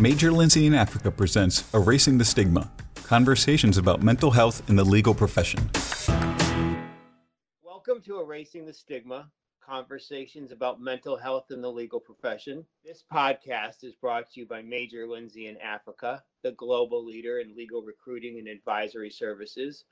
Major 0.00 0.30
Lindsey 0.30 0.72
& 0.74 0.76
Africa 0.76 1.10
presents 1.10 1.64
Erasing 1.74 2.18
the 2.18 2.24
Stigma 2.24 2.70
Conversations 3.02 3.76
about 3.76 4.00
Mental 4.00 4.30
Health 4.30 4.62
in 4.70 4.76
the 4.76 4.84
Legal 4.84 5.12
Profession. 5.12 5.68
Welcome 7.64 8.00
to 8.02 8.20
Erasing 8.20 8.64
the 8.64 8.72
Stigma 8.72 9.28
Conversations 9.60 10.52
about 10.52 10.80
Mental 10.80 11.16
Health 11.16 11.46
in 11.50 11.60
the 11.60 11.72
Legal 11.72 11.98
Profession. 11.98 12.64
This 12.84 13.02
podcast 13.12 13.82
is 13.82 13.96
brought 13.96 14.30
to 14.30 14.40
you 14.40 14.46
by 14.46 14.62
Major 14.62 15.04
Lindsey 15.08 15.52
& 15.58 15.60
Africa, 15.60 16.22
the 16.44 16.52
global 16.52 17.04
leader 17.04 17.40
in 17.40 17.56
legal 17.56 17.82
recruiting 17.82 18.38
and 18.38 18.46
advisory 18.46 19.10
services. 19.10 19.84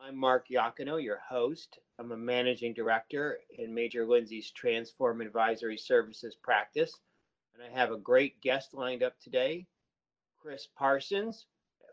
I'm 0.00 0.16
Mark 0.16 0.46
Iacchino, 0.48 1.04
your 1.04 1.18
host. 1.18 1.80
I'm 1.98 2.12
a 2.12 2.16
managing 2.16 2.72
director 2.72 3.40
in 3.58 3.74
Major 3.74 4.06
Lindsey's 4.06 4.50
Transform 4.52 5.20
Advisory 5.20 5.76
Services 5.76 6.34
practice 6.42 6.98
and 7.54 7.62
I 7.62 7.78
have 7.78 7.90
a 7.90 7.96
great 7.96 8.40
guest 8.40 8.74
lined 8.74 9.02
up 9.02 9.18
today, 9.20 9.66
Chris 10.40 10.68
Parsons 10.76 11.46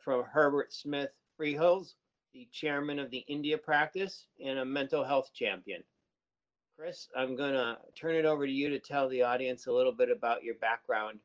from 0.04 0.24
Herbert 0.24 0.74
Smith 0.74 1.12
Freehills, 1.40 1.94
the 2.34 2.48
chairman 2.52 3.00
of 3.00 3.12
the 3.12 3.24
India 3.28 3.58
practice 3.58 4.26
and 4.44 4.60
a 4.60 4.66
mental 4.66 5.04
health 5.04 5.32
champion. 5.34 5.84
Chris, 6.78 7.08
I'm 7.16 7.36
going 7.36 7.54
to 7.54 7.78
turn 7.96 8.16
it 8.16 8.26
over 8.26 8.46
to 8.46 8.52
you 8.52 8.70
to 8.70 8.80
tell 8.80 9.08
the 9.10 9.22
audience 9.22 9.68
a 9.68 9.72
little 9.72 9.92
bit 9.92 10.10
about 10.10 10.44
your 10.44 10.56
background 10.56 11.20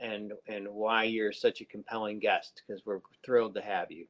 and 0.00 0.12
and 0.12 0.32
and 0.48 0.68
why 0.68 1.04
you're 1.04 1.32
such 1.32 1.60
a 1.60 1.66
compelling 1.66 2.18
guest 2.18 2.62
because 2.66 2.82
we're 2.86 3.00
thrilled 3.24 3.54
to 3.54 3.60
have 3.60 3.90
you. 3.90 4.06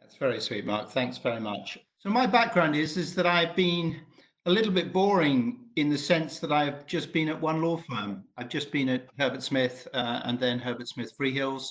That's 0.00 0.16
very 0.16 0.40
sweet, 0.40 0.64
Mark. 0.64 0.90
Thanks 0.90 1.18
very 1.18 1.40
much. 1.40 1.78
So 1.98 2.08
my 2.08 2.26
background 2.26 2.74
is 2.74 2.96
is 2.96 3.14
that 3.16 3.26
I've 3.26 3.54
been 3.54 4.00
a 4.46 4.50
little 4.50 4.72
bit 4.72 4.92
boring 4.92 5.63
in 5.76 5.90
the 5.90 5.98
sense 5.98 6.38
that 6.38 6.52
I've 6.52 6.86
just 6.86 7.12
been 7.12 7.28
at 7.28 7.40
one 7.40 7.62
law 7.62 7.76
firm. 7.76 8.24
I've 8.36 8.48
just 8.48 8.70
been 8.70 8.88
at 8.88 9.08
Herbert 9.18 9.42
Smith 9.42 9.88
uh, 9.92 10.20
and 10.24 10.38
then 10.38 10.58
Herbert 10.58 10.88
Smith 10.88 11.12
Freehills, 11.18 11.68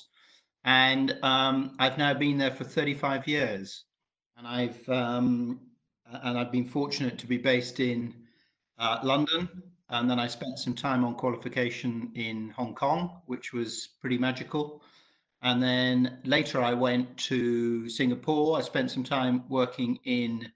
and 0.65 1.17
um, 1.23 1.75
I've 1.79 1.97
now 1.97 2.13
been 2.13 2.37
there 2.37 2.51
for 2.51 2.63
35 2.63 3.27
years. 3.27 3.85
And 4.37 4.47
I've 4.47 4.89
um, 4.89 5.59
and 6.05 6.37
I've 6.37 6.51
been 6.51 6.65
fortunate 6.65 7.17
to 7.19 7.27
be 7.27 7.37
based 7.37 7.79
in 7.79 8.13
uh, 8.77 8.99
London, 9.03 9.49
and 9.89 10.09
then 10.09 10.19
I 10.19 10.27
spent 10.27 10.59
some 10.59 10.73
time 10.73 11.03
on 11.05 11.15
qualification 11.15 12.11
in 12.15 12.49
Hong 12.49 12.75
Kong, 12.75 13.21
which 13.25 13.53
was 13.53 13.89
pretty 14.01 14.17
magical. 14.17 14.81
And 15.41 15.61
then 15.61 16.19
later 16.23 16.61
I 16.61 16.73
went 16.73 17.17
to 17.17 17.89
Singapore. 17.89 18.57
I 18.57 18.61
spent 18.61 18.91
some 18.91 19.03
time 19.03 19.43
working 19.49 19.99
in 20.05 20.49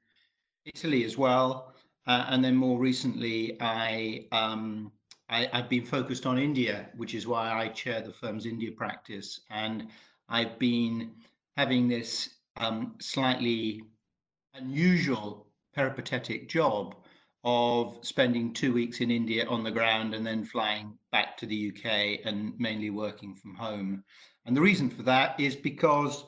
Italy 0.65 1.03
as 1.03 1.17
well. 1.17 1.73
Uh, 2.07 2.25
and 2.29 2.43
then 2.43 2.55
more 2.55 2.79
recently, 2.79 3.57
I, 3.59 4.25
um, 4.31 4.91
I 5.29 5.49
have 5.51 5.67
been 5.67 5.85
focused 5.85 6.25
on 6.25 6.37
India, 6.37 6.87
which 6.95 7.13
is 7.13 7.27
why 7.27 7.51
I 7.51 7.67
chair 7.67 8.01
the 8.01 8.13
firm's 8.13 8.45
India 8.45 8.71
practice, 8.71 9.41
and 9.49 9.89
I've 10.29 10.57
been 10.57 11.11
having 11.57 11.89
this 11.89 12.29
um, 12.55 12.95
slightly 13.01 13.83
unusual 14.53 15.47
peripatetic 15.75 16.47
job 16.47 16.95
of 17.43 17.97
spending 18.01 18.53
two 18.53 18.73
weeks 18.73 19.01
in 19.01 19.11
India 19.11 19.45
on 19.47 19.63
the 19.63 19.71
ground 19.71 20.13
and 20.13 20.25
then 20.25 20.43
flying 20.43 20.97
back 21.11 21.37
to 21.37 21.45
the 21.45 21.71
UK 21.71 22.25
and 22.25 22.53
mainly 22.57 22.89
working 22.89 23.35
from 23.35 23.53
home. 23.53 24.03
And 24.45 24.55
the 24.55 24.61
reason 24.61 24.89
for 24.89 25.03
that 25.03 25.39
is 25.39 25.55
because 25.55 26.25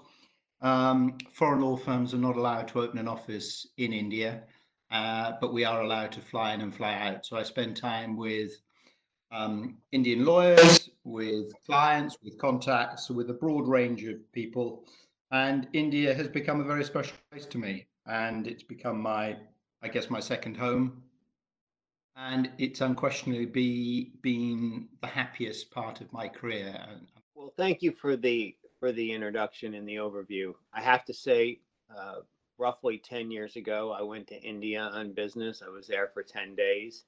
um, 0.61 1.17
foreign 1.31 1.61
law 1.61 1.77
firms 1.77 2.13
are 2.13 2.17
not 2.17 2.35
allowed 2.35 2.67
to 2.69 2.81
open 2.81 2.99
an 2.99 3.07
office 3.07 3.65
in 3.77 3.93
India 3.93 4.43
uh, 4.91 5.33
but 5.39 5.53
we 5.53 5.63
are 5.63 5.81
allowed 5.81 6.11
to 6.13 6.21
fly 6.21 6.53
in 6.53 6.61
and 6.61 6.75
fly 6.75 6.93
out. 6.95 7.25
So 7.25 7.37
I 7.37 7.43
spend 7.43 7.77
time 7.77 8.17
with 8.17 8.51
um, 9.31 9.77
Indian 9.91 10.25
lawyers, 10.25 10.89
with 11.03 11.53
clients, 11.65 12.17
with 12.23 12.37
contacts, 12.37 13.09
with 13.09 13.29
a 13.29 13.33
broad 13.33 13.67
range 13.67 14.03
of 14.05 14.31
people. 14.31 14.85
And 15.31 15.67
India 15.73 16.13
has 16.13 16.27
become 16.27 16.59
a 16.59 16.63
very 16.63 16.83
special 16.83 17.15
place 17.31 17.45
to 17.47 17.57
me. 17.57 17.85
And 18.07 18.47
it's 18.47 18.63
become 18.63 18.99
my, 18.99 19.37
I 19.83 19.87
guess, 19.87 20.09
my 20.09 20.19
second 20.19 20.57
home. 20.57 21.03
And 22.15 22.49
it's 22.57 22.81
unquestionably 22.81 23.45
be, 23.45 24.11
been 24.21 24.89
the 25.01 25.07
happiest 25.07 25.71
part 25.71 26.01
of 26.01 26.11
my 26.11 26.27
career. 26.27 26.75
Well, 27.35 27.53
thank 27.55 27.81
you 27.81 27.91
for 27.91 28.17
the 28.17 28.55
for 28.79 28.91
the 28.93 29.11
introduction 29.11 29.73
and 29.73 29.87
the 29.87 29.95
overview. 29.95 30.53
I 30.73 30.81
have 30.81 31.03
to 31.05 31.13
say, 31.13 31.59
uh, 31.95 32.21
roughly 32.59 32.97
10 32.99 33.31
years 33.31 33.55
ago, 33.55 33.95
I 33.97 34.03
went 34.03 34.27
to 34.27 34.41
India 34.41 34.81
on 34.81 35.13
business. 35.13 35.63
I 35.65 35.69
was 35.69 35.87
there 35.87 36.09
for 36.13 36.21
10 36.21 36.55
days 36.55 37.05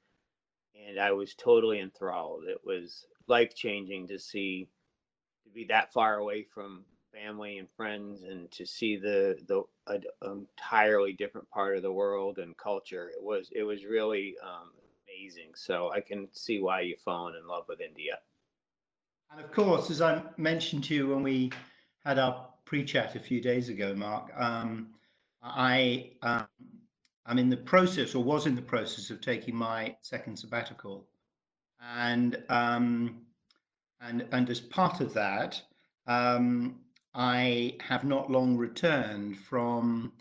and 0.87 0.99
I 0.99 1.11
was 1.11 1.35
totally 1.35 1.79
enthralled. 1.79 2.45
It 2.45 2.61
was 2.65 3.05
life 3.27 3.53
changing 3.53 4.07
to 4.07 4.17
see, 4.17 4.69
to 5.43 5.49
be 5.51 5.65
that 5.65 5.93
far 5.93 6.17
away 6.17 6.43
from 6.43 6.85
family 7.13 7.57
and 7.57 7.67
friends 7.75 8.23
and 8.23 8.49
to 8.51 8.65
see 8.65 8.95
the, 8.95 9.37
the 9.47 9.63
entirely 10.25 11.11
different 11.11 11.49
part 11.49 11.75
of 11.75 11.83
the 11.83 11.91
world 11.91 12.37
and 12.37 12.57
culture. 12.57 13.09
It 13.09 13.21
was, 13.21 13.49
it 13.53 13.63
was 13.63 13.83
really 13.83 14.35
um, 14.41 14.71
amazing. 15.05 15.51
So 15.55 15.91
I 15.91 15.99
can 15.99 16.29
see 16.31 16.61
why 16.61 16.81
you've 16.81 17.01
fallen 17.01 17.35
in 17.35 17.47
love 17.47 17.65
with 17.67 17.81
India. 17.81 18.19
And 19.29 19.43
of 19.43 19.51
course, 19.51 19.91
as 19.91 20.01
I 20.01 20.23
mentioned 20.37 20.85
to 20.85 20.95
you 20.95 21.09
when 21.09 21.23
we 21.23 21.51
had 22.05 22.17
our 22.17 22.47
pre-chat 22.65 23.15
a 23.15 23.19
few 23.19 23.41
days 23.41 23.69
ago, 23.69 23.93
Mark, 23.93 24.31
um, 24.37 24.93
I 25.41 26.11
um, 26.21 26.47
I'm 27.25 27.39
in 27.39 27.49
the 27.49 27.57
process, 27.57 28.15
or 28.15 28.23
was 28.23 28.45
in 28.45 28.55
the 28.55 28.61
process, 28.61 29.09
of 29.09 29.21
taking 29.21 29.55
my 29.55 29.95
second 30.01 30.37
sabbatical, 30.37 31.07
and 31.81 32.43
um, 32.49 33.21
and 34.01 34.27
and 34.31 34.49
as 34.49 34.59
part 34.59 35.01
of 35.01 35.13
that, 35.13 35.61
um, 36.07 36.79
I 37.13 37.77
have 37.81 38.03
not 38.03 38.31
long 38.31 38.57
returned 38.57 39.37
from 39.37 40.13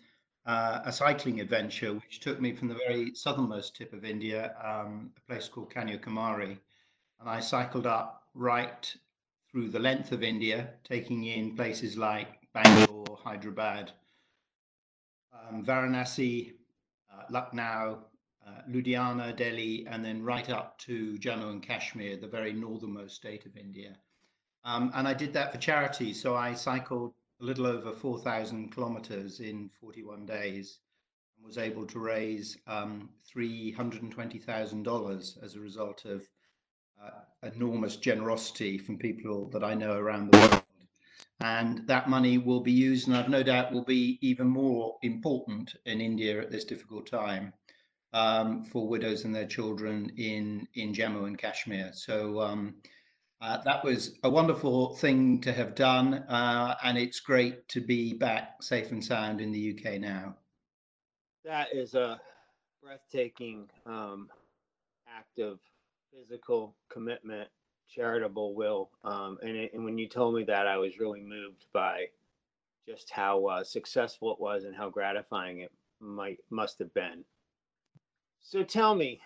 uh, 0.47 0.81
a 0.85 0.93
cycling 0.93 1.41
adventure, 1.41 1.95
which 1.95 2.21
took 2.21 2.41
me 2.41 2.55
from 2.55 2.69
the 2.69 2.75
very 2.87 3.15
southernmost 3.15 3.77
tip 3.77 3.93
of 3.93 4.05
India, 4.05 4.55
um, 4.63 5.13
a 5.17 5.21
place 5.33 5.49
called 5.49 5.73
Kanyakumari, 5.73 6.59
and 7.21 7.29
I 7.29 7.41
cycled 7.41 7.87
up 7.87 8.25
right 8.35 8.95
through 9.51 9.69
the 9.71 9.79
length 9.79 10.13
of 10.13 10.23
India, 10.23 10.71
taking 10.85 11.25
in 11.25 11.57
places 11.57 11.97
like 11.97 12.53
Bangalore, 12.53 13.19
Hyderabad, 13.23 13.93
um, 15.33 15.65
Varanasi, 15.65 16.53
uh, 17.13 17.25
Lucknow, 17.31 18.05
uh, 18.47 18.63
Ludhiana, 18.69 19.37
Delhi, 19.37 19.87
and 19.89 20.05
then 20.05 20.23
right 20.23 20.49
up 20.51 20.79
to 20.79 21.17
Jammu 21.19 21.51
and 21.51 21.63
Kashmir, 21.63 22.17
the 22.17 22.27
very 22.27 22.53
northernmost 22.53 23.17
state 23.17 23.47
of 23.47 23.57
India. 23.57 23.97
Um, 24.65 24.91
and 24.95 25.09
I 25.09 25.15
did 25.15 25.33
that 25.35 25.53
for 25.53 25.59
charity. 25.59 26.13
So 26.13 26.37
I 26.37 26.55
cycled 26.55 27.15
a 27.41 27.45
little 27.45 27.67
over 27.67 27.93
4,000 27.93 28.73
kilometers 28.73 29.41
in 29.41 29.71
41 29.81 30.27
days 30.27 30.81
and 31.37 31.47
was 31.47 31.59
able 31.59 31.87
to 31.87 31.99
raise 31.99 32.59
um, 32.67 33.09
$320,000 33.35 35.43
as 35.43 35.55
a 35.55 35.61
result 35.61 36.05
of 36.05 36.29
uh, 37.03 37.21
enormous 37.55 37.97
generosity 37.97 38.77
from 38.77 38.99
people 38.99 39.49
that 39.49 39.65
I 39.65 39.75
know 39.75 39.95
around 39.95 40.31
the 40.31 40.39
world 40.39 40.60
and 41.41 41.87
that 41.87 42.09
money 42.09 42.39
will 42.39 42.61
be 42.61 42.73
used, 42.73 43.09
and 43.09 43.17
I've 43.17 43.29
no 43.29 43.43
doubt 43.43 43.73
will 43.73 43.85
be 43.85 44.19
even 44.21 44.47
more 44.47 44.99
important 45.03 45.75
in 45.87 46.01
India 46.01 46.41
at 46.41 46.51
this 46.51 46.65
difficult 46.65 47.07
time 47.07 47.53
um, 48.13 48.65
for 48.65 48.87
widows 48.87 49.25
and 49.25 49.35
their 49.35 49.47
children 49.47 50.13
in 50.17 50.69
in 50.75 50.93
Jammu 50.93 51.27
and 51.27 51.39
Kashmir. 51.39 51.93
So 51.95 52.41
um, 52.41 52.75
uh, 53.41 53.59
that 53.65 53.83
was 53.83 54.19
a 54.23 54.31
wonderful 54.31 54.95
thing 54.97 55.41
to 55.41 55.53
have 55.53 55.75
done, 55.75 56.15
uh, 56.29 56.77
and 56.85 56.99
it's 56.99 57.21
great 57.21 57.67
to 57.69 57.81
be 57.81 58.13
back 58.13 58.63
safe 58.63 58.91
and 58.91 59.03
sound 59.03 59.41
in 59.41 59.51
the 59.51 59.79
UK 59.79 59.99
now. 60.01 60.37
That 61.45 61.69
is 61.73 61.95
a 61.95 62.21
breathtaking 62.83 63.71
um, 63.87 64.29
act 65.09 65.39
of 65.39 65.59
physical 66.13 66.77
commitment 66.91 67.49
charitable 67.95 68.55
will. 68.55 68.91
Um, 69.05 69.39
and, 69.43 69.57
it, 69.57 69.75
and 69.75 69.85
when 69.85 69.99
you 69.99 70.09
told 70.09 70.35
me 70.35 70.45
that, 70.45 70.67
I 70.67 70.77
was 70.77 70.99
really 70.99 71.21
moved 71.21 71.67
by 71.73 72.07
just 72.87 73.11
how 73.11 73.47
uh, 73.47 73.65
successful 73.65 74.33
it 74.33 74.41
was 74.41 74.65
and 74.65 74.75
how 74.75 74.89
gratifying 74.89 75.61
it 75.61 75.73
might 76.01 76.39
must 76.51 76.79
have 76.79 76.93
been. 76.95 77.25
So 78.41 78.63
tell 78.63 78.95
me, 78.95 79.21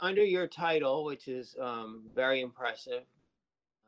under 0.00 0.24
your 0.24 0.46
title, 0.46 1.04
which 1.04 1.28
is 1.28 1.54
um, 1.60 2.04
very 2.14 2.40
impressive, 2.40 3.02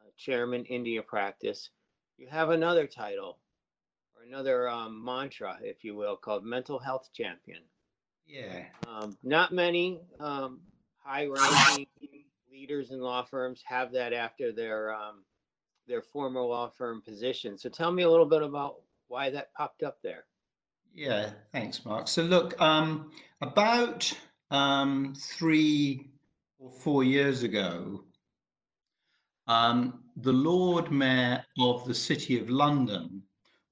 uh, 0.00 0.10
Chairman 0.16 0.64
India 0.66 1.02
Practice, 1.02 1.70
you 2.18 2.28
have 2.28 2.50
another 2.50 2.86
title 2.86 3.38
or 4.16 4.24
another 4.24 4.68
um, 4.68 5.02
mantra, 5.04 5.58
if 5.62 5.82
you 5.82 5.96
will, 5.96 6.16
called 6.16 6.44
Mental 6.44 6.78
Health 6.78 7.08
Champion. 7.12 7.62
Yeah. 8.26 8.64
Um, 8.86 9.16
not 9.22 9.52
many 9.52 10.00
um, 10.20 10.60
high-ranking 11.02 11.86
leaders 12.58 12.90
in 12.90 13.00
law 13.00 13.22
firms 13.22 13.62
have 13.64 13.92
that 13.92 14.12
after 14.12 14.52
their 14.52 14.92
um, 14.92 15.24
their 15.86 16.02
former 16.02 16.40
law 16.40 16.68
firm 16.68 17.00
position. 17.00 17.56
So 17.56 17.68
tell 17.68 17.92
me 17.92 18.02
a 18.02 18.10
little 18.10 18.26
bit 18.26 18.42
about 18.42 18.76
why 19.06 19.30
that 19.30 19.52
popped 19.54 19.82
up 19.82 19.98
there. 20.02 20.24
Yeah, 20.94 21.30
thanks, 21.52 21.84
Mark. 21.84 22.08
So 22.08 22.22
look, 22.22 22.60
um, 22.60 23.10
about 23.40 24.12
um, 24.50 25.14
three 25.16 26.10
or 26.58 26.70
four 26.70 27.04
years 27.04 27.42
ago, 27.42 28.02
um, 29.46 30.00
the 30.16 30.32
Lord 30.32 30.90
Mayor 30.90 31.44
of 31.58 31.86
the 31.86 31.94
City 31.94 32.38
of 32.40 32.50
London 32.50 33.22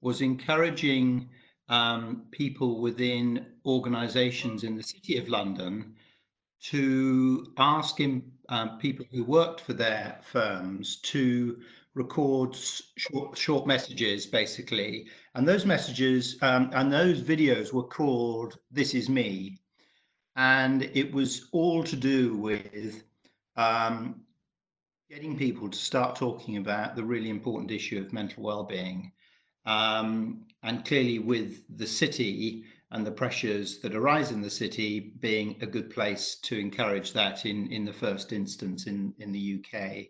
was 0.01 0.21
encouraging 0.21 1.29
um, 1.69 2.23
people 2.31 2.79
within 2.79 3.45
organisations 3.65 4.63
in 4.63 4.75
the 4.75 4.83
City 4.83 5.17
of 5.17 5.27
London 5.27 5.93
to 6.61 7.53
ask 7.57 7.97
him, 7.99 8.31
um, 8.49 8.77
people 8.77 9.05
who 9.11 9.23
worked 9.23 9.61
for 9.61 9.73
their 9.73 10.19
firms 10.23 10.97
to 10.97 11.59
record 11.93 12.55
short, 12.55 13.37
short 13.37 13.67
messages, 13.67 14.25
basically. 14.25 15.07
And 15.35 15.47
those 15.47 15.65
messages 15.65 16.37
um, 16.41 16.69
and 16.73 16.91
those 16.91 17.21
videos 17.21 17.73
were 17.73 17.83
called 17.83 18.59
This 18.71 18.93
Is 18.93 19.09
Me. 19.09 19.57
And 20.35 20.83
it 20.93 21.11
was 21.11 21.49
all 21.51 21.83
to 21.83 21.95
do 21.95 22.35
with 22.37 23.03
um, 23.55 24.21
getting 25.09 25.35
people 25.35 25.69
to 25.69 25.77
start 25.77 26.15
talking 26.15 26.57
about 26.57 26.95
the 26.95 27.03
really 27.03 27.29
important 27.29 27.71
issue 27.71 27.99
of 27.99 28.13
mental 28.13 28.43
well-being. 28.43 29.11
Um, 29.65 30.45
and 30.63 30.85
clearly 30.85 31.19
with 31.19 31.63
the 31.77 31.87
city 31.87 32.63
and 32.91 33.05
the 33.05 33.11
pressures 33.11 33.79
that 33.79 33.95
arise 33.95 34.31
in 34.31 34.41
the 34.41 34.49
city 34.49 35.13
being 35.19 35.57
a 35.61 35.67
good 35.67 35.89
place 35.89 36.35
to 36.43 36.57
encourage 36.57 37.13
that 37.13 37.45
in, 37.45 37.71
in 37.71 37.85
the 37.85 37.93
first 37.93 38.31
instance 38.31 38.87
in, 38.87 39.13
in 39.19 39.31
the 39.31 39.59
UK. 39.59 40.05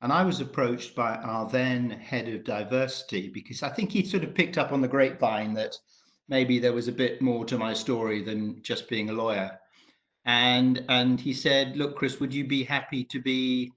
And 0.00 0.12
I 0.12 0.22
was 0.24 0.40
approached 0.40 0.94
by 0.94 1.16
our 1.16 1.48
then 1.48 1.90
head 1.90 2.28
of 2.28 2.44
diversity 2.44 3.28
because 3.28 3.62
I 3.62 3.68
think 3.68 3.90
he 3.90 4.04
sort 4.04 4.24
of 4.24 4.34
picked 4.34 4.56
up 4.56 4.72
on 4.72 4.80
the 4.80 4.88
grapevine 4.88 5.54
that 5.54 5.76
maybe 6.28 6.58
there 6.58 6.72
was 6.72 6.88
a 6.88 6.92
bit 6.92 7.20
more 7.20 7.44
to 7.46 7.58
my 7.58 7.74
story 7.74 8.22
than 8.22 8.62
just 8.62 8.88
being 8.88 9.10
a 9.10 9.14
lawyer. 9.14 9.58
And, 10.24 10.84
and 10.88 11.20
he 11.20 11.32
said, 11.32 11.76
look, 11.76 11.96
Chris, 11.96 12.20
would 12.20 12.32
you 12.32 12.46
be 12.46 12.64
happy 12.64 13.04
to 13.04 13.20
be 13.20 13.72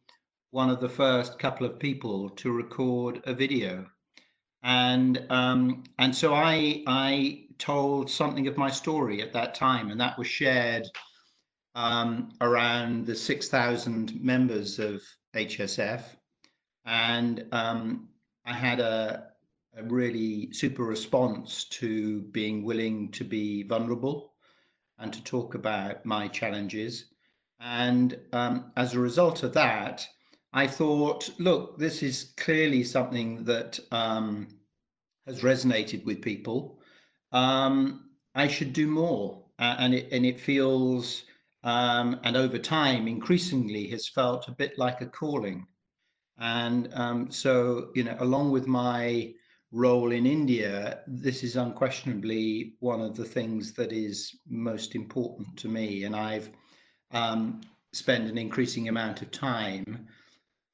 one 0.52 0.70
of 0.70 0.82
the 0.82 0.90
first 0.90 1.40
couple 1.40 1.66
of 1.66 1.80
people 1.80 2.30
to 2.30 2.52
record 2.52 3.22
a 3.26 3.34
video. 3.34 3.86
And 4.64 5.26
um, 5.30 5.84
and 5.98 6.16
so 6.16 6.34
I 6.34 6.84
I 6.86 7.46
told 7.62 8.10
something 8.10 8.48
of 8.48 8.58
my 8.58 8.70
story 8.70 9.22
at 9.22 9.32
that 9.34 9.54
time, 9.54 9.92
and 9.92 10.02
that 10.02 10.18
was 10.18 10.28
shared 10.28 10.88
um, 11.76 12.34
around 12.42 13.06
the 13.06 13.16
6,000 13.16 14.20
members 14.20 14.80
of 14.80 15.02
HSF. 15.36 16.02
And 16.86 17.46
um, 17.52 18.10
I 18.46 18.54
had 18.54 18.80
a, 18.80 19.28
a 19.78 19.84
really 19.84 20.52
super 20.52 20.84
response 20.84 21.66
to 21.66 22.24
being 22.24 22.64
willing 22.64 23.12
to 23.12 23.24
be 23.24 23.64
vulnerable 23.64 24.34
and 24.98 25.14
to 25.14 25.24
talk 25.24 25.54
about 25.54 26.04
my 26.04 26.28
challenges. 26.28 27.06
And 27.60 28.20
um, 28.34 28.72
as 28.76 28.96
a 28.96 29.00
result 29.00 29.44
of 29.44 29.54
that, 29.54 30.06
I 30.52 30.66
thought, 30.66 31.30
look, 31.40 31.78
this 31.78 32.02
is 32.02 32.34
clearly 32.38 32.84
something 32.84 33.44
that 33.46 33.80
um, 33.92 34.48
has 35.28 35.42
resonated 35.42 36.04
with 36.06 36.22
people. 36.24 36.81
Um, 37.32 38.10
I 38.36 38.48
should 38.48 38.74
do 38.74 38.88
more, 38.88 39.44
uh, 39.60 39.76
and 39.80 39.94
it 39.94 40.12
and 40.12 40.26
it 40.26 40.40
feels, 40.40 41.24
um, 41.64 42.20
and 42.24 42.36
over 42.38 42.58
time, 42.58 43.08
increasingly 43.08 43.88
has 43.88 44.08
felt 44.08 44.48
a 44.48 44.52
bit 44.54 44.78
like 44.78 45.02
a 45.02 45.06
calling. 45.06 45.68
And 46.38 46.90
um, 46.94 47.32
so, 47.32 47.92
you 47.94 48.04
know, 48.04 48.16
along 48.20 48.52
with 48.52 48.68
my 48.68 49.34
role 49.72 50.12
in 50.12 50.26
India, 50.26 51.02
this 51.08 51.44
is 51.44 51.56
unquestionably 51.56 52.76
one 52.80 53.02
of 53.02 53.16
the 53.16 53.26
things 53.26 53.74
that 53.74 53.92
is 53.92 54.40
most 54.48 54.96
important 54.96 55.56
to 55.58 55.70
me. 55.70 56.04
And 56.04 56.16
I've 56.16 56.50
um, 57.12 57.62
spent 57.94 58.30
an 58.30 58.38
increasing 58.38 58.90
amount 58.90 59.22
of 59.22 59.32
time 59.32 60.08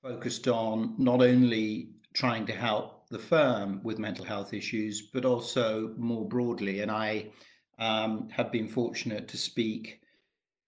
focused 0.01 0.47
on 0.47 0.95
not 0.97 1.21
only 1.21 1.89
trying 2.13 2.45
to 2.45 2.53
help 2.53 2.96
the 3.09 3.19
firm 3.19 3.81
with 3.83 3.99
mental 3.99 4.25
health 4.25 4.53
issues, 4.53 5.01
but 5.01 5.25
also 5.25 5.93
more 5.97 6.27
broadly. 6.27 6.81
And 6.81 6.91
I 6.91 7.31
um, 7.79 8.29
have 8.29 8.51
been 8.51 8.67
fortunate 8.67 9.27
to 9.29 9.37
speak 9.37 10.01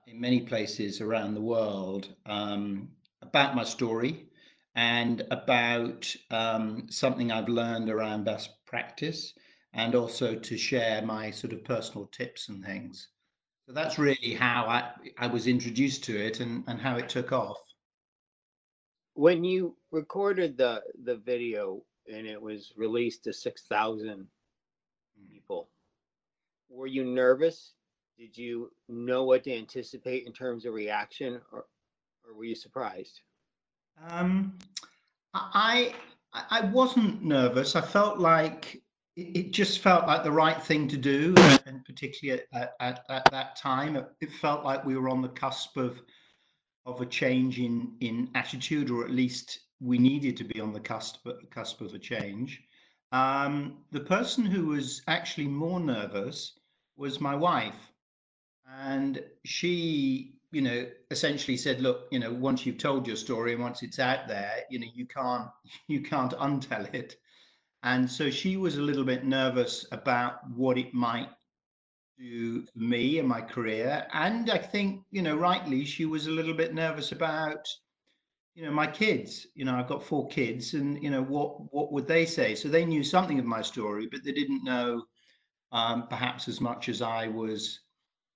in 0.07 0.19
many 0.19 0.41
places 0.41 1.01
around 1.01 1.33
the 1.33 1.41
world 1.41 2.13
um, 2.25 2.89
about 3.21 3.55
my 3.55 3.63
story 3.63 4.27
and 4.75 5.23
about 5.31 6.15
um, 6.31 6.87
something 6.89 7.31
I've 7.31 7.49
learned 7.49 7.89
around 7.89 8.23
best 8.23 8.49
practice 8.65 9.33
and 9.73 9.93
also 9.95 10.35
to 10.35 10.57
share 10.57 11.01
my 11.01 11.31
sort 11.31 11.53
of 11.53 11.63
personal 11.63 12.07
tips 12.07 12.49
and 12.49 12.63
things. 12.63 13.09
So 13.67 13.73
that's 13.73 13.99
really 13.99 14.33
how 14.33 14.65
I, 14.65 14.91
I 15.17 15.27
was 15.27 15.45
introduced 15.45 16.03
to 16.05 16.17
it 16.17 16.39
and, 16.39 16.63
and 16.67 16.79
how 16.79 16.97
it 16.97 17.09
took 17.09 17.31
off 17.31 17.57
when 19.19 19.43
you 19.43 19.75
recorded 19.91 20.57
the 20.57 20.81
the 21.03 21.17
video 21.17 21.83
and 22.09 22.27
it 22.27 22.41
was 22.41 22.73
released 22.75 23.23
to 23.23 23.33
6000 23.33 24.07
mm-hmm. 24.07 25.31
people. 25.31 25.69
Were 26.69 26.87
you 26.87 27.03
nervous? 27.03 27.73
Did 28.17 28.37
you 28.37 28.71
know 28.87 29.23
what 29.23 29.43
to 29.45 29.55
anticipate 29.55 30.27
in 30.27 30.33
terms 30.33 30.65
of 30.65 30.73
reaction 30.73 31.39
or 31.51 31.65
or 32.25 32.35
were 32.35 32.45
you 32.45 32.55
surprised? 32.55 33.21
Um 34.07 34.57
i 35.33 35.93
i 36.33 36.61
wasn't 36.61 37.23
nervous. 37.23 37.75
I 37.75 37.81
felt 37.81 38.19
like 38.19 38.81
it 39.15 39.51
just 39.51 39.79
felt 39.79 40.07
like 40.07 40.23
the 40.23 40.31
right 40.31 40.61
thing 40.61 40.87
to 40.87 40.97
do 40.97 41.33
and 41.65 41.83
particularly 41.83 42.41
at, 42.53 42.73
at, 42.79 43.03
at 43.09 43.29
that 43.31 43.55
time 43.55 43.95
it 43.95 44.31
felt 44.33 44.63
like 44.63 44.85
we 44.85 44.95
were 44.95 45.09
on 45.09 45.21
the 45.21 45.29
cusp 45.29 45.75
of 45.77 46.01
of 46.85 47.01
a 47.01 47.05
change 47.05 47.59
in 47.59 47.95
in 48.01 48.29
attitude, 48.35 48.89
or 48.89 49.05
at 49.05 49.11
least 49.11 49.59
we 49.79 49.97
needed 49.97 50.37
to 50.37 50.43
be 50.43 50.59
on 50.59 50.73
the 50.73 50.79
cusp 50.79 51.27
cusp 51.51 51.81
of 51.81 51.93
a 51.93 51.99
change. 51.99 52.61
Um, 53.11 53.85
the 53.91 54.01
person 54.01 54.45
who 54.45 54.67
was 54.67 55.01
actually 55.07 55.47
more 55.47 55.79
nervous 55.79 56.59
was 56.97 57.19
my 57.21 57.35
wife, 57.35 57.91
and 58.67 59.23
she, 59.45 60.35
you 60.51 60.61
know, 60.61 60.89
essentially 61.11 61.57
said, 61.57 61.81
"Look, 61.81 62.07
you 62.11 62.19
know, 62.19 62.33
once 62.33 62.65
you've 62.65 62.77
told 62.77 63.07
your 63.07 63.15
story 63.15 63.53
and 63.53 63.61
once 63.61 63.83
it's 63.83 63.99
out 63.99 64.27
there, 64.27 64.63
you 64.69 64.79
know, 64.79 64.87
you 64.93 65.07
can't 65.07 65.49
you 65.87 66.01
can't 66.01 66.33
untell 66.33 66.93
it." 66.93 67.15
And 67.83 68.09
so 68.11 68.29
she 68.29 68.57
was 68.57 68.77
a 68.77 68.81
little 68.81 69.05
bit 69.05 69.23
nervous 69.25 69.85
about 69.91 70.49
what 70.51 70.77
it 70.77 70.93
might 70.93 71.29
do 72.17 72.65
me 72.75 73.19
and 73.19 73.27
my 73.27 73.41
career. 73.41 74.05
And 74.13 74.49
I 74.51 74.57
think, 74.57 75.05
you 75.11 75.21
know, 75.21 75.37
rightly, 75.37 75.85
she 75.85 76.05
was 76.05 76.27
a 76.27 76.31
little 76.31 76.53
bit 76.53 76.73
nervous 76.73 77.11
about, 77.13 77.65
you 78.59 78.65
know, 78.65 78.71
my 78.71 78.87
kids. 78.87 79.47
You 79.55 79.63
know, 79.63 79.75
I've 79.75 79.87
got 79.87 80.03
four 80.03 80.27
kids, 80.27 80.73
and 80.73 81.01
you 81.01 81.09
know, 81.09 81.23
what 81.23 81.73
what 81.73 81.93
would 81.93 82.05
they 82.05 82.25
say? 82.25 82.55
So 82.55 82.67
they 82.67 82.83
knew 82.83 83.03
something 83.05 83.39
of 83.39 83.45
my 83.45 83.61
story, 83.61 84.05
but 84.11 84.21
they 84.25 84.33
didn't 84.33 84.65
know 84.65 85.05
um, 85.71 86.07
perhaps 86.09 86.49
as 86.49 86.59
much 86.59 86.89
as 86.89 87.01
I 87.01 87.27
was 87.27 87.79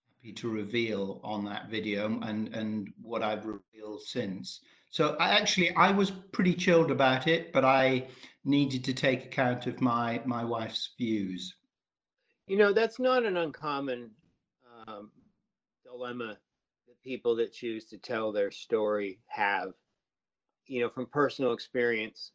happy 0.07 0.31
to 0.31 0.47
reveal 0.47 1.19
on 1.25 1.43
that 1.45 1.69
video 1.69 2.05
and 2.21 2.55
and 2.55 2.93
what 3.01 3.21
I've 3.21 3.45
revealed 3.45 4.01
since. 4.03 4.61
So 4.91 5.17
I 5.19 5.31
actually 5.31 5.75
I 5.75 5.91
was 5.91 6.11
pretty 6.11 6.53
chilled 6.53 6.89
about 6.89 7.27
it, 7.27 7.51
but 7.51 7.65
I 7.65 8.07
needed 8.45 8.85
to 8.85 8.93
take 8.93 9.25
account 9.25 9.67
of 9.67 9.81
my 9.81 10.21
my 10.23 10.45
wife's 10.45 10.93
views. 10.97 11.53
You 12.47 12.55
know, 12.55 12.71
that's 12.71 12.97
not 12.97 13.25
an 13.25 13.35
uncommon 13.35 14.11
um, 14.87 15.11
dilemma 15.83 16.37
that 16.87 17.01
people 17.03 17.35
that 17.35 17.51
choose 17.51 17.83
to 17.87 17.97
tell 17.97 18.31
their 18.31 18.51
story 18.51 19.19
have. 19.27 19.73
You 20.67 20.81
know, 20.81 20.89
from 20.89 21.07
personal 21.07 21.53
experience, 21.53 22.31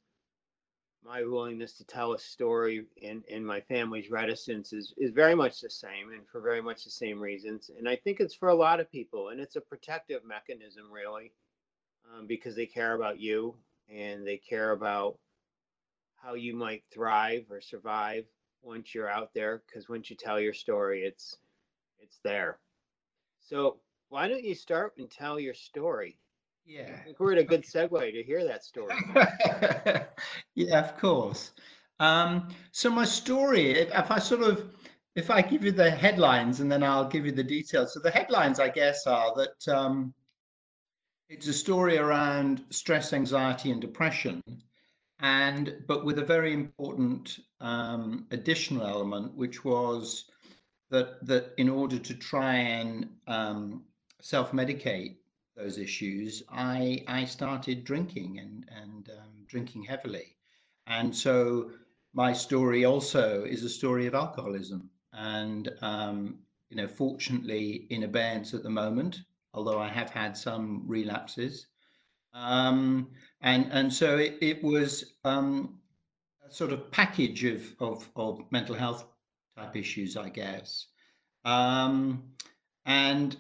my 1.04 1.22
willingness 1.22 1.72
to 1.74 1.84
tell 1.84 2.12
a 2.12 2.18
story 2.18 2.84
and, 3.02 3.24
and 3.30 3.46
my 3.46 3.60
family's 3.62 4.10
reticence 4.10 4.72
is, 4.72 4.92
is 4.98 5.12
very 5.12 5.34
much 5.34 5.60
the 5.60 5.70
same 5.70 6.12
and 6.12 6.26
for 6.30 6.40
very 6.40 6.60
much 6.60 6.84
the 6.84 6.90
same 6.90 7.20
reasons. 7.20 7.70
And 7.76 7.88
I 7.88 7.96
think 7.96 8.20
it's 8.20 8.34
for 8.34 8.48
a 8.48 8.54
lot 8.54 8.80
of 8.80 8.90
people, 8.90 9.30
and 9.30 9.40
it's 9.40 9.56
a 9.56 9.60
protective 9.60 10.24
mechanism, 10.24 10.92
really, 10.92 11.32
um, 12.12 12.26
because 12.26 12.54
they 12.54 12.66
care 12.66 12.94
about 12.94 13.20
you 13.20 13.54
and 13.88 14.26
they 14.26 14.36
care 14.36 14.72
about 14.72 15.18
how 16.16 16.34
you 16.34 16.54
might 16.54 16.82
thrive 16.92 17.46
or 17.50 17.60
survive 17.60 18.24
once 18.62 18.94
you're 18.94 19.10
out 19.10 19.32
there 19.34 19.62
because 19.66 19.88
once 19.88 20.10
you 20.10 20.16
tell 20.16 20.40
your 20.40 20.52
story 20.52 21.02
it's 21.02 21.36
it's 22.00 22.18
there 22.24 22.58
so 23.40 23.78
why 24.08 24.28
don't 24.28 24.44
you 24.44 24.54
start 24.54 24.94
and 24.98 25.10
tell 25.10 25.38
your 25.38 25.54
story 25.54 26.18
yeah. 26.68 26.90
We're 27.18 27.32
in 27.32 27.38
a 27.38 27.44
good 27.44 27.64
segue 27.64 28.12
to 28.12 28.22
hear 28.22 28.44
that 28.44 28.64
story. 28.64 28.94
Yeah 30.54 30.80
of 30.80 30.98
course. 30.98 31.52
Um, 32.00 32.48
so 32.72 32.90
my 32.90 33.04
story 33.04 33.70
if, 33.70 33.88
if 33.92 34.10
i 34.10 34.18
sort 34.18 34.42
of 34.42 34.64
if 35.16 35.30
i 35.30 35.42
give 35.42 35.64
you 35.64 35.72
the 35.72 35.90
headlines 35.90 36.60
and 36.60 36.70
then 36.70 36.82
i'll 36.82 37.08
give 37.08 37.26
you 37.26 37.32
the 37.32 37.42
details. 37.42 37.94
So 37.94 38.00
the 38.00 38.10
headlines 38.10 38.60
i 38.60 38.68
guess 38.68 39.06
are 39.06 39.34
that 39.36 39.74
um, 39.74 40.14
it's 41.28 41.48
a 41.48 41.52
story 41.52 41.98
around 41.98 42.64
stress 42.70 43.12
anxiety 43.12 43.70
and 43.70 43.80
depression 43.80 44.42
and 45.20 45.82
but 45.86 46.04
with 46.04 46.18
a 46.18 46.24
very 46.24 46.52
important 46.52 47.38
um, 47.60 48.26
additional 48.30 48.86
element, 48.86 49.34
which 49.34 49.64
was 49.64 50.30
that 50.90 51.24
that 51.26 51.52
in 51.58 51.68
order 51.68 51.98
to 51.98 52.14
try 52.14 52.54
and 52.54 53.08
um, 53.26 53.84
self-medicate 54.20 55.16
those 55.58 55.78
issues, 55.78 56.42
I 56.48 57.04
I 57.06 57.24
started 57.24 57.84
drinking 57.84 58.38
and 58.38 58.64
and 58.70 59.10
drinking 59.48 59.82
heavily. 59.84 60.36
And 60.86 61.14
so 61.14 61.70
my 62.14 62.32
story 62.32 62.84
also 62.84 63.44
is 63.44 63.64
a 63.64 63.68
story 63.68 64.06
of 64.06 64.14
alcoholism. 64.14 64.90
And, 65.12 65.70
um, 65.82 66.38
you 66.70 66.76
know, 66.76 66.88
fortunately 66.88 67.86
in 67.90 68.04
abeyance 68.04 68.54
at 68.54 68.62
the 68.62 68.70
moment, 68.70 69.22
although 69.54 69.78
I 69.78 69.88
have 69.88 70.10
had 70.10 70.36
some 70.36 70.84
relapses. 70.86 71.66
Um, 72.32 73.08
and, 73.40 73.68
and 73.72 73.92
so 73.92 74.18
it, 74.18 74.38
it 74.40 74.62
was 74.62 75.14
um, 75.24 75.78
a 76.46 76.52
sort 76.52 76.72
of 76.72 76.90
package 76.90 77.44
of, 77.44 77.74
of, 77.80 78.08
of 78.16 78.40
mental 78.50 78.74
health 78.74 79.06
type 79.56 79.76
issues, 79.76 80.16
I 80.16 80.28
guess. 80.28 80.86
Um, 81.44 82.22
and 82.84 83.36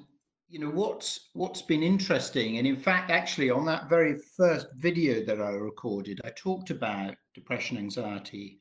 you 0.50 0.58
know 0.58 0.70
what's 0.70 1.28
what's 1.34 1.60
been 1.60 1.82
interesting 1.82 2.56
and 2.56 2.66
in 2.66 2.76
fact 2.76 3.10
actually 3.10 3.50
on 3.50 3.66
that 3.66 3.88
very 3.88 4.14
first 4.14 4.66
video 4.76 5.22
that 5.22 5.42
i 5.42 5.50
recorded 5.50 6.20
i 6.24 6.30
talked 6.30 6.70
about 6.70 7.14
depression 7.34 7.76
anxiety 7.76 8.58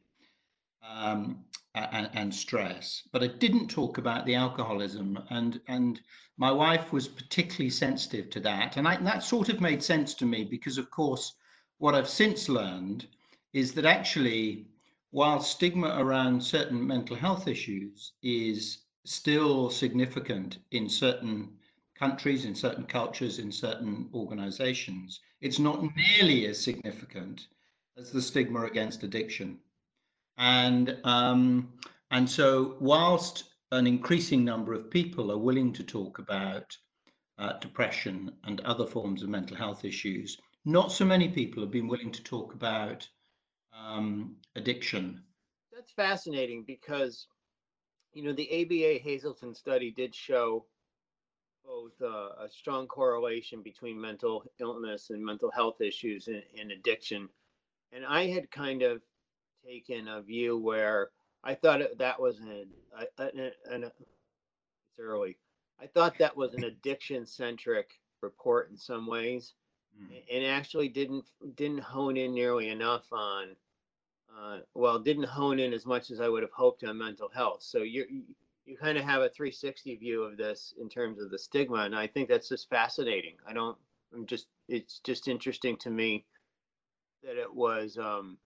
um, 0.87 1.43
and, 1.75 2.09
and, 2.13 2.33
stress 2.33 3.03
but 3.13 3.23
i 3.23 3.27
didn't 3.27 3.69
talk 3.69 3.97
about 3.97 4.25
the 4.25 4.35
alcoholism 4.35 5.17
and 5.29 5.61
and 5.69 6.01
my 6.37 6.51
wife 6.51 6.91
was 6.91 7.07
particularly 7.07 7.69
sensitive 7.69 8.29
to 8.29 8.41
that 8.41 8.75
and, 8.75 8.85
I, 8.85 8.95
and 8.95 9.07
that 9.07 9.23
sort 9.23 9.47
of 9.47 9.61
made 9.61 9.81
sense 9.81 10.13
to 10.15 10.25
me 10.25 10.43
because 10.43 10.77
of 10.77 10.91
course 10.91 11.35
what 11.77 11.95
i've 11.95 12.09
since 12.09 12.49
learned 12.49 13.07
is 13.53 13.73
that 13.73 13.85
actually 13.85 14.67
while 15.11 15.39
stigma 15.39 15.95
around 15.99 16.43
certain 16.43 16.85
mental 16.85 17.15
health 17.15 17.47
issues 17.47 18.11
is 18.23 18.79
still 19.05 19.69
significant 19.69 20.57
in 20.71 20.89
certain 20.89 21.49
countries, 21.97 22.45
in 22.45 22.55
certain 22.55 22.85
cultures, 22.85 23.39
in 23.39 23.51
certain 23.51 24.09
organizations, 24.13 25.19
it's 25.41 25.59
not 25.59 25.83
nearly 25.95 26.45
as 26.45 26.61
significant 26.61 27.47
as 27.97 28.11
the 28.11 28.21
stigma 28.21 28.65
against 28.65 29.03
addiction. 29.03 29.59
And, 30.37 30.97
um, 31.03 31.73
and 32.11 32.29
so, 32.29 32.77
whilst 32.79 33.45
an 33.71 33.87
increasing 33.87 34.45
number 34.45 34.73
of 34.73 34.89
people 34.89 35.31
are 35.31 35.37
willing 35.37 35.73
to 35.73 35.83
talk 35.83 36.19
about 36.19 36.77
uh, 37.37 37.53
depression 37.59 38.31
and 38.45 38.61
other 38.61 38.85
forms 38.85 39.23
of 39.23 39.29
mental 39.29 39.57
health 39.57 39.83
issues, 39.83 40.37
not 40.65 40.91
so 40.91 41.05
many 41.05 41.29
people 41.29 41.63
have 41.63 41.71
been 41.71 41.87
willing 41.87 42.11
to 42.11 42.23
talk 42.23 42.53
about 42.53 43.07
um, 43.73 44.35
addiction. 44.55 45.23
That's 45.73 45.91
fascinating 45.91 46.63
because, 46.65 47.27
you 48.13 48.23
know, 48.23 48.33
the 48.33 48.49
ABA 48.61 49.03
Hazelden 49.03 49.53
study 49.53 49.91
did 49.91 50.13
show 50.13 50.65
both 51.67 51.91
uh, 52.01 52.45
a 52.45 52.49
strong 52.49 52.87
correlation 52.87 53.61
between 53.61 53.99
mental 53.99 54.45
illness 54.59 55.09
and 55.09 55.23
mental 55.23 55.51
health 55.51 55.81
issues 55.81 56.27
and, 56.27 56.41
and 56.57 56.71
addiction. 56.71 57.27
And 57.91 58.05
I 58.05 58.27
had 58.27 58.49
kind 58.51 58.81
of 58.83 59.01
taken 59.65 60.07
a 60.07 60.21
view 60.21 60.57
where 60.57 61.09
I 61.43 61.55
thought 61.55 61.81
that 61.97 62.19
was 62.19 62.39
an, 62.39 62.67
an, 63.17 63.51
an, 63.69 63.83
it's 63.83 64.99
early. 64.99 65.37
I 65.81 65.87
thought 65.87 66.17
that 66.19 66.35
was 66.35 66.53
an 66.53 66.63
addiction 66.63 67.25
centric 67.25 67.91
report 68.21 68.71
in 68.71 68.77
some 68.77 69.05
ways, 69.05 69.53
mm. 70.01 70.23
and 70.33 70.45
actually 70.45 70.87
didn't 70.87 71.25
didn't 71.55 71.81
hone 71.81 72.17
in 72.17 72.33
nearly 72.33 72.69
enough 72.69 73.05
on, 73.11 73.49
uh, 74.35 74.59
well, 74.73 74.99
didn't 74.99 75.25
hone 75.25 75.59
in 75.59 75.73
as 75.73 75.85
much 75.85 76.09
as 76.11 76.19
I 76.19 76.29
would 76.29 76.43
have 76.43 76.51
hoped 76.51 76.83
on 76.83 76.97
mental 76.97 77.29
health. 77.29 77.61
So 77.61 77.83
you're 77.83 78.07
you 78.67 78.77
kind 78.77 78.97
of 78.97 79.03
have 79.05 79.21
a 79.21 79.29
360 79.29 79.95
view 79.95 80.23
of 80.23 80.37
this 80.37 80.73
in 80.79 80.89
terms 80.89 81.19
of 81.21 81.31
the 81.31 81.39
stigma 81.39 81.77
and 81.77 81.95
i 81.95 82.05
think 82.05 82.27
that's 82.29 82.49
just 82.49 82.69
fascinating. 82.69 83.35
I 83.47 83.53
don't 83.53 83.77
i'm 84.13 84.25
just 84.25 84.47
it's 84.67 84.99
just 84.99 85.27
interesting 85.27 85.77
to 85.77 85.89
me 85.89 86.25
that 87.23 87.37
it 87.37 87.53
was 87.53 87.97
um 87.97 88.37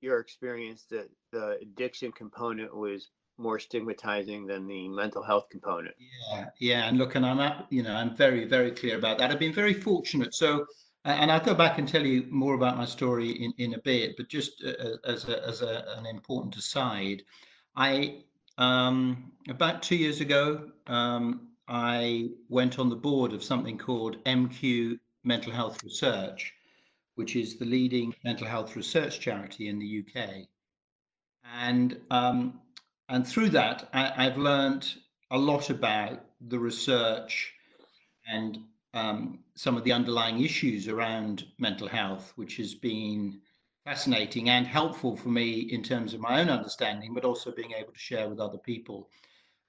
your 0.00 0.20
experience 0.20 0.84
that 0.90 1.08
the 1.32 1.58
addiction 1.62 2.12
component 2.12 2.76
was 2.76 3.10
more 3.38 3.58
stigmatizing 3.58 4.46
than 4.46 4.66
the 4.66 4.88
mental 4.88 5.22
health 5.22 5.46
component. 5.50 5.94
Yeah 5.98 6.46
yeah 6.60 6.88
and 6.88 6.98
look 6.98 7.14
and 7.14 7.24
i'm 7.24 7.40
at, 7.40 7.66
you 7.70 7.82
know 7.82 7.94
i'm 7.94 8.14
very 8.14 8.44
very 8.44 8.70
clear 8.70 8.98
about 8.98 9.18
that. 9.18 9.30
I've 9.30 9.38
been 9.38 9.52
very 9.52 9.74
fortunate 9.74 10.34
so 10.34 10.66
and 11.04 11.30
I'll 11.32 11.40
go 11.40 11.54
back 11.54 11.78
and 11.78 11.88
tell 11.88 12.04
you 12.04 12.26
more 12.28 12.54
about 12.54 12.76
my 12.76 12.84
story 12.84 13.30
in, 13.30 13.54
in 13.56 13.72
a 13.74 13.78
bit, 13.78 14.16
but 14.18 14.28
just 14.28 14.62
uh, 14.62 14.96
as, 15.04 15.26
a, 15.26 15.46
as 15.46 15.62
a, 15.62 15.84
an 15.96 16.04
important 16.04 16.54
aside, 16.56 17.22
I 17.76 18.24
um, 18.58 19.32
about 19.48 19.82
two 19.82 19.96
years 19.96 20.20
ago, 20.20 20.70
um, 20.86 21.48
I 21.68 22.30
went 22.48 22.78
on 22.78 22.88
the 22.88 22.96
board 22.96 23.32
of 23.32 23.42
something 23.42 23.78
called 23.78 24.22
MQ 24.24 24.98
Mental 25.24 25.52
Health 25.52 25.82
Research, 25.84 26.52
which 27.14 27.36
is 27.36 27.56
the 27.56 27.64
leading 27.64 28.14
mental 28.24 28.46
health 28.46 28.76
research 28.76 29.20
charity 29.20 29.68
in 29.68 29.78
the 29.78 30.04
UK. 30.04 30.46
And 31.54 32.00
um, 32.10 32.60
and 33.08 33.26
through 33.26 33.50
that, 33.50 33.88
I, 33.92 34.24
have 34.24 34.36
learned 34.36 34.92
a 35.30 35.38
lot 35.38 35.70
about 35.70 36.24
the 36.40 36.58
research 36.58 37.54
and 38.26 38.58
um, 38.92 39.38
some 39.54 39.76
of 39.76 39.84
the 39.84 39.92
underlying 39.92 40.42
issues 40.42 40.88
around 40.88 41.46
mental 41.58 41.88
health, 41.88 42.32
which 42.36 42.56
has 42.56 42.74
been 42.74 43.40
fascinating 43.88 44.50
and 44.50 44.66
helpful 44.66 45.16
for 45.16 45.30
me 45.30 45.60
in 45.60 45.82
terms 45.82 46.12
of 46.12 46.20
my 46.20 46.42
own 46.42 46.50
understanding, 46.50 47.14
but 47.14 47.24
also 47.24 47.50
being 47.50 47.72
able 47.72 47.90
to 47.90 47.98
share 47.98 48.28
with 48.28 48.38
other 48.38 48.58
people. 48.58 49.08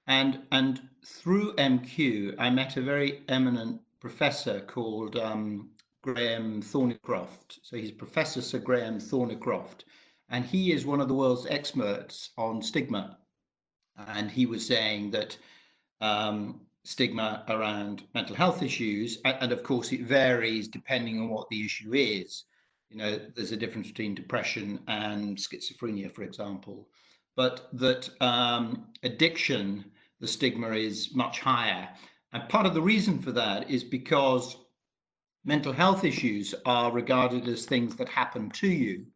And, 0.08 0.40
and 0.52 0.78
through 1.06 1.54
MQ, 1.54 2.34
I 2.38 2.50
met 2.50 2.76
a 2.76 2.82
very 2.82 3.22
eminent 3.28 3.80
professor 3.98 4.60
called 4.60 5.16
um, 5.16 5.70
Graham 6.02 6.60
Thornicroft. 6.60 7.60
So 7.62 7.78
he's 7.78 7.92
Professor 7.92 8.42
Sir 8.42 8.58
Graham 8.58 8.98
Thornicroft, 8.98 9.84
and 10.28 10.44
he 10.44 10.70
is 10.70 10.84
one 10.84 11.00
of 11.00 11.08
the 11.08 11.14
world's 11.14 11.46
experts 11.46 12.28
on 12.36 12.60
stigma. 12.60 13.16
And 13.96 14.30
he 14.30 14.44
was 14.44 14.66
saying 14.66 15.12
that 15.12 15.38
um, 16.02 16.60
stigma 16.84 17.42
around 17.48 18.02
mental 18.12 18.36
health 18.36 18.62
issues, 18.62 19.18
and, 19.24 19.38
and 19.40 19.52
of 19.52 19.62
course 19.62 19.92
it 19.92 20.02
varies 20.02 20.68
depending 20.68 21.18
on 21.18 21.30
what 21.30 21.48
the 21.48 21.64
issue 21.64 21.94
is 21.94 22.44
you 22.90 22.96
know, 22.96 23.20
there's 23.34 23.52
a 23.52 23.56
difference 23.56 23.88
between 23.88 24.14
depression 24.14 24.80
and 24.88 25.36
schizophrenia, 25.36 26.12
for 26.12 26.22
example, 26.22 26.88
but 27.36 27.68
that 27.72 28.10
um, 28.20 28.88
addiction, 29.04 29.84
the 30.18 30.26
stigma 30.26 30.72
is 30.72 31.14
much 31.14 31.40
higher. 31.40 31.88
And 32.32 32.48
part 32.48 32.66
of 32.66 32.74
the 32.74 32.82
reason 32.82 33.20
for 33.20 33.32
that 33.32 33.70
is 33.70 33.84
because 33.84 34.56
mental 35.44 35.72
health 35.72 36.04
issues 36.04 36.54
are 36.66 36.92
regarded 36.92 37.48
as 37.48 37.64
things 37.64 37.96
that 37.96 38.08
happen 38.08 38.50
to 38.50 38.68
you, 38.68 39.06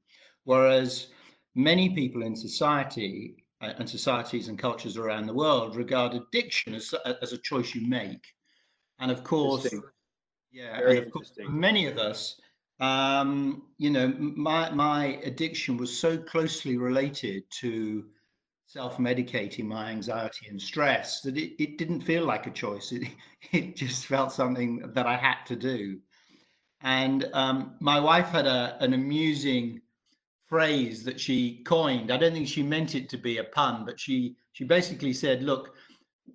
whereas 0.44 1.08
many 1.54 1.90
people 1.90 2.22
in 2.22 2.34
society 2.36 3.44
uh, 3.60 3.72
and 3.78 3.88
societies 3.88 4.48
and 4.48 4.58
cultures 4.58 4.96
around 4.96 5.26
the 5.26 5.34
world 5.34 5.76
regard 5.76 6.14
addiction 6.14 6.74
as, 6.74 6.94
as 7.22 7.32
a 7.32 7.38
choice 7.38 7.74
you 7.74 7.86
make. 7.86 8.24
And 9.00 9.10
of 9.10 9.24
course, 9.24 9.72
yeah, 10.52 10.78
and 10.78 10.98
of 10.98 11.10
course, 11.10 11.32
many 11.48 11.86
of 11.86 11.98
us, 11.98 12.40
um, 12.80 13.62
you 13.78 13.90
know, 13.90 14.08
my 14.18 14.70
my 14.70 15.20
addiction 15.24 15.76
was 15.76 15.96
so 15.96 16.18
closely 16.18 16.76
related 16.76 17.44
to 17.60 18.04
self-medicating 18.66 19.64
my 19.64 19.90
anxiety 19.90 20.48
and 20.48 20.60
stress 20.60 21.20
that 21.20 21.36
it, 21.36 21.62
it 21.62 21.78
didn't 21.78 22.00
feel 22.00 22.24
like 22.24 22.46
a 22.46 22.50
choice. 22.50 22.90
It 22.92 23.08
it 23.52 23.76
just 23.76 24.06
felt 24.06 24.32
something 24.32 24.90
that 24.94 25.06
I 25.06 25.16
had 25.16 25.44
to 25.46 25.56
do. 25.56 26.00
And 26.80 27.28
um, 27.32 27.76
my 27.80 28.00
wife 28.00 28.28
had 28.28 28.46
a 28.46 28.76
an 28.80 28.92
amusing 28.92 29.80
phrase 30.46 31.04
that 31.04 31.20
she 31.20 31.62
coined. 31.64 32.10
I 32.12 32.16
don't 32.16 32.32
think 32.32 32.48
she 32.48 32.62
meant 32.62 32.94
it 32.94 33.08
to 33.10 33.16
be 33.16 33.38
a 33.38 33.44
pun, 33.44 33.84
but 33.84 34.00
she 34.00 34.36
she 34.52 34.64
basically 34.64 35.12
said, 35.12 35.42
"Look, 35.42 35.76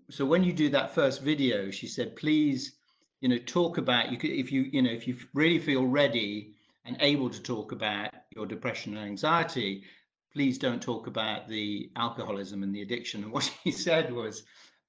so 0.10 0.25
when 0.25 0.43
you 0.43 0.53
do 0.53 0.69
that 0.69 0.96
first 0.96 1.22
video, 1.22 1.69
she 1.72 1.88
said, 1.88 2.15
please." 2.15 2.78
You 3.21 3.29
know 3.29 3.38
talk 3.39 3.77
about 3.77 4.11
you 4.11 4.17
could 4.17 4.31
if 4.31 4.51
you 4.51 4.61
you 4.71 4.81
know 4.81 4.91
if 4.91 5.07
you 5.07 5.17
really 5.33 5.59
feel 5.59 5.85
ready 5.85 6.53
and 6.85 6.97
able 7.01 7.29
to 7.29 7.41
talk 7.41 7.71
about 7.71 8.09
your 8.35 8.45
depression 8.45 8.95
and 8.97 9.05
anxiety 9.05 9.83
please 10.33 10.57
don't 10.57 10.81
talk 10.81 11.07
about 11.07 11.47
the 11.47 11.89
alcoholism 11.95 12.63
and 12.63 12.73
the 12.73 12.81
addiction. 12.81 13.23
And 13.23 13.31
what 13.31 13.45
he 13.63 13.71
said 13.71 14.13
was 14.13 14.43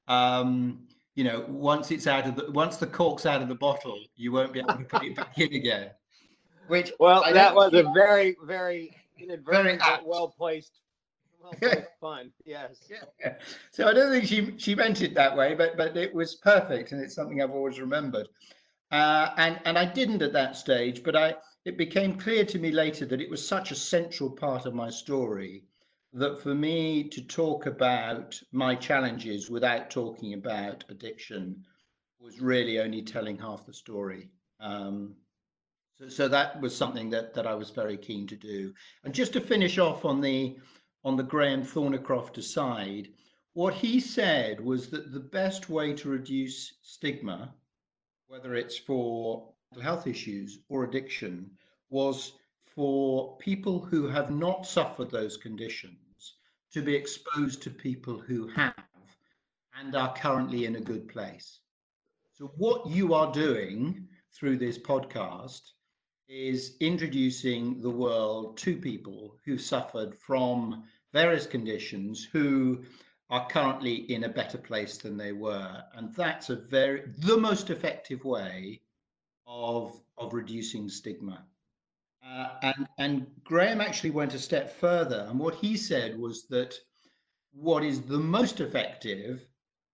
um 0.09 0.81
you 1.15 1.25
know 1.25 1.45
once 1.49 1.91
it's 1.91 2.07
out 2.07 2.27
of 2.27 2.37
the 2.37 2.51
once 2.51 2.77
the 2.77 2.87
cork's 2.87 3.27
out 3.27 3.43
of 3.43 3.49
the 3.49 3.55
bottle 3.55 3.99
you 4.17 4.33
won't 4.33 4.53
be 4.53 4.61
able 4.61 4.75
to 4.75 4.85
put 4.85 5.05
it 5.05 5.17
back 5.17 5.39
in 5.39 5.53
again. 5.53 5.91
Which 6.69 6.93
well 7.01 7.25
that 7.33 7.55
was 7.55 7.75
a 7.75 7.85
very 7.95 8.37
very 8.45 8.97
inadvertent 9.19 9.83
very 9.83 9.99
well 10.05 10.29
placed 10.29 10.81
well, 11.43 11.55
fun. 12.01 12.31
Yes. 12.45 12.79
Yeah. 12.89 13.35
So 13.71 13.89
I 13.89 13.93
don't 13.95 14.11
think 14.13 14.27
she 14.27 14.55
she 14.59 14.75
meant 14.75 15.03
it 15.03 15.15
that 15.15 15.37
way, 15.37 15.55
but 15.55 15.77
but 15.77 15.97
it 15.97 16.15
was 16.15 16.37
perfect, 16.37 16.93
and 16.93 17.03
it's 17.03 17.15
something 17.15 17.43
I've 17.43 17.51
always 17.51 17.81
remembered. 17.81 18.29
Uh, 18.91 19.31
and 19.37 19.61
and 19.65 19.79
I 19.79 19.85
didn't 19.85 20.23
at 20.23 20.33
that 20.33 20.57
stage, 20.57 21.03
but 21.03 21.17
I 21.17 21.35
it 21.65 21.77
became 21.77 22.19
clear 22.19 22.45
to 22.47 22.59
me 22.59 22.71
later 22.73 23.07
that 23.07 23.21
it 23.21 23.31
was 23.31 23.47
such 23.47 23.71
a 23.71 23.77
central 23.77 24.31
part 24.31 24.67
of 24.67 24.75
my 24.75 24.91
story 24.91 25.65
that 26.13 26.41
for 26.43 26.55
me 26.55 27.05
to 27.09 27.23
talk 27.23 27.67
about 27.67 28.41
my 28.53 28.75
challenges 28.75 29.49
without 29.51 29.91
talking 29.91 30.35
about 30.35 30.85
addiction 30.89 31.65
was 32.19 32.41
really 32.41 32.81
only 32.81 33.03
telling 33.03 33.39
half 33.39 33.65
the 33.67 33.73
story. 33.73 34.31
Um, 34.61 35.15
So, 35.99 36.09
so 36.09 36.29
that 36.29 36.61
was 36.61 36.75
something 36.77 37.11
that, 37.11 37.35
that 37.35 37.47
I 37.47 37.55
was 37.55 37.71
very 37.71 37.97
keen 37.97 38.27
to 38.29 38.37
do. 38.37 38.73
And 39.05 39.15
just 39.15 39.33
to 39.35 39.41
finish 39.41 39.79
off 39.79 40.05
on 40.05 40.21
the 40.21 40.57
on 41.05 41.17
the 41.17 41.23
Graham 41.23 41.63
Thornicroft 41.63 42.39
aside, 42.39 43.09
what 43.55 43.75
he 43.75 44.01
said 44.01 44.61
was 44.61 44.89
that 44.91 45.13
the 45.13 45.21
best 45.21 45.69
way 45.69 45.93
to 45.95 46.09
reduce 46.09 46.75
stigma, 46.83 47.55
whether 48.29 48.55
it's 48.55 48.79
for 48.79 49.53
mental 49.71 49.83
health 49.83 50.07
issues 50.07 50.61
or 50.69 50.85
addiction, 50.85 51.51
was 51.89 52.33
for 52.67 53.37
people 53.39 53.81
who 53.81 54.09
have 54.09 54.31
not 54.31 54.67
suffered 54.67 55.11
those 55.11 55.37
conditions 55.37 56.37
to 56.73 56.83
be 56.83 56.95
exposed 56.95 57.63
to 57.63 57.71
people 57.71 58.19
who 58.19 58.47
have 58.49 58.75
and 59.75 59.97
are 59.97 60.15
currently 60.15 60.67
in 60.67 60.77
a 60.77 60.81
good 60.81 61.09
place. 61.09 61.61
So, 62.33 62.53
what 62.57 62.87
you 62.87 63.15
are 63.15 63.33
doing 63.33 64.07
through 64.33 64.59
this 64.59 64.79
podcast 64.79 65.63
is 66.31 66.77
introducing 66.79 67.81
the 67.81 67.91
world 67.91 68.57
to 68.57 68.77
people 68.77 69.37
who've 69.45 69.61
suffered 69.61 70.15
from 70.15 70.85
various 71.13 71.45
conditions 71.45 72.25
who 72.33 72.85
are 73.31 73.49
currently 73.49 73.95
in 74.13 74.25
a 74.25 74.29
better 74.29 74.59
place 74.59 74.97
than 74.97 75.17
they 75.17 75.33
were. 75.33 75.83
And 75.95 76.15
that's 76.15 76.49
a 76.49 76.57
very, 76.57 77.03
the 77.19 77.37
most 77.37 77.71
effective 77.71 78.25
way 78.25 78.81
of, 79.47 80.01
of 80.19 80.33
reducing 80.33 80.89
stigma. 80.89 81.45
Uh, 82.25 82.49
and, 82.63 82.89
and 82.99 83.27
Graham 83.43 83.81
actually 83.81 84.11
went 84.11 84.35
a 84.35 84.39
step 84.39 84.79
further. 84.79 85.27
And 85.29 85.39
what 85.39 85.57
he 85.57 85.77
said 85.77 86.17
was 86.17 86.47
that 86.49 86.79
what 87.53 87.83
is 87.83 88.03
the 88.03 88.19
most 88.19 88.61
effective, 88.61 89.45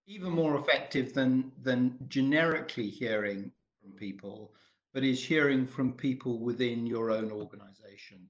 even 0.05 0.31
more 0.31 0.55
effective 0.59 1.13
than, 1.13 1.51
than 1.63 1.97
generically 2.07 2.89
hearing 2.89 3.51
from 3.81 3.93
people, 3.93 4.53
but 4.93 5.03
is 5.03 5.23
hearing 5.23 5.67
from 5.67 5.93
people 5.93 6.39
within 6.39 6.87
your 6.87 7.11
own 7.11 7.31
organization. 7.31 8.29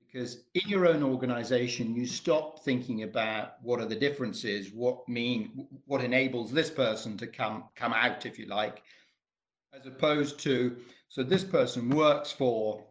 Because 0.00 0.44
in 0.54 0.68
your 0.68 0.88
own 0.88 1.02
organization, 1.02 1.94
you 1.94 2.06
stop 2.06 2.64
thinking 2.64 3.04
about 3.04 3.62
what 3.62 3.80
are 3.80 3.86
the 3.86 3.94
differences, 3.94 4.72
what 4.72 5.08
mean, 5.08 5.68
what 5.86 6.02
enables 6.02 6.50
this 6.50 6.70
person 6.70 7.16
to 7.18 7.26
come 7.26 7.64
come 7.76 7.92
out, 7.92 8.26
if 8.26 8.38
you 8.38 8.46
like, 8.46 8.82
as 9.72 9.86
opposed 9.86 10.40
to 10.40 10.76
so 11.08 11.22
this 11.22 11.44
person 11.44 11.90
works 11.90 12.30
for 12.32 12.84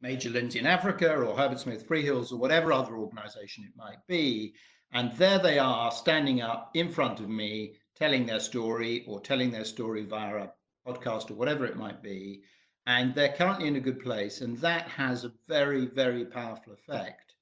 Major 0.00 0.30
Lindsey 0.30 0.60
& 0.60 0.64
Africa 0.66 1.14
or 1.14 1.36
Herbert 1.36 1.60
Smith 1.60 1.86
Freehills 1.86 2.32
or 2.32 2.36
whatever 2.36 2.72
other 2.72 2.96
organization 2.96 3.64
it 3.64 3.76
might 3.76 3.98
be. 4.06 4.54
And 4.92 5.12
there 5.12 5.38
they 5.38 5.58
are 5.58 5.90
standing 5.90 6.40
up 6.40 6.70
in 6.74 6.90
front 6.90 7.20
of 7.20 7.28
me, 7.28 7.74
telling 7.96 8.24
their 8.24 8.40
story 8.40 9.04
or 9.06 9.20
telling 9.20 9.50
their 9.50 9.64
story 9.64 10.04
via 10.04 10.36
a 10.36 10.52
podcast 10.86 11.30
or 11.30 11.34
whatever 11.34 11.66
it 11.66 11.76
might 11.76 12.02
be. 12.02 12.42
And 12.86 13.14
they're 13.14 13.34
currently 13.34 13.68
in 13.68 13.76
a 13.76 13.80
good 13.80 14.00
place. 14.00 14.40
And 14.40 14.56
that 14.58 14.88
has 14.88 15.24
a 15.24 15.32
very, 15.46 15.86
very 15.86 16.24
powerful 16.24 16.72
effect 16.72 17.34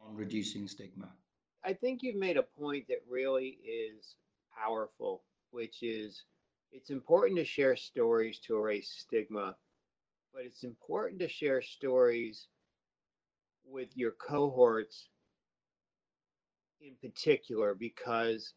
on 0.00 0.14
reducing 0.14 0.68
stigma. 0.68 1.10
I 1.64 1.72
think 1.72 2.02
you've 2.02 2.16
made 2.16 2.36
a 2.36 2.42
point 2.42 2.86
that 2.88 3.02
really 3.08 3.58
is 3.64 4.16
powerful, 4.56 5.22
which 5.50 5.82
is 5.82 6.24
it's 6.72 6.90
important 6.90 7.38
to 7.38 7.44
share 7.44 7.76
stories 7.76 8.38
to 8.46 8.56
erase 8.56 8.88
stigma, 8.98 9.56
but 10.32 10.42
it's 10.44 10.64
important 10.64 11.20
to 11.20 11.28
share 11.28 11.62
stories 11.62 12.46
with 13.64 13.88
your 13.96 14.12
cohorts 14.12 15.08
in 16.80 16.94
particular 17.02 17.74
because 17.74 18.52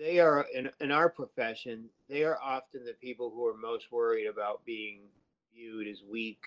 they 0.00 0.18
are 0.18 0.46
in, 0.54 0.70
in 0.80 0.90
our 0.90 1.10
profession 1.10 1.84
they 2.08 2.24
are 2.24 2.38
often 2.42 2.84
the 2.84 2.94
people 2.94 3.30
who 3.30 3.46
are 3.46 3.56
most 3.56 3.92
worried 3.92 4.26
about 4.26 4.64
being 4.64 5.00
viewed 5.54 5.86
as 5.86 6.02
weak 6.10 6.42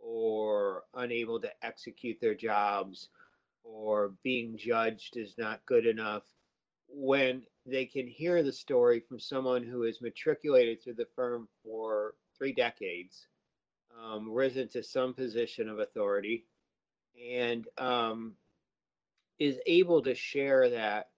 or 0.00 0.84
unable 0.94 1.38
to 1.40 1.50
execute 1.62 2.18
their 2.20 2.34
jobs 2.34 3.10
or 3.62 4.12
being 4.22 4.56
judged 4.56 5.16
as 5.18 5.36
not 5.36 5.64
good 5.66 5.86
enough 5.86 6.22
when 6.88 7.42
they 7.66 7.84
can 7.84 8.06
hear 8.06 8.42
the 8.42 8.52
story 8.52 9.00
from 9.00 9.20
someone 9.20 9.62
who 9.62 9.82
has 9.82 10.00
matriculated 10.00 10.82
through 10.82 10.94
the 10.94 11.08
firm 11.14 11.46
for 11.62 12.14
three 12.38 12.52
decades 12.52 13.26
um, 14.02 14.32
risen 14.32 14.68
to 14.68 14.82
some 14.82 15.12
position 15.12 15.68
of 15.68 15.78
authority 15.78 16.46
and 17.30 17.66
um, 17.76 18.32
is 19.38 19.58
able 19.66 20.02
to 20.02 20.14
share 20.14 20.70
that. 20.70 21.08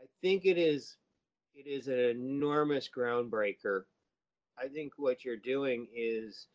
I 0.00 0.06
think 0.20 0.44
it 0.44 0.58
is 0.58 0.96
it 1.54 1.66
is 1.66 1.88
an 1.88 1.98
enormous 1.98 2.88
groundbreaker. 2.94 3.84
I 4.58 4.68
think 4.68 4.92
what 4.96 5.24
you're 5.24 5.36
doing 5.36 5.88
is 5.94 6.46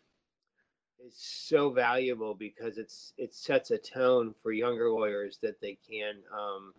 is 1.05 1.15
so 1.15 1.69
valuable 1.69 2.33
because 2.33 2.77
it's 2.77 3.13
it 3.17 3.33
sets 3.33 3.71
a 3.71 3.77
tone 3.77 4.33
for 4.43 4.51
younger 4.51 4.89
lawyers 4.89 5.39
that 5.41 5.61
they 5.61 5.77
can 5.89 6.15
um, 6.37 6.73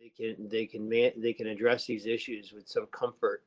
they 0.00 0.08
can 0.08 0.48
they 0.48 0.66
can 0.66 0.88
man, 0.88 1.12
they 1.16 1.32
can 1.32 1.46
address 1.46 1.86
these 1.86 2.06
issues 2.06 2.52
with 2.52 2.68
some 2.68 2.86
comfort 2.86 3.42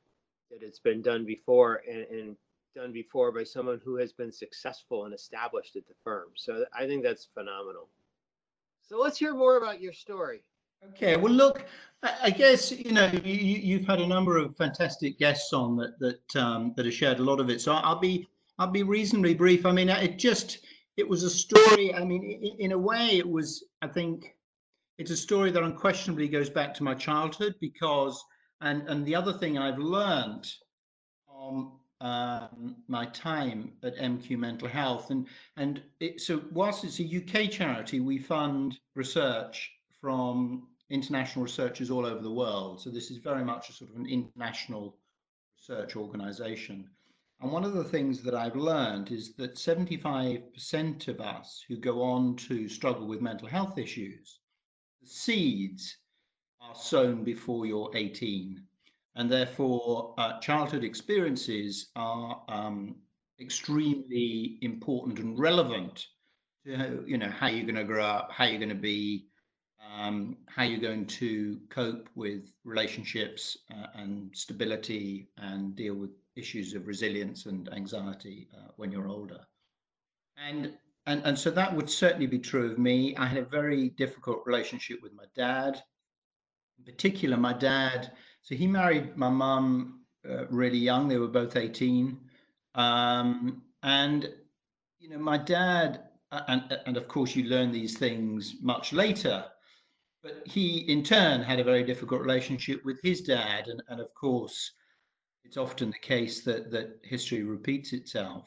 that 0.50 0.62
it's 0.62 0.78
been 0.78 1.02
done 1.02 1.24
before 1.24 1.82
and, 1.88 2.06
and 2.10 2.36
done 2.74 2.92
before 2.92 3.32
by 3.32 3.44
someone 3.44 3.80
who 3.84 3.96
has 3.96 4.12
been 4.12 4.32
successful 4.32 5.04
and 5.04 5.14
established 5.14 5.76
at 5.76 5.86
the 5.88 5.94
firm. 6.04 6.28
So 6.34 6.64
I 6.72 6.86
think 6.86 7.02
that's 7.02 7.28
phenomenal. 7.34 7.88
So 8.82 8.98
let's 8.98 9.18
hear 9.18 9.34
more 9.34 9.56
about 9.56 9.80
your 9.80 9.92
story. 9.92 10.42
Okay, 10.88 11.16
well, 11.16 11.32
look, 11.32 11.66
I 12.02 12.30
guess 12.30 12.70
you 12.70 12.92
know 12.92 13.10
you, 13.24 13.78
have 13.78 13.86
had 13.86 14.00
a 14.00 14.06
number 14.06 14.38
of 14.38 14.56
fantastic 14.56 15.18
guests 15.18 15.52
on 15.52 15.76
that 15.76 15.98
that 15.98 16.36
um, 16.36 16.72
that 16.76 16.86
have 16.86 16.94
shared 16.94 17.18
a 17.18 17.22
lot 17.22 17.40
of 17.40 17.50
it. 17.50 17.60
So 17.60 17.72
I'll 17.74 17.98
be 17.98 18.26
I'll 18.58 18.70
be 18.70 18.82
reasonably 18.82 19.34
brief. 19.34 19.66
I 19.66 19.72
mean, 19.72 19.90
it 19.90 20.18
just 20.18 20.60
it 20.96 21.06
was 21.06 21.22
a 21.22 21.30
story. 21.30 21.94
I 21.94 22.04
mean, 22.04 22.56
in, 22.58 22.72
a 22.72 22.78
way, 22.78 23.18
it 23.18 23.28
was. 23.28 23.64
I 23.82 23.88
think 23.88 24.34
it's 24.98 25.10
a 25.10 25.16
story 25.16 25.50
that 25.50 25.62
unquestionably 25.62 26.28
goes 26.28 26.48
back 26.48 26.72
to 26.74 26.82
my 26.82 26.94
childhood 26.94 27.54
because, 27.60 28.24
and 28.62 28.88
and 28.88 29.04
the 29.04 29.14
other 29.14 29.34
thing 29.34 29.58
I've 29.58 29.78
learned 29.78 30.50
from 31.26 31.80
um, 32.00 32.76
my 32.88 33.04
time 33.06 33.72
at 33.82 33.96
MQ 33.96 34.38
Mental 34.38 34.68
Health, 34.68 35.10
and 35.10 35.26
and 35.58 35.82
it, 36.00 36.22
so 36.22 36.42
whilst 36.50 36.82
it's 36.84 36.98
a 36.98 37.04
UK 37.04 37.50
charity, 37.50 38.00
we 38.00 38.16
fund 38.16 38.78
research 38.94 39.70
from 40.00 40.66
international 40.90 41.44
researchers 41.44 41.90
all 41.90 42.04
over 42.04 42.20
the 42.20 42.30
world. 42.30 42.80
So 42.80 42.90
this 42.90 43.10
is 43.10 43.18
very 43.18 43.44
much 43.44 43.70
a 43.70 43.72
sort 43.72 43.90
of 43.90 43.96
an 43.96 44.06
international 44.06 44.96
research 45.56 45.96
organization. 45.96 46.90
And 47.40 47.50
one 47.50 47.64
of 47.64 47.72
the 47.72 47.84
things 47.84 48.22
that 48.22 48.34
I've 48.34 48.56
learned 48.56 49.10
is 49.10 49.34
that 49.36 49.54
75% 49.54 51.08
of 51.08 51.20
us 51.20 51.64
who 51.66 51.76
go 51.76 52.02
on 52.02 52.36
to 52.36 52.68
struggle 52.68 53.06
with 53.06 53.22
mental 53.22 53.48
health 53.48 53.78
issues, 53.78 54.40
the 55.00 55.08
seeds 55.08 55.96
are 56.60 56.74
sown 56.74 57.24
before 57.24 57.64
you're 57.64 57.90
18. 57.94 58.62
And 59.14 59.30
therefore, 59.30 60.14
uh, 60.18 60.38
childhood 60.40 60.84
experiences 60.84 61.90
are 61.96 62.42
um, 62.48 62.96
extremely 63.40 64.58
important 64.60 65.18
and 65.18 65.38
relevant 65.38 66.06
to 66.66 67.02
you 67.06 67.16
know 67.16 67.30
how 67.30 67.46
you're 67.46 67.64
going 67.64 67.74
to 67.74 67.84
grow 67.84 68.04
up, 68.04 68.30
how 68.30 68.44
you're 68.44 68.58
going 68.58 68.68
to 68.68 68.74
be, 68.74 69.29
um, 70.00 70.36
how 70.46 70.62
you're 70.62 70.80
going 70.80 71.06
to 71.06 71.58
cope 71.68 72.08
with 72.14 72.52
relationships 72.64 73.58
uh, 73.72 73.86
and 73.94 74.30
stability 74.34 75.28
and 75.36 75.76
deal 75.76 75.94
with 75.94 76.10
issues 76.36 76.74
of 76.74 76.86
resilience 76.86 77.46
and 77.46 77.72
anxiety 77.74 78.48
uh, 78.56 78.70
when 78.76 78.90
you're 78.90 79.08
older. 79.08 79.40
And, 80.36 80.72
and, 81.06 81.22
and 81.24 81.38
so 81.38 81.50
that 81.50 81.74
would 81.74 81.90
certainly 81.90 82.26
be 82.26 82.38
true 82.38 82.70
of 82.70 82.78
me. 82.78 83.14
I 83.16 83.26
had 83.26 83.38
a 83.38 83.44
very 83.44 83.90
difficult 83.90 84.42
relationship 84.46 85.02
with 85.02 85.12
my 85.12 85.24
dad. 85.34 85.82
In 86.78 86.84
particular, 86.84 87.36
my 87.36 87.52
dad, 87.52 88.12
so 88.40 88.54
he 88.54 88.66
married 88.66 89.16
my 89.16 89.28
mum 89.28 90.00
uh, 90.28 90.46
really 90.48 90.78
young. 90.78 91.08
They 91.08 91.18
were 91.18 91.28
both 91.28 91.56
18. 91.56 92.18
Um, 92.74 93.62
and, 93.82 94.30
you 94.98 95.10
know, 95.10 95.18
my 95.18 95.36
dad, 95.36 96.04
and, 96.32 96.78
and 96.86 96.96
of 96.96 97.06
course, 97.06 97.36
you 97.36 97.44
learn 97.44 97.70
these 97.70 97.98
things 97.98 98.56
much 98.62 98.94
later 98.94 99.44
but 100.22 100.42
he, 100.46 100.78
in 100.90 101.02
turn, 101.02 101.42
had 101.42 101.60
a 101.60 101.64
very 101.64 101.82
difficult 101.82 102.20
relationship 102.20 102.84
with 102.84 103.00
his 103.02 103.22
dad. 103.22 103.68
And, 103.68 103.82
and 103.88 104.00
of 104.00 104.12
course, 104.14 104.72
it's 105.44 105.56
often 105.56 105.90
the 105.90 105.98
case 105.98 106.42
that, 106.44 106.70
that 106.70 107.00
history 107.02 107.42
repeats 107.42 107.92
itself. 107.92 108.46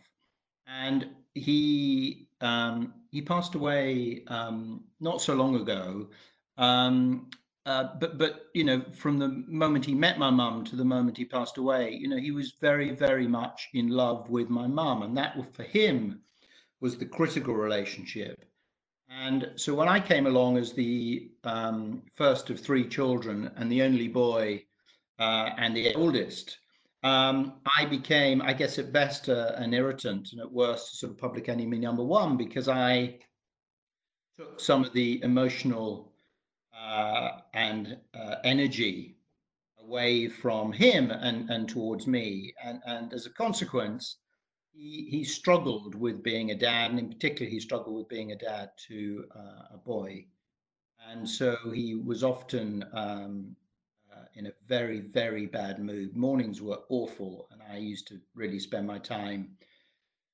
And 0.68 1.10
he, 1.34 2.28
um, 2.42 2.94
he 3.12 3.22
passed 3.22 3.56
away 3.56 4.24
um, 4.28 4.84
not 5.00 5.22
so 5.22 5.34
long 5.34 5.56
ago. 5.56 6.10
Um, 6.58 7.30
uh, 7.66 7.88
but 7.98 8.18
but 8.18 8.48
you 8.54 8.66
know 8.66 8.84
from 8.92 9.18
the 9.18 9.30
moment 9.48 9.86
he 9.86 9.96
met 9.96 10.20
my 10.20 10.30
mum 10.30 10.66
to 10.66 10.76
the 10.76 10.84
moment 10.84 11.16
he 11.16 11.24
passed 11.24 11.58
away 11.58 11.92
you 11.92 12.10
know 12.10 12.18
he 12.18 12.32
was 12.32 12.56
very 12.60 12.92
very 12.92 13.26
much 13.26 13.70
in 13.74 13.88
love 13.88 14.30
with 14.30 14.50
my 14.50 14.68
mum 14.68 15.02
and 15.02 15.16
that 15.16 15.34
for 15.54 15.64
him 15.64 16.20
was 16.82 16.98
the 16.98 17.06
critical 17.06 17.54
relationship 17.54 18.44
and 19.24 19.52
so 19.56 19.74
when 19.74 19.88
I 19.88 20.00
came 20.02 20.28
along 20.28 20.58
as 20.58 20.74
the 20.74 21.32
um, 21.46 22.02
first 22.16 22.50
of 22.50 22.60
three 22.60 22.88
children 22.88 23.50
and 23.56 23.72
the 23.72 23.82
only 23.82 24.10
boy 24.10 24.66
uh, 25.18 25.50
and 25.58 25.76
the 25.76 25.96
oldest, 25.96 26.58
um, 27.04 27.62
I 27.78 27.86
became, 27.86 28.42
I 28.42 28.52
guess, 28.52 28.80
at 28.80 28.92
best 28.92 29.30
uh, 29.30 29.54
an 29.56 29.74
irritant 29.74 30.34
and 30.34 30.42
at 30.42 30.52
worst, 30.52 31.00
sort 31.00 31.14
of 31.14 31.18
public 31.18 31.48
enemy 31.48 31.80
number 31.80 32.04
one 32.04 32.36
because 32.36 32.68
I 32.68 33.20
took 34.38 34.60
some 34.60 34.84
of 34.84 34.92
the 34.92 35.22
emotional 35.24 36.12
uh, 36.78 37.30
and 37.54 37.98
uh, 38.14 38.36
energy 38.44 39.16
away 39.80 40.28
from 40.28 40.74
him 40.74 41.12
and, 41.12 41.50
and 41.50 41.70
towards 41.70 42.08
me. 42.08 42.54
And, 42.62 42.82
and 42.86 43.14
as 43.14 43.26
a 43.26 43.34
consequence, 43.34 44.18
he, 44.74 45.08
he 45.10 45.24
struggled 45.24 45.96
with 45.96 46.24
being 46.24 46.52
a 46.52 46.56
dad, 46.56 46.92
and 46.92 47.00
in 47.00 47.10
particular, 47.10 47.50
he 47.50 47.60
struggled 47.60 47.96
with 47.96 48.10
being 48.10 48.32
a 48.32 48.36
dad 48.36 48.72
to 48.88 49.26
uh, 49.36 49.76
a 49.76 49.78
boy. 49.78 50.26
And 51.10 51.30
so 51.30 51.58
he 51.74 51.96
was 51.96 52.24
often 52.24 52.86
um, 52.94 53.56
uh, 54.12 54.26
in 54.36 54.48
a 54.48 54.54
very, 54.68 55.00
very 55.00 55.46
bad 55.46 55.80
mood. 55.80 56.16
Mornings 56.16 56.62
were 56.62 56.80
awful, 56.90 57.48
and 57.52 57.62
I 57.72 57.78
used 57.78 58.08
to 58.08 58.20
really 58.36 58.60
spend 58.60 58.88
my 58.88 59.00
time 59.00 59.58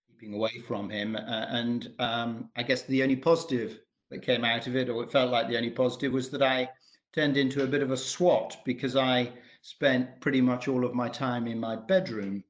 keeping 0.08 0.34
away 0.34 0.62
from 0.68 0.90
him. 0.90 1.16
Uh, 1.16 1.46
and 1.50 1.92
um, 2.00 2.50
I 2.56 2.64
guess 2.64 2.84
the 2.84 3.04
only 3.04 3.16
positive 3.16 3.80
that 4.10 4.22
came 4.22 4.46
out 4.46 4.68
of 4.68 4.76
it, 4.76 4.90
or 4.90 5.04
it 5.04 5.12
felt 5.12 5.32
like 5.32 5.48
the 5.48 5.58
only 5.58 5.72
positive, 5.72 6.14
was 6.14 6.30
that 6.30 6.42
I 6.42 6.70
turned 7.14 7.38
into 7.38 7.64
a 7.64 7.68
bit 7.68 7.82
of 7.82 7.92
a 7.92 7.98
swot 7.98 8.58
because 8.64 8.96
I 8.96 9.32
spent 9.62 10.22
pretty 10.22 10.42
much 10.42 10.68
all 10.68 10.86
of 10.86 10.94
my 10.94 11.10
time 11.10 11.48
in 11.48 11.60
my 11.60 11.76
bedroom 11.76 12.44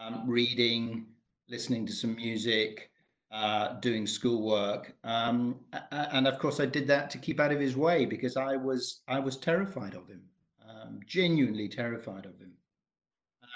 um, 0.00 0.22
reading, 0.26 1.06
listening 1.48 1.86
to 1.86 1.92
some 1.92 2.16
music, 2.16 2.90
uh, 3.30 3.74
doing 3.80 4.06
schoolwork, 4.06 4.94
um, 5.04 5.60
and 5.90 6.26
of 6.26 6.38
course 6.38 6.60
I 6.60 6.66
did 6.66 6.86
that 6.88 7.10
to 7.10 7.18
keep 7.18 7.40
out 7.40 7.52
of 7.52 7.60
his 7.60 7.76
way 7.76 8.06
because 8.06 8.36
I 8.36 8.56
was 8.56 9.00
I 9.08 9.18
was 9.18 9.36
terrified 9.36 9.94
of 9.94 10.08
him, 10.08 10.22
um, 10.68 11.00
genuinely 11.06 11.68
terrified 11.68 12.26
of 12.26 12.38
him. 12.38 12.52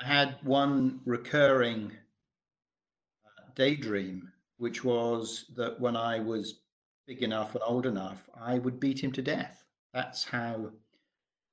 I 0.00 0.06
had 0.06 0.36
one 0.42 1.00
recurring 1.04 1.92
uh, 3.24 3.50
daydream, 3.54 4.32
which 4.58 4.84
was 4.84 5.46
that 5.56 5.78
when 5.80 5.96
I 5.96 6.20
was 6.20 6.60
big 7.06 7.22
enough 7.22 7.54
and 7.54 7.62
old 7.64 7.86
enough, 7.86 8.28
I 8.34 8.58
would 8.58 8.80
beat 8.80 9.02
him 9.02 9.12
to 9.12 9.22
death. 9.22 9.64
That's 9.92 10.24
how 10.24 10.70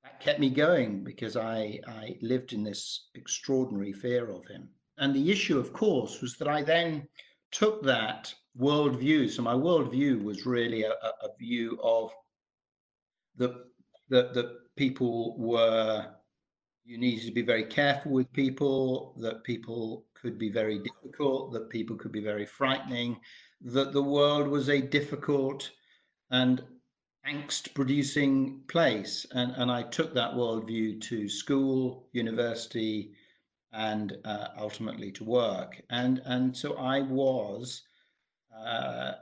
that 0.02 0.20
kept 0.20 0.40
me 0.40 0.50
going 0.50 1.04
because 1.04 1.36
I 1.36 1.80
I 1.86 2.16
lived 2.20 2.52
in 2.52 2.62
this 2.62 3.08
extraordinary 3.14 3.92
fear 3.92 4.30
of 4.30 4.46
him. 4.46 4.70
And 4.98 5.14
the 5.14 5.30
issue, 5.30 5.58
of 5.58 5.72
course, 5.72 6.20
was 6.20 6.36
that 6.36 6.48
I 6.48 6.62
then 6.62 7.08
took 7.50 7.82
that 7.84 8.34
worldview. 8.58 9.30
So 9.30 9.42
my 9.42 9.54
worldview 9.54 10.22
was 10.22 10.46
really 10.46 10.82
a, 10.82 10.90
a 10.90 11.36
view 11.38 11.78
of 11.82 12.12
the 13.36 13.64
that 14.08 14.34
that 14.34 14.74
people 14.76 15.36
were 15.38 16.06
you 16.84 16.96
needed 16.96 17.26
to 17.26 17.32
be 17.32 17.42
very 17.42 17.64
careful 17.64 18.12
with 18.12 18.32
people, 18.32 19.14
that 19.18 19.44
people 19.44 20.06
could 20.14 20.38
be 20.38 20.50
very 20.50 20.78
difficult, 20.78 21.52
that 21.52 21.68
people 21.68 21.96
could 21.96 22.12
be 22.12 22.22
very 22.22 22.46
frightening, 22.46 23.20
that 23.60 23.92
the 23.92 24.02
world 24.02 24.48
was 24.48 24.70
a 24.70 24.80
difficult 24.80 25.70
and 26.30 26.64
angst 27.26 27.74
producing 27.74 28.62
place. 28.68 29.26
And, 29.32 29.52
and 29.56 29.70
I 29.70 29.82
took 29.82 30.14
that 30.14 30.32
worldview 30.32 31.00
to 31.02 31.28
school, 31.28 32.08
university, 32.12 33.12
and 33.72 34.16
uh, 34.24 34.48
ultimately 34.58 35.10
to 35.12 35.24
work. 35.24 35.80
And, 35.90 36.22
and 36.24 36.56
so 36.56 36.74
I 36.76 37.02
was 37.02 37.82
uh, 38.56 39.12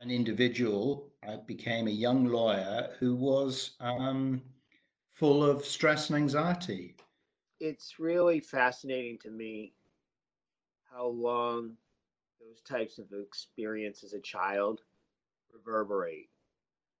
an 0.00 0.10
individual, 0.10 1.10
I 1.26 1.36
became 1.46 1.86
a 1.86 1.90
young 1.90 2.26
lawyer 2.26 2.90
who 2.98 3.14
was 3.14 3.72
um, 3.80 4.42
full 5.12 5.44
of 5.44 5.64
stress 5.64 6.10
and 6.10 6.16
anxiety. 6.16 6.96
It's 7.60 7.98
really 7.98 8.40
fascinating 8.40 9.18
to 9.18 9.30
me 9.30 9.72
how 10.92 11.06
long 11.06 11.76
those 12.40 12.60
types 12.60 12.98
of 12.98 13.06
experiences 13.12 14.12
as 14.12 14.18
a 14.18 14.20
child 14.20 14.80
reverberate. 15.52 16.28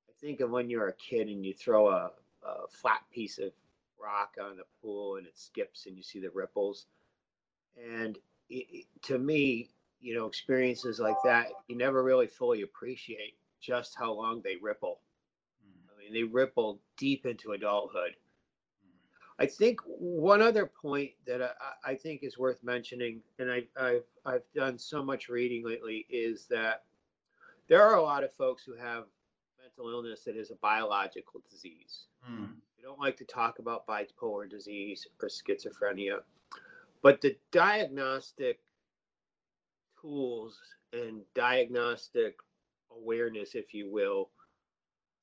I 0.08 0.12
think 0.20 0.40
of 0.40 0.50
when 0.50 0.70
you're 0.70 0.88
a 0.88 0.94
kid 0.94 1.28
and 1.28 1.44
you 1.44 1.52
throw 1.52 1.88
a, 1.88 2.10
a 2.46 2.68
flat 2.70 3.02
piece 3.12 3.38
of 3.38 3.52
rock 4.04 4.36
on 4.40 4.56
the 4.56 4.64
pool 4.82 5.16
and 5.16 5.26
it 5.26 5.38
skips 5.38 5.86
and 5.86 5.96
you 5.96 6.02
see 6.02 6.20
the 6.20 6.30
ripples. 6.30 6.86
And 7.76 8.16
it, 8.50 8.66
it, 8.70 8.86
to 9.02 9.18
me, 9.18 9.70
you 10.00 10.14
know, 10.14 10.26
experiences 10.26 11.00
like 11.00 11.16
that, 11.24 11.48
you 11.68 11.76
never 11.76 12.02
really 12.02 12.26
fully 12.26 12.62
appreciate 12.62 13.36
just 13.60 13.94
how 13.96 14.12
long 14.12 14.42
they 14.42 14.56
ripple. 14.60 15.00
Mm. 15.66 15.90
I 15.90 16.02
mean, 16.02 16.12
they 16.12 16.22
ripple 16.24 16.78
deep 16.96 17.26
into 17.26 17.52
adulthood. 17.52 18.10
Mm. 18.10 19.42
I 19.42 19.46
think 19.46 19.80
one 19.86 20.42
other 20.42 20.66
point 20.66 21.12
that 21.26 21.42
I, 21.42 21.92
I 21.92 21.94
think 21.94 22.22
is 22.22 22.38
worth 22.38 22.62
mentioning, 22.62 23.22
and 23.38 23.50
I, 23.50 23.64
I've, 23.80 24.04
I've 24.26 24.52
done 24.54 24.78
so 24.78 25.02
much 25.02 25.28
reading 25.28 25.66
lately, 25.66 26.06
is 26.10 26.46
that 26.50 26.84
there 27.68 27.82
are 27.82 27.94
a 27.96 28.02
lot 28.02 28.24
of 28.24 28.32
folks 28.34 28.62
who 28.62 28.76
have 28.76 29.04
mental 29.58 29.90
illness 29.90 30.24
that 30.24 30.36
is 30.36 30.50
a 30.50 30.56
biological 30.56 31.40
disease. 31.50 32.04
Mm 32.30 32.50
don't 32.84 33.00
like 33.00 33.16
to 33.16 33.24
talk 33.24 33.58
about 33.58 33.86
bipolar 33.86 34.48
disease 34.48 35.06
or 35.22 35.28
schizophrenia, 35.28 36.18
but 37.02 37.20
the 37.20 37.34
diagnostic 37.50 38.60
tools 40.00 40.58
and 40.92 41.22
diagnostic 41.34 42.36
awareness, 42.94 43.54
if 43.54 43.72
you 43.72 43.90
will, 43.90 44.28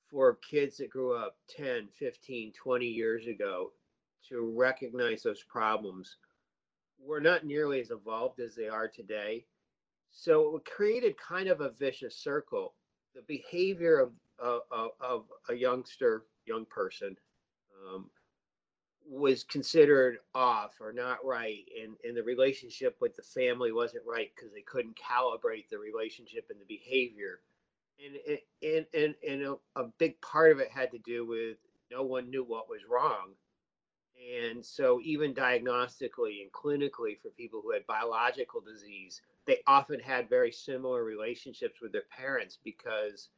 for 0.10 0.39
kids 0.50 0.78
that 0.78 0.89
grew 0.89 1.15
up 1.15 1.38
10, 1.56 1.88
15, 1.97 2.52
20 2.52 2.86
years 2.86 3.28
ago 3.28 3.71
to 4.28 4.54
recognize 4.58 5.21
those 5.21 5.43
problems 5.43 6.17
were 7.00 7.21
not 7.21 7.45
nearly 7.45 7.80
as 7.80 7.91
evolved 7.91 8.39
as 8.39 8.56
they 8.56 8.67
are 8.67 8.88
today. 8.88 9.45
So 10.12 10.58
it 10.58 10.65
created 10.65 11.15
kind 11.17 11.47
of 11.47 11.62
a 11.62 11.71
vicious 11.80 12.17
circle. 12.17 12.74
The 13.15 13.21
behavior 13.28 14.00
of, 14.00 14.12
of, 14.39 14.89
of 15.00 15.26
a 15.50 15.54
youngster, 15.54 16.26
young 16.45 16.65
person, 16.65 17.15
um, 17.87 18.09
was 19.09 19.43
considered 19.43 20.19
off 20.35 20.75
or 20.79 20.93
not 20.93 21.17
right 21.25 21.65
and, 21.81 21.95
and 22.03 22.15
the 22.15 22.23
relationship 22.23 22.95
with 23.01 23.15
the 23.15 23.21
family 23.21 23.71
wasn't 23.71 24.03
right 24.07 24.31
because 24.35 24.53
they 24.53 24.61
couldn't 24.61 24.95
calibrate 24.95 25.67
the 25.69 25.77
relationship 25.77 26.45
and 26.49 26.59
the 26.59 26.65
behavior. 26.65 27.39
And 28.03 28.39
and 28.63 28.85
and, 28.93 29.15
and 29.27 29.41
a, 29.43 29.81
a 29.81 29.87
big 29.97 30.19
part 30.21 30.51
of 30.51 30.59
it 30.59 30.69
had 30.71 30.91
to 30.91 30.99
do 30.99 31.25
with 31.25 31.57
no 31.91 32.03
one 32.03 32.29
knew 32.29 32.43
what 32.43 32.69
was 32.69 32.81
wrong. 32.89 33.33
And 34.39 34.63
so 34.65 34.99
even 35.03 35.33
diagnostically 35.33 36.41
and 36.41 36.51
clinically 36.51 37.19
for 37.19 37.29
people 37.29 37.61
who 37.61 37.71
had 37.71 37.85
biological 37.87 38.61
disease 38.61 39.21
they 39.45 39.61
often 39.67 39.99
had 39.99 40.29
very 40.29 40.51
similar 40.51 41.03
relationships 41.03 41.81
with 41.81 41.91
their 41.91 42.03
parents 42.15 42.57
because 42.63 43.29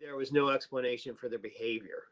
there 0.00 0.16
was 0.16 0.32
no 0.32 0.50
explanation 0.50 1.14
for 1.14 1.28
their 1.28 1.38
behavior 1.38 2.04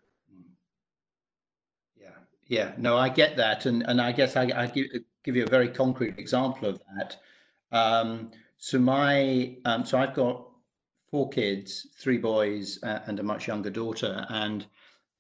yeah, 2.01 2.09
yeah. 2.47 2.73
No, 2.77 2.97
I 2.97 3.09
get 3.09 3.37
that, 3.37 3.67
and 3.67 3.83
and 3.83 4.01
I 4.01 4.13
guess 4.13 4.37
I, 4.37 4.51
I 4.55 4.67
give 4.67 4.87
give 5.25 5.37
you 5.37 5.45
a 5.45 5.51
very 5.51 5.69
concrete 5.69 6.19
example 6.19 6.69
of 6.69 6.81
that. 6.97 7.17
Um, 7.73 8.31
so 8.59 8.79
my 8.79 9.57
um, 9.65 9.85
so 9.85 9.99
I've 9.99 10.15
got 10.15 10.47
four 11.11 11.29
kids, 11.29 11.87
three 11.99 12.19
boys 12.19 12.79
uh, 12.83 13.01
and 13.07 13.19
a 13.21 13.23
much 13.23 13.49
younger 13.49 13.71
daughter, 13.71 14.27
and 14.29 14.67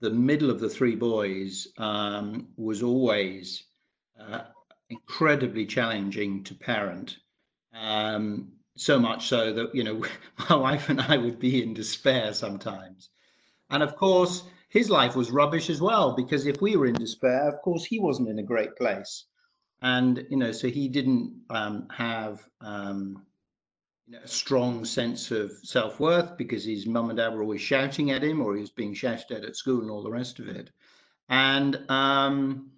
the 0.00 0.10
middle 0.10 0.50
of 0.50 0.60
the 0.60 0.68
three 0.68 0.94
boys 0.94 1.68
um, 1.78 2.48
was 2.56 2.82
always 2.82 3.64
uh, 4.20 4.42
incredibly 4.90 5.66
challenging 5.66 6.44
to 6.44 6.54
parent. 6.54 7.16
Um, 7.74 8.52
so 8.76 8.98
much 8.98 9.28
so 9.28 9.52
that 9.54 9.74
you 9.74 9.84
know 9.84 10.04
my 10.50 10.56
wife 10.56 10.88
and 10.88 11.00
I 11.00 11.16
would 11.16 11.38
be 11.38 11.62
in 11.62 11.74
despair 11.74 12.32
sometimes, 12.32 13.08
and 13.70 13.82
of 13.82 13.96
course 13.96 14.42
his 14.76 14.90
life 14.90 15.16
was 15.16 15.30
rubbish 15.30 15.70
as 15.70 15.80
well 15.80 16.14
because 16.14 16.46
if 16.46 16.60
we 16.60 16.76
were 16.76 16.86
in 16.86 16.98
despair 16.98 17.48
of 17.48 17.60
course 17.62 17.84
he 17.84 17.98
wasn't 17.98 18.28
in 18.28 18.38
a 18.38 18.50
great 18.52 18.74
place. 18.76 19.24
And 19.82 20.26
you 20.30 20.36
know 20.36 20.52
so 20.52 20.68
he 20.68 20.88
didn't 20.88 21.42
um, 21.50 21.88
have 21.90 22.46
um, 22.60 23.24
you 24.06 24.12
know, 24.12 24.20
a 24.22 24.28
strong 24.28 24.84
sense 24.84 25.30
of 25.30 25.52
self-worth 25.62 26.36
because 26.36 26.64
his 26.64 26.86
mum 26.86 27.10
and 27.10 27.18
dad 27.18 27.32
were 27.34 27.42
always 27.42 27.60
shouting 27.60 28.10
at 28.10 28.22
him 28.22 28.40
or 28.40 28.54
he 28.54 28.60
was 28.60 28.70
being 28.70 28.94
shouted 28.94 29.30
at 29.38 29.44
at 29.44 29.56
school 29.56 29.80
and 29.80 29.90
all 29.90 30.02
the 30.02 30.18
rest 30.20 30.38
of 30.38 30.48
it. 30.48 30.70
And 31.28 31.82
um, 31.88 32.70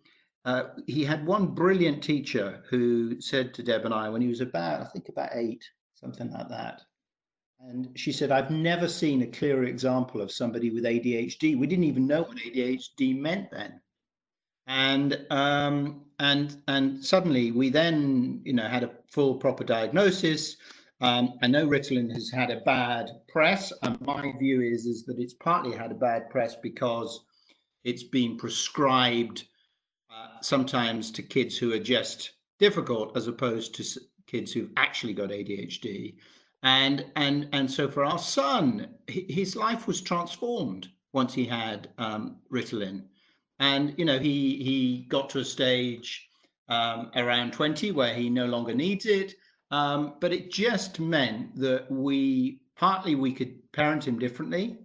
uh, 0.44 0.68
he 0.86 1.04
had 1.04 1.26
one 1.26 1.48
brilliant 1.48 2.02
teacher 2.02 2.62
who 2.70 3.20
said 3.20 3.52
to 3.54 3.62
deb 3.62 3.84
and 3.84 3.92
i 3.92 4.08
when 4.08 4.22
he 4.22 4.28
was 4.28 4.40
about 4.40 4.80
i 4.80 4.84
think 4.84 5.08
about 5.08 5.30
eight 5.34 5.64
something 5.94 6.30
like 6.30 6.48
that 6.48 6.80
and 7.60 7.90
she 7.96 8.12
said, 8.12 8.30
I've 8.30 8.50
never 8.50 8.88
seen 8.88 9.22
a 9.22 9.26
clearer 9.26 9.64
example 9.64 10.20
of 10.20 10.30
somebody 10.30 10.70
with 10.70 10.84
ADHD. 10.84 11.58
We 11.58 11.66
didn't 11.66 11.84
even 11.84 12.06
know 12.06 12.22
what 12.22 12.36
ADHD 12.38 13.18
meant 13.18 13.50
then. 13.50 13.80
And 14.66 15.26
um, 15.30 16.04
and 16.18 16.62
and 16.68 17.04
suddenly 17.04 17.52
we 17.52 17.70
then, 17.70 18.42
you 18.44 18.52
know, 18.52 18.68
had 18.68 18.84
a 18.84 18.90
full 19.10 19.36
proper 19.36 19.64
diagnosis. 19.64 20.56
Um, 21.00 21.34
I 21.42 21.46
know 21.46 21.66
Ritalin 21.66 22.12
has 22.12 22.30
had 22.30 22.50
a 22.50 22.60
bad 22.60 23.10
press, 23.28 23.72
and 23.82 24.00
my 24.02 24.32
view 24.38 24.60
is 24.60 24.84
is 24.84 25.04
that 25.06 25.18
it's 25.18 25.34
partly 25.34 25.76
had 25.76 25.90
a 25.90 25.94
bad 25.94 26.28
press 26.28 26.56
because 26.62 27.24
it's 27.84 28.02
been 28.02 28.36
prescribed 28.36 29.44
uh, 30.10 30.40
sometimes 30.42 31.10
to 31.12 31.22
kids 31.22 31.56
who 31.56 31.72
are 31.72 31.78
just 31.78 32.32
difficult 32.58 33.16
as 33.16 33.26
opposed 33.26 33.74
to 33.76 34.00
kids 34.26 34.52
who've 34.52 34.72
actually 34.76 35.14
got 35.14 35.30
ADHD. 35.30 36.16
And, 36.62 37.06
and, 37.16 37.48
and 37.52 37.70
so 37.70 37.88
for 37.88 38.04
our 38.04 38.18
son, 38.18 38.88
his 39.06 39.54
life 39.54 39.86
was 39.86 40.00
transformed 40.00 40.88
once 41.12 41.32
he 41.32 41.44
had 41.44 41.90
um, 41.98 42.38
Ritalin. 42.52 43.04
And, 43.60 43.94
you 43.96 44.04
know, 44.04 44.18
he, 44.18 44.62
he 44.62 45.06
got 45.08 45.30
to 45.30 45.40
a 45.40 45.44
stage 45.44 46.28
um, 46.68 47.10
around 47.16 47.52
20 47.52 47.92
where 47.92 48.14
he 48.14 48.28
no 48.28 48.46
longer 48.46 48.74
needs 48.74 49.06
it. 49.06 49.34
Um, 49.70 50.14
but 50.20 50.32
it 50.32 50.50
just 50.50 50.98
meant 51.00 51.54
that 51.56 51.90
we 51.90 52.60
partly 52.76 53.14
we 53.14 53.32
could 53.32 53.70
parent 53.72 54.06
him 54.06 54.18
differently. 54.18 54.78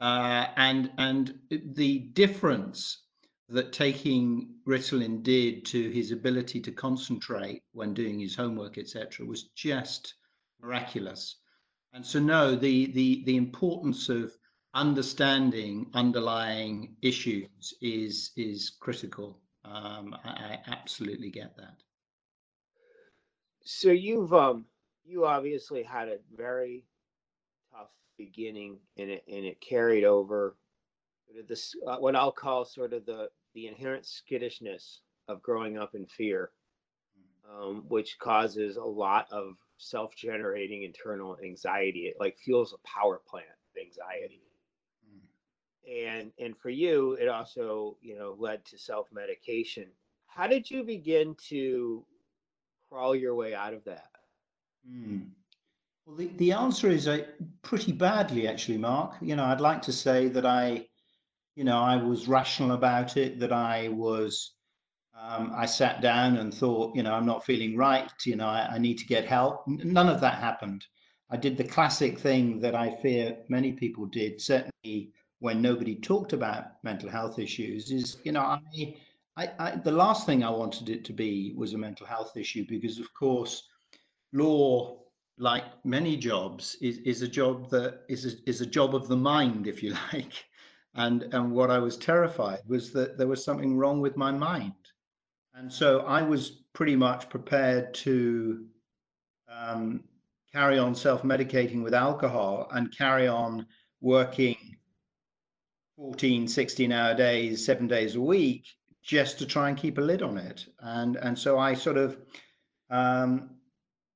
Uh, 0.00 0.46
and 0.56 0.90
and 0.98 1.38
the 1.50 1.98
difference 2.14 3.04
that 3.48 3.72
taking 3.72 4.54
Ritalin 4.66 5.22
did 5.22 5.66
to 5.66 5.90
his 5.90 6.12
ability 6.12 6.60
to 6.60 6.72
concentrate 6.72 7.62
when 7.72 7.92
doing 7.92 8.18
his 8.18 8.34
homework, 8.34 8.78
etc., 8.78 9.26
was 9.26 9.48
just 9.54 10.14
miraculous. 10.62 11.36
And 11.92 12.04
so, 12.04 12.18
no, 12.18 12.54
the 12.54 12.92
the 12.92 13.22
the 13.24 13.36
importance 13.36 14.08
of 14.08 14.32
understanding 14.74 15.90
underlying 15.94 16.96
issues 17.02 17.74
is 17.80 18.30
is 18.36 18.76
critical. 18.80 19.40
Um, 19.64 20.16
I, 20.24 20.30
I, 20.30 20.58
absolutely 20.68 21.30
get 21.30 21.56
that. 21.56 21.82
So 23.62 23.90
you've 23.90 24.32
um 24.32 24.66
you 25.04 25.26
obviously 25.26 25.82
had 25.82 26.08
a 26.08 26.18
very 26.34 26.84
tough 27.72 27.90
beginning, 28.16 28.78
and 28.96 29.10
it 29.10 29.24
and 29.28 29.44
it 29.44 29.60
carried 29.60 30.04
over 30.04 30.56
this 31.48 31.74
uh, 31.86 31.96
what 31.96 32.16
I'll 32.16 32.32
call 32.32 32.64
sort 32.64 32.92
of 32.92 33.04
the 33.06 33.28
the 33.54 33.66
inherent 33.66 34.06
skittishness 34.06 35.00
of 35.28 35.42
growing 35.42 35.76
up 35.78 35.94
in 35.94 36.06
fear, 36.06 36.50
um, 37.50 37.84
which 37.88 38.18
causes 38.18 38.76
a 38.76 38.84
lot 38.84 39.26
of 39.32 39.56
self-generating 39.80 40.82
internal 40.82 41.36
anxiety. 41.44 42.06
It 42.06 42.16
like 42.20 42.36
fuels 42.38 42.72
a 42.72 42.88
power 42.88 43.20
plant 43.28 43.46
of 43.46 43.80
anxiety. 43.80 44.42
And 45.90 46.30
and 46.38 46.56
for 46.56 46.70
you, 46.70 47.14
it 47.14 47.28
also 47.28 47.96
you 48.00 48.16
know 48.16 48.36
led 48.38 48.64
to 48.66 48.78
self-medication. 48.78 49.86
How 50.26 50.46
did 50.46 50.70
you 50.70 50.84
begin 50.84 51.34
to 51.48 52.04
crawl 52.88 53.16
your 53.16 53.34
way 53.34 53.54
out 53.54 53.74
of 53.74 53.82
that? 53.84 54.10
Mm. 54.88 55.30
Well, 56.06 56.16
the, 56.16 56.28
the 56.36 56.52
answer 56.52 56.88
is 56.88 57.08
uh, 57.08 57.24
pretty 57.62 57.92
badly, 57.92 58.46
actually, 58.46 58.78
Mark. 58.78 59.14
You 59.20 59.36
know, 59.36 59.44
I'd 59.44 59.60
like 59.60 59.82
to 59.82 59.92
say 59.92 60.28
that 60.28 60.46
I 60.46 60.86
you 61.60 61.64
know, 61.64 61.78
I 61.78 61.96
was 61.96 62.28
rational 62.28 62.72
about 62.72 63.16
it, 63.16 63.40
that 63.40 63.52
I 63.52 63.88
was, 63.88 64.52
um, 65.22 65.52
I 65.54 65.66
sat 65.66 66.00
down 66.00 66.38
and 66.38 66.52
thought, 66.52 66.96
you 66.96 67.02
know, 67.02 67.12
I'm 67.12 67.26
not 67.26 67.44
feeling 67.44 67.76
right, 67.76 68.10
you 68.24 68.36
know, 68.36 68.46
I, 68.46 68.70
I 68.72 68.78
need 68.78 68.98
to 68.98 69.06
get 69.06 69.26
help. 69.26 69.66
None 69.66 70.08
of 70.08 70.20
that 70.20 70.38
happened. 70.38 70.86
I 71.30 71.36
did 71.36 71.56
the 71.56 71.64
classic 71.64 72.18
thing 72.18 72.58
that 72.60 72.74
I 72.74 72.96
fear 72.96 73.36
many 73.48 73.72
people 73.72 74.06
did, 74.06 74.40
certainly 74.40 75.12
when 75.38 75.62
nobody 75.62 75.94
talked 75.94 76.32
about 76.32 76.82
mental 76.82 77.08
health 77.08 77.38
issues, 77.38 77.90
is, 77.90 78.18
you 78.24 78.32
know, 78.32 78.40
I, 78.40 78.60
I, 79.36 79.50
I, 79.58 79.76
the 79.76 79.92
last 79.92 80.26
thing 80.26 80.42
I 80.42 80.50
wanted 80.50 80.88
it 80.88 81.04
to 81.06 81.12
be 81.12 81.54
was 81.56 81.72
a 81.72 81.78
mental 81.78 82.06
health 82.06 82.36
issue 82.36 82.66
because, 82.68 82.98
of 82.98 83.12
course, 83.14 83.68
law, 84.32 84.98
like 85.38 85.64
many 85.84 86.16
jobs, 86.16 86.76
is, 86.80 86.98
is 86.98 87.22
a 87.22 87.28
job 87.28 87.70
that 87.70 88.00
is 88.08 88.26
a, 88.26 88.48
is 88.48 88.60
a 88.60 88.66
job 88.66 88.94
of 88.94 89.08
the 89.08 89.16
mind, 89.16 89.66
if 89.66 89.82
you 89.82 89.94
like. 90.12 90.44
And, 90.94 91.22
and 91.32 91.52
what 91.52 91.70
I 91.70 91.78
was 91.78 91.96
terrified 91.96 92.60
was 92.66 92.92
that 92.92 93.16
there 93.16 93.28
was 93.28 93.44
something 93.44 93.76
wrong 93.76 94.00
with 94.00 94.16
my 94.16 94.32
mind. 94.32 94.72
And 95.60 95.70
so 95.70 96.00
I 96.06 96.22
was 96.22 96.62
pretty 96.72 96.96
much 96.96 97.28
prepared 97.28 97.92
to 97.92 98.64
um, 99.46 100.02
carry 100.54 100.78
on 100.78 100.94
self 100.94 101.22
medicating 101.22 101.82
with 101.82 101.92
alcohol 101.92 102.66
and 102.72 102.96
carry 102.96 103.28
on 103.28 103.66
working 104.00 104.56
14, 105.96 106.48
16 106.48 106.92
hour 106.92 107.14
days, 107.14 107.62
seven 107.62 107.86
days 107.86 108.16
a 108.16 108.20
week, 108.22 108.64
just 109.02 109.38
to 109.38 109.44
try 109.44 109.68
and 109.68 109.76
keep 109.76 109.98
a 109.98 110.00
lid 110.00 110.22
on 110.22 110.38
it. 110.38 110.64
And, 110.78 111.16
and 111.16 111.38
so 111.38 111.58
I 111.58 111.74
sort 111.74 111.98
of, 111.98 112.16
um, 112.88 113.50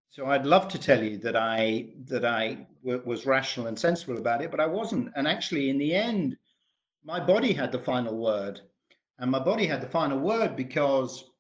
so 0.08 0.24
I'd 0.24 0.46
love 0.46 0.68
to 0.68 0.78
tell 0.78 1.04
you 1.04 1.18
that 1.18 1.36
I 1.36 1.90
that 2.06 2.24
I 2.24 2.66
w- 2.82 3.02
was 3.04 3.26
rational 3.26 3.66
and 3.66 3.78
sensible 3.78 4.16
about 4.16 4.40
it, 4.40 4.50
but 4.50 4.60
I 4.60 4.66
wasn't. 4.66 5.12
And 5.14 5.28
actually, 5.28 5.68
in 5.68 5.76
the 5.76 5.94
end, 5.94 6.38
my 7.04 7.20
body 7.20 7.52
had 7.52 7.70
the 7.70 7.80
final 7.80 8.16
word. 8.16 8.62
And 9.18 9.30
my 9.30 9.38
body 9.38 9.66
had 9.66 9.82
the 9.82 9.88
final 9.88 10.18
word 10.18 10.56
because 10.56 11.30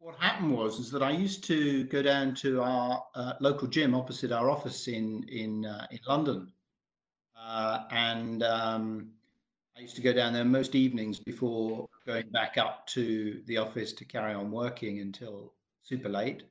what 0.00 0.16
happened 0.16 0.56
was 0.56 0.78
is 0.78 0.90
that 0.92 1.02
I 1.02 1.10
used 1.10 1.44
to 1.44 1.84
go 1.84 2.02
down 2.02 2.34
to 2.36 2.62
our 2.62 3.04
uh, 3.14 3.32
local 3.40 3.68
gym 3.68 3.94
opposite 3.94 4.32
our 4.32 4.48
office 4.48 4.88
in 4.88 5.24
in 5.28 5.66
uh, 5.66 5.86
in 5.90 5.98
London, 6.06 6.52
uh, 7.36 7.84
and 7.90 8.42
um, 8.42 9.10
I 9.76 9.80
used 9.80 9.96
to 9.96 10.02
go 10.02 10.12
down 10.12 10.32
there 10.32 10.44
most 10.44 10.74
evenings 10.74 11.18
before 11.18 11.88
going 12.06 12.28
back 12.30 12.58
up 12.58 12.86
to 12.88 13.42
the 13.46 13.58
office 13.58 13.92
to 13.94 14.04
carry 14.04 14.34
on 14.34 14.50
working 14.50 15.00
until 15.00 15.52
super 15.82 16.08
late. 16.08 16.42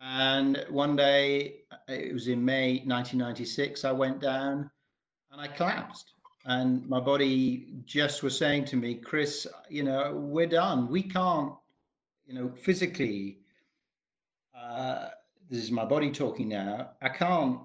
And 0.00 0.64
one 0.70 0.94
day, 0.94 1.62
it 1.88 2.12
was 2.12 2.28
in 2.28 2.44
May 2.44 2.82
1996, 2.84 3.84
I 3.84 3.90
went 3.90 4.20
down 4.20 4.70
and 5.32 5.40
I 5.40 5.48
collapsed. 5.48 6.12
And 6.44 6.88
my 6.88 7.00
body 7.00 7.66
just 7.84 8.22
was 8.22 8.38
saying 8.38 8.66
to 8.66 8.76
me 8.76 8.94
chris 8.94 9.46
you 9.68 9.82
know 9.82 10.14
we're 10.14 10.46
done. 10.46 10.88
We 10.88 11.02
can't 11.02 11.52
you 12.28 12.34
know 12.34 12.48
physically 12.62 13.38
uh, 14.56 15.08
this 15.50 15.62
is 15.62 15.72
my 15.72 15.84
body 15.84 16.10
talking 16.12 16.48
now 16.48 16.90
i 17.02 17.08
can't 17.08 17.58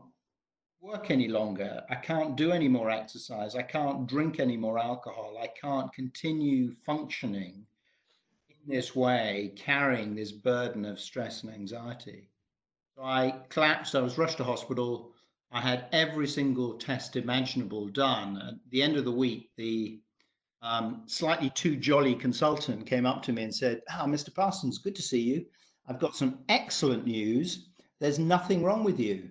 work 0.83 1.09
any 1.09 1.29
longer. 1.29 1.81
I 1.89 1.95
can't 1.95 2.35
do 2.35 2.51
any 2.51 2.67
more 2.67 2.91
exercise. 2.91 3.55
I 3.55 3.61
can't 3.61 4.05
drink 4.05 4.39
any 4.39 4.57
more 4.57 4.77
alcohol. 4.77 5.37
I 5.41 5.47
can't 5.47 5.93
continue 5.93 6.75
functioning 6.85 7.65
in 8.49 8.75
this 8.75 8.93
way 8.93 9.53
carrying 9.55 10.13
this 10.13 10.33
burden 10.33 10.83
of 10.83 10.99
stress 10.99 11.43
and 11.43 11.53
anxiety. 11.53 12.29
So 12.95 13.03
i 13.03 13.33
collapsed 13.47 13.95
i 13.95 14.01
was 14.01 14.17
rushed 14.17 14.37
to 14.37 14.43
hospital. 14.43 15.13
I 15.53 15.61
had 15.61 15.85
every 15.93 16.27
single 16.27 16.73
test 16.73 17.15
imaginable 17.15 17.87
done. 17.87 18.37
At 18.37 18.55
the 18.69 18.83
end 18.83 18.97
of 18.97 19.05
the 19.05 19.11
week, 19.11 19.51
the 19.55 20.01
um, 20.63 21.03
slightly 21.05 21.49
too 21.51 21.75
jolly 21.75 22.15
consultant 22.15 22.87
came 22.87 23.05
up 23.05 23.21
to 23.23 23.33
me 23.33 23.43
and 23.43 23.53
said, 23.53 23.81
Oh, 23.91 24.05
Mr. 24.05 24.33
Parsons, 24.33 24.79
good 24.79 24.95
to 24.95 25.01
see 25.01 25.19
you. 25.19 25.45
I've 25.87 25.99
got 25.99 26.15
some 26.15 26.39
excellent 26.49 27.05
news. 27.05 27.67
There's 27.99 28.17
nothing 28.17 28.63
wrong 28.63 28.83
with 28.83 28.99
you. 28.99 29.29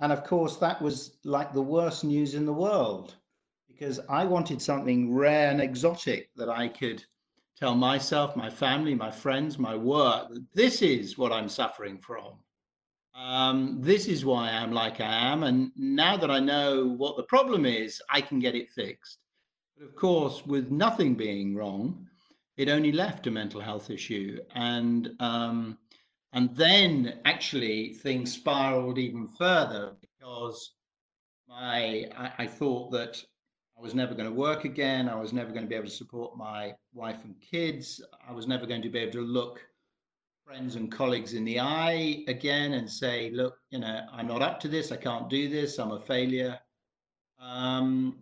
And 0.00 0.10
of 0.10 0.24
course, 0.24 0.56
that 0.56 0.82
was 0.82 1.18
like 1.24 1.52
the 1.52 1.62
worst 1.62 2.02
news 2.02 2.34
in 2.34 2.46
the 2.46 2.52
world 2.52 3.14
because 3.68 4.00
I 4.08 4.24
wanted 4.24 4.60
something 4.60 5.14
rare 5.14 5.50
and 5.50 5.60
exotic 5.60 6.30
that 6.36 6.48
I 6.48 6.66
could 6.66 7.04
tell 7.56 7.76
myself, 7.76 8.34
my 8.34 8.50
family, 8.50 8.94
my 8.94 9.10
friends, 9.10 9.58
my 9.58 9.76
work 9.76 10.30
that 10.30 10.44
this 10.54 10.82
is 10.82 11.16
what 11.16 11.30
I'm 11.30 11.48
suffering 11.48 11.98
from 11.98 12.38
um, 13.14 13.78
this 13.80 14.06
is 14.06 14.24
why 14.24 14.50
I'm 14.50 14.72
like 14.72 15.00
I 15.00 15.32
am. 15.32 15.42
And 15.42 15.70
now 15.76 16.16
that 16.16 16.30
I 16.30 16.40
know 16.40 16.88
what 16.96 17.16
the 17.16 17.22
problem 17.24 17.66
is, 17.66 18.00
I 18.10 18.20
can 18.20 18.38
get 18.38 18.54
it 18.54 18.70
fixed. 18.70 19.18
But 19.76 19.84
of 19.86 19.96
course, 19.96 20.44
with 20.46 20.70
nothing 20.70 21.14
being 21.14 21.54
wrong, 21.54 22.08
it 22.56 22.68
only 22.68 22.92
left 22.92 23.26
a 23.26 23.30
mental 23.30 23.60
health 23.60 23.90
issue. 23.90 24.38
And 24.54 25.10
um, 25.20 25.78
and 26.32 26.54
then 26.56 27.20
actually 27.24 27.94
things 27.94 28.32
spiraled 28.32 28.98
even 28.98 29.26
further 29.26 29.94
because 30.00 30.74
my 31.48 32.06
I, 32.16 32.32
I 32.38 32.46
thought 32.46 32.90
that 32.92 33.22
I 33.76 33.80
was 33.80 33.94
never 33.94 34.14
going 34.14 34.28
to 34.28 34.34
work 34.34 34.64
again. 34.64 35.08
I 35.08 35.14
was 35.14 35.32
never 35.32 35.50
going 35.50 35.64
to 35.64 35.68
be 35.68 35.74
able 35.74 35.86
to 35.86 35.90
support 35.90 36.36
my 36.36 36.74
wife 36.94 37.24
and 37.24 37.34
kids. 37.40 38.00
I 38.26 38.32
was 38.32 38.46
never 38.46 38.66
going 38.66 38.82
to 38.82 38.90
be 38.90 38.98
able 39.00 39.12
to 39.12 39.22
look 39.22 39.60
friends 40.44 40.76
and 40.76 40.90
colleagues 40.90 41.34
in 41.34 41.44
the 41.44 41.60
eye 41.60 42.24
again 42.28 42.74
and 42.74 42.90
say, 42.90 43.30
look, 43.30 43.56
you 43.70 43.78
know, 43.78 44.06
I'm 44.12 44.26
not 44.26 44.42
up 44.42 44.60
to 44.60 44.68
this, 44.68 44.92
I 44.92 44.96
can't 44.96 45.30
do 45.30 45.48
this, 45.48 45.78
I'm 45.78 45.92
a 45.92 46.00
failure. 46.00 46.58
Um, 47.40 48.18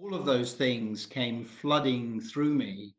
all 0.00 0.14
of 0.14 0.26
those 0.26 0.52
things 0.52 1.06
came 1.06 1.44
flooding 1.44 2.20
through 2.20 2.54
me, 2.54 2.94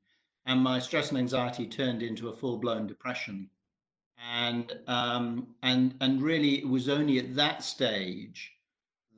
and 0.46 0.62
my 0.62 0.80
stress 0.80 1.10
and 1.10 1.18
anxiety 1.18 1.68
turned 1.68 2.02
into 2.02 2.30
a 2.30 2.36
full 2.36 2.58
blown 2.58 2.88
depression. 2.88 3.50
And 4.32 4.72
um, 4.88 5.56
and 5.62 5.96
and 6.02 6.22
really, 6.22 6.58
it 6.60 6.68
was 6.68 6.90
only 6.90 7.20
at 7.20 7.36
that 7.36 7.64
stage 7.64 8.52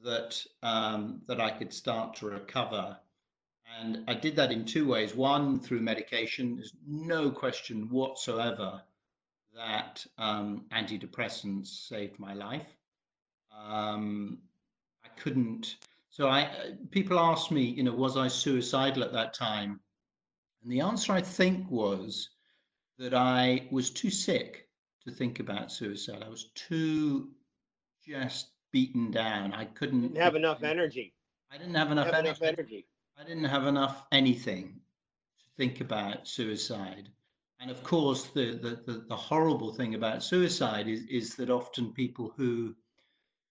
that 0.03 0.45
um, 0.61 1.21
that 1.27 1.39
I 1.39 1.51
could 1.51 1.73
start 1.73 2.15
to 2.17 2.27
recover. 2.27 2.97
And 3.79 4.03
I 4.07 4.13
did 4.15 4.35
that 4.35 4.51
in 4.51 4.65
two 4.65 4.87
ways. 4.87 5.15
One, 5.15 5.59
through 5.59 5.81
medication. 5.81 6.55
There's 6.55 6.73
no 6.85 7.31
question 7.31 7.89
whatsoever 7.89 8.81
that 9.55 10.05
um, 10.17 10.65
antidepressants 10.71 11.67
saved 11.67 12.19
my 12.19 12.33
life. 12.33 12.67
Um, 13.57 14.39
I 15.05 15.07
couldn't. 15.19 15.75
So 16.09 16.27
I, 16.27 16.73
people 16.91 17.19
ask 17.19 17.51
me, 17.51 17.63
you 17.63 17.83
know, 17.83 17.93
was 17.93 18.17
I 18.17 18.27
suicidal 18.27 19.03
at 19.03 19.13
that 19.13 19.33
time? 19.33 19.79
And 20.63 20.71
the 20.71 20.81
answer, 20.81 21.13
I 21.13 21.21
think, 21.21 21.69
was 21.69 22.29
that 22.97 23.13
I 23.13 23.67
was 23.71 23.89
too 23.89 24.09
sick 24.09 24.67
to 25.05 25.11
think 25.11 25.39
about 25.39 25.71
suicide. 25.71 26.23
I 26.25 26.29
was 26.29 26.51
too 26.55 27.29
just 28.05 28.49
beaten 28.71 29.11
down. 29.11 29.53
I 29.53 29.65
couldn't 29.65 30.01
Didn't 30.01 30.17
have 30.17 30.35
enough 30.35 30.63
energy. 30.63 31.13
I 31.51 31.57
didn't 31.57 31.75
have 31.75 31.91
enough, 31.91 32.07
Have 32.07 32.25
enough 32.25 32.41
energy. 32.41 32.59
energy. 32.61 32.85
I 33.17 33.23
didn't 33.23 33.45
have 33.45 33.67
enough 33.67 34.03
anything 34.11 34.81
to 35.39 35.45
think 35.57 35.81
about 35.81 36.27
suicide. 36.27 37.09
And 37.59 37.71
of 37.71 37.83
course, 37.83 38.25
the, 38.27 38.53
the, 38.55 38.81
the, 38.91 39.05
the 39.09 39.15
horrible 39.15 39.73
thing 39.73 39.95
about 39.95 40.23
suicide 40.23 40.87
is, 40.87 41.03
is 41.09 41.35
that 41.35 41.49
often 41.49 41.91
people 41.93 42.33
who, 42.35 42.75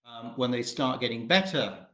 um, 0.07 0.33
when 0.37 0.51
they 0.51 0.62
start 0.62 1.01
getting 1.01 1.27
better 1.27 1.87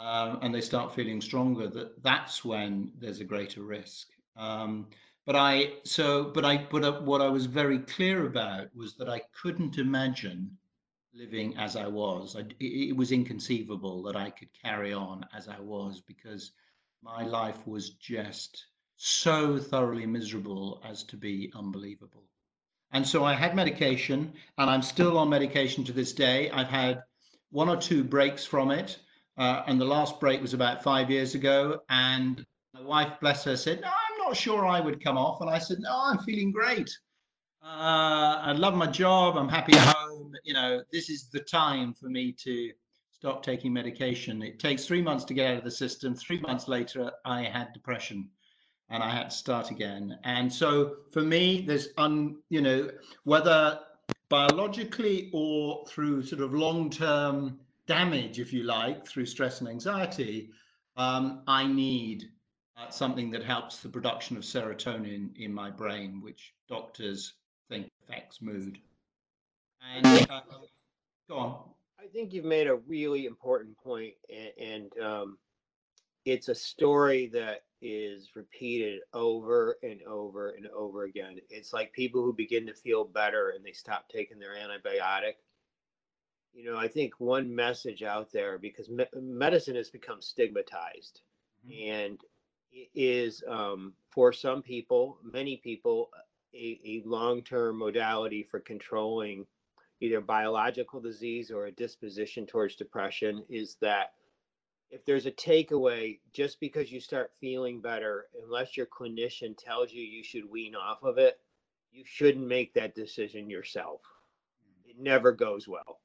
um, 0.00 0.38
and 0.40 0.54
they 0.54 0.62
start 0.62 0.94
feeling 0.94 1.20
stronger, 1.20 1.68
that 1.68 2.02
that's 2.02 2.42
when 2.44 2.92
there's 2.98 3.20
a 3.20 3.24
greater 3.24 3.62
risk. 3.62 4.08
Um, 4.36 4.88
but 5.26 5.36
I, 5.36 5.74
so, 5.84 6.24
but 6.24 6.44
I, 6.44 6.66
but 6.70 6.84
uh, 6.84 7.00
what 7.02 7.20
I 7.20 7.28
was 7.28 7.44
very 7.44 7.80
clear 7.80 8.26
about 8.26 8.74
was 8.74 8.96
that 8.96 9.10
I 9.10 9.20
couldn't 9.42 9.76
imagine 9.76 10.56
living 11.12 11.54
as 11.58 11.76
I 11.76 11.86
was. 11.86 12.34
I, 12.34 12.40
it, 12.60 12.90
it 12.90 12.96
was 12.96 13.12
inconceivable 13.12 14.02
that 14.04 14.16
I 14.16 14.30
could 14.30 14.48
carry 14.64 14.94
on 14.94 15.26
as 15.36 15.48
I 15.48 15.60
was 15.60 16.00
because 16.00 16.52
my 17.02 17.24
life 17.24 17.66
was 17.66 17.90
just 17.90 18.66
so 18.96 19.58
thoroughly 19.58 20.06
miserable 20.06 20.80
as 20.84 21.04
to 21.04 21.16
be 21.16 21.52
unbelievable. 21.54 22.24
And 22.92 23.06
so 23.06 23.22
I 23.22 23.34
had 23.34 23.54
medication, 23.54 24.32
and 24.56 24.70
I'm 24.70 24.82
still 24.82 25.18
on 25.18 25.28
medication 25.28 25.84
to 25.84 25.92
this 25.92 26.12
day. 26.12 26.50
I've 26.50 26.68
had 26.68 27.02
one 27.50 27.68
or 27.68 27.76
two 27.76 28.02
breaks 28.02 28.44
from 28.44 28.70
it, 28.70 28.98
uh, 29.40 29.64
and 29.66 29.80
the 29.80 29.84
last 29.86 30.20
break 30.20 30.42
was 30.42 30.52
about 30.52 30.82
five 30.84 31.10
years 31.10 31.34
ago. 31.34 31.80
And 31.88 32.44
my 32.74 32.82
wife, 32.82 33.14
bless 33.20 33.42
her, 33.44 33.56
said, 33.56 33.80
"No, 33.80 33.88
I'm 33.88 34.18
not 34.18 34.36
sure 34.36 34.66
I 34.66 34.80
would 34.80 35.02
come 35.02 35.16
off." 35.16 35.40
And 35.40 35.48
I 35.48 35.58
said, 35.58 35.78
"No, 35.80 35.90
I'm 35.90 36.18
feeling 36.18 36.52
great. 36.52 36.90
Uh, 37.62 38.36
I 38.42 38.52
love 38.52 38.74
my 38.74 38.86
job. 38.86 39.36
I'm 39.36 39.48
happy 39.48 39.72
at 39.72 39.96
home. 39.96 40.32
You 40.44 40.54
know, 40.54 40.82
this 40.92 41.08
is 41.08 41.30
the 41.30 41.40
time 41.40 41.94
for 41.94 42.10
me 42.10 42.32
to 42.44 42.70
stop 43.10 43.42
taking 43.42 43.72
medication. 43.72 44.42
It 44.42 44.58
takes 44.58 44.84
three 44.84 45.02
months 45.02 45.24
to 45.24 45.34
get 45.34 45.50
out 45.50 45.58
of 45.58 45.64
the 45.64 45.70
system. 45.70 46.14
Three 46.14 46.40
months 46.40 46.68
later, 46.68 47.10
I 47.24 47.42
had 47.42 47.72
depression." 47.72 48.28
and 48.92 49.04
I 49.04 49.10
had 49.10 49.30
to 49.30 49.36
start 49.36 49.70
again. 49.70 50.18
And 50.24 50.52
so 50.52 50.96
for 51.12 51.22
me, 51.22 51.64
there's 51.64 51.90
un, 51.96 52.38
you 52.48 52.60
know, 52.60 52.90
whether 53.22 53.78
biologically 54.28 55.30
or 55.32 55.86
through 55.86 56.24
sort 56.24 56.42
of 56.42 56.52
long-term 56.52 57.60
damage, 57.86 58.38
if 58.38 58.52
you 58.52 58.64
like, 58.64 59.06
through 59.06 59.26
stress 59.26 59.60
and 59.60 59.68
anxiety, 59.68 60.50
um, 60.96 61.42
I 61.46 61.66
need 61.66 62.30
uh, 62.76 62.90
something 62.90 63.30
that 63.30 63.44
helps 63.44 63.78
the 63.78 63.88
production 63.88 64.36
of 64.36 64.42
serotonin 64.42 65.36
in 65.36 65.52
my 65.52 65.70
brain, 65.70 66.20
which 66.22 66.54
doctors 66.68 67.34
think 67.68 67.88
affects 68.02 68.42
mood. 68.42 68.78
And 69.94 70.06
uh, 70.30 70.40
go 71.28 71.36
on. 71.36 71.56
I 71.98 72.06
think 72.06 72.32
you've 72.32 72.44
made 72.44 72.66
a 72.66 72.76
really 72.76 73.26
important 73.26 73.76
point, 73.78 74.14
and, 74.30 74.90
and 74.94 75.02
um, 75.04 75.38
it's 76.24 76.48
a 76.48 76.54
story 76.54 77.28
that 77.32 77.64
is 77.82 78.30
repeated 78.34 79.00
over 79.14 79.76
and 79.82 80.02
over 80.02 80.50
and 80.50 80.66
over 80.68 81.04
again. 81.04 81.36
It's 81.48 81.72
like 81.72 81.92
people 81.92 82.22
who 82.22 82.32
begin 82.32 82.66
to 82.66 82.74
feel 82.74 83.04
better 83.04 83.50
and 83.50 83.64
they 83.64 83.72
stop 83.72 84.08
taking 84.08 84.38
their 84.38 84.54
antibiotic. 84.54 85.34
You 86.52 86.64
know, 86.64 86.76
I 86.76 86.88
think 86.88 87.14
one 87.18 87.54
message 87.54 88.02
out 88.02 88.32
there 88.32 88.58
because 88.58 88.88
me- 88.88 89.06
medicine 89.14 89.76
has 89.76 89.90
become 89.90 90.20
stigmatized 90.20 91.20
mm-hmm. 91.66 91.92
and 91.92 92.20
it 92.72 92.88
is 92.94 93.42
um, 93.48 93.94
for 94.10 94.32
some 94.32 94.62
people, 94.62 95.18
many 95.22 95.56
people, 95.56 96.10
a, 96.54 96.80
a 96.84 97.02
long 97.04 97.42
term 97.42 97.78
modality 97.78 98.42
for 98.42 98.60
controlling 98.60 99.46
either 100.00 100.20
biological 100.20 101.00
disease 101.00 101.50
or 101.50 101.66
a 101.66 101.72
disposition 101.72 102.46
towards 102.46 102.76
depression 102.76 103.44
is 103.48 103.76
that 103.80 104.12
if 104.90 105.04
there's 105.04 105.26
a 105.26 105.30
takeaway, 105.32 106.18
just 106.32 106.58
because 106.58 106.90
you 106.90 107.00
start 107.00 107.32
feeling 107.40 107.80
better, 107.80 108.26
unless 108.44 108.76
your 108.76 108.86
clinician 108.86 109.56
tells 109.56 109.92
you 109.92 110.02
you 110.02 110.24
should 110.24 110.50
wean 110.50 110.74
off 110.74 111.02
of 111.02 111.18
it, 111.18 111.38
you 111.92 112.02
shouldn't 112.04 112.46
make 112.46 112.74
that 112.74 112.94
decision 112.94 113.48
yourself. 113.48 114.00
It 114.84 114.98
never 114.98 115.32
goes 115.32 115.68
well. 115.68 116.00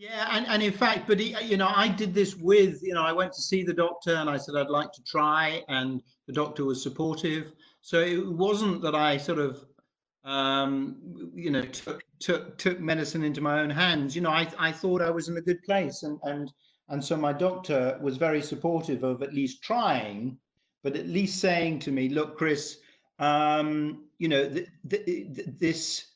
Yeah, 0.00 0.28
and, 0.30 0.46
and 0.46 0.62
in 0.62 0.72
fact, 0.72 1.06
but 1.06 1.20
he, 1.20 1.36
you 1.44 1.58
know, 1.58 1.70
I 1.76 1.86
did 1.86 2.14
this 2.14 2.34
with, 2.34 2.82
you 2.82 2.94
know, 2.94 3.02
I 3.02 3.12
went 3.12 3.34
to 3.34 3.42
see 3.42 3.62
the 3.62 3.74
doctor 3.74 4.14
and 4.14 4.30
I 4.30 4.38
said 4.38 4.56
I'd 4.56 4.70
like 4.70 4.92
to 4.92 5.02
try, 5.02 5.62
and 5.68 6.02
the 6.26 6.32
doctor 6.32 6.64
was 6.64 6.82
supportive. 6.82 7.52
So 7.82 8.00
it 8.00 8.26
wasn't 8.26 8.80
that 8.80 8.94
I 8.94 9.18
sort 9.18 9.38
of, 9.38 9.62
um, 10.24 10.96
you 11.34 11.50
know, 11.50 11.66
took 11.66 12.02
took 12.18 12.56
took 12.56 12.80
medicine 12.80 13.22
into 13.22 13.42
my 13.42 13.60
own 13.60 13.68
hands. 13.68 14.16
You 14.16 14.22
know, 14.22 14.30
I 14.30 14.48
I 14.58 14.72
thought 14.72 15.02
I 15.02 15.10
was 15.10 15.28
in 15.28 15.36
a 15.36 15.42
good 15.42 15.62
place, 15.64 16.02
and 16.02 16.18
and 16.22 16.50
and 16.88 17.04
so 17.04 17.14
my 17.18 17.34
doctor 17.34 17.98
was 18.00 18.16
very 18.16 18.40
supportive 18.40 19.04
of 19.04 19.22
at 19.22 19.34
least 19.34 19.62
trying, 19.62 20.38
but 20.82 20.96
at 20.96 21.08
least 21.08 21.40
saying 21.40 21.78
to 21.80 21.92
me, 21.92 22.08
look, 22.08 22.38
Chris, 22.38 22.78
um, 23.18 24.06
you 24.18 24.28
know, 24.28 24.48
th- 24.48 24.68
th- 24.88 25.48
this, 25.58 26.06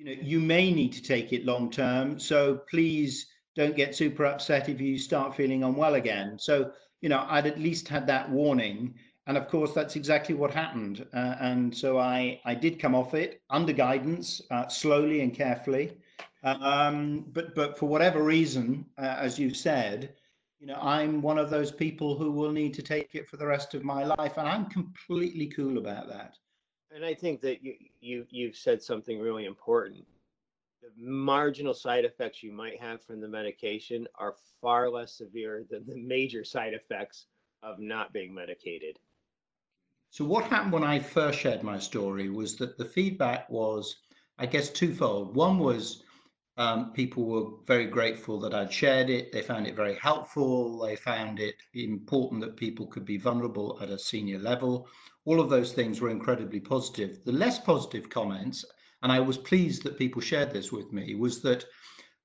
you 0.00 0.06
know, 0.06 0.22
you 0.22 0.40
may 0.40 0.72
need 0.72 0.94
to 0.94 1.02
take 1.02 1.32
it 1.34 1.44
long 1.44 1.70
term. 1.70 2.18
So 2.18 2.62
please 2.70 3.26
don't 3.54 3.76
get 3.76 3.94
super 3.94 4.24
upset 4.24 4.70
if 4.70 4.80
you 4.80 4.98
start 4.98 5.36
feeling 5.36 5.62
unwell 5.62 5.94
again. 5.94 6.38
So, 6.38 6.72
you 7.02 7.10
know, 7.10 7.26
I'd 7.28 7.46
at 7.46 7.60
least 7.60 7.86
had 7.86 8.06
that 8.06 8.30
warning. 8.30 8.94
And 9.26 9.36
of 9.36 9.46
course, 9.48 9.74
that's 9.74 9.96
exactly 9.96 10.34
what 10.34 10.54
happened. 10.54 11.06
Uh, 11.12 11.36
and 11.40 11.76
so 11.76 11.98
I, 11.98 12.40
I 12.46 12.54
did 12.54 12.80
come 12.80 12.94
off 12.94 13.12
it 13.12 13.42
under 13.50 13.74
guidance, 13.74 14.40
uh, 14.50 14.68
slowly 14.68 15.20
and 15.20 15.34
carefully. 15.34 15.92
Um, 16.42 17.26
but 17.32 17.54
but 17.54 17.78
for 17.78 17.86
whatever 17.86 18.22
reason, 18.22 18.86
uh, 18.96 19.16
as 19.18 19.38
you 19.38 19.52
said, 19.52 20.14
you 20.58 20.66
know, 20.66 20.78
I'm 20.80 21.20
one 21.20 21.36
of 21.36 21.50
those 21.50 21.70
people 21.70 22.16
who 22.16 22.32
will 22.32 22.52
need 22.52 22.72
to 22.74 22.82
take 22.82 23.14
it 23.14 23.28
for 23.28 23.36
the 23.36 23.46
rest 23.46 23.74
of 23.74 23.84
my 23.84 24.04
life, 24.04 24.38
and 24.38 24.48
I'm 24.48 24.64
completely 24.70 25.48
cool 25.48 25.76
about 25.76 26.08
that. 26.08 26.38
And 26.94 27.04
I 27.04 27.14
think 27.14 27.40
that 27.42 27.62
you 27.62 27.74
you 28.00 28.26
you've 28.30 28.56
said 28.56 28.82
something 28.82 29.20
really 29.20 29.44
important. 29.44 30.04
The 30.82 30.90
marginal 30.96 31.74
side 31.74 32.04
effects 32.04 32.42
you 32.42 32.52
might 32.52 32.80
have 32.80 33.02
from 33.02 33.20
the 33.20 33.28
medication 33.28 34.08
are 34.16 34.34
far 34.60 34.90
less 34.90 35.12
severe 35.12 35.64
than 35.70 35.86
the 35.86 35.96
major 35.96 36.42
side 36.44 36.74
effects 36.74 37.26
of 37.62 37.78
not 37.78 38.12
being 38.12 38.34
medicated. 38.34 38.98
So 40.10 40.24
what 40.24 40.44
happened 40.44 40.72
when 40.72 40.84
I 40.84 40.98
first 40.98 41.38
shared 41.38 41.62
my 41.62 41.78
story 41.78 42.30
was 42.30 42.56
that 42.56 42.76
the 42.76 42.84
feedback 42.84 43.48
was, 43.48 43.96
I 44.38 44.46
guess, 44.46 44.68
twofold. 44.68 45.36
One 45.36 45.58
was 45.58 46.02
um, 46.60 46.92
people 46.92 47.24
were 47.24 47.56
very 47.66 47.86
grateful 47.86 48.38
that 48.38 48.52
I'd 48.52 48.70
shared 48.70 49.08
it. 49.08 49.32
They 49.32 49.40
found 49.40 49.66
it 49.66 49.74
very 49.74 49.94
helpful. 49.94 50.78
They 50.78 50.94
found 50.94 51.40
it 51.40 51.54
important 51.72 52.42
that 52.42 52.58
people 52.58 52.86
could 52.86 53.06
be 53.06 53.16
vulnerable 53.16 53.78
at 53.80 53.88
a 53.88 53.98
senior 53.98 54.38
level. 54.38 54.86
All 55.24 55.40
of 55.40 55.48
those 55.48 55.72
things 55.72 56.02
were 56.02 56.10
incredibly 56.10 56.60
positive. 56.60 57.24
The 57.24 57.32
less 57.32 57.58
positive 57.58 58.10
comments, 58.10 58.62
and 59.02 59.10
I 59.10 59.20
was 59.20 59.38
pleased 59.38 59.84
that 59.84 59.96
people 59.96 60.20
shared 60.20 60.50
this 60.50 60.70
with 60.70 60.92
me, 60.92 61.14
was 61.14 61.40
that, 61.40 61.64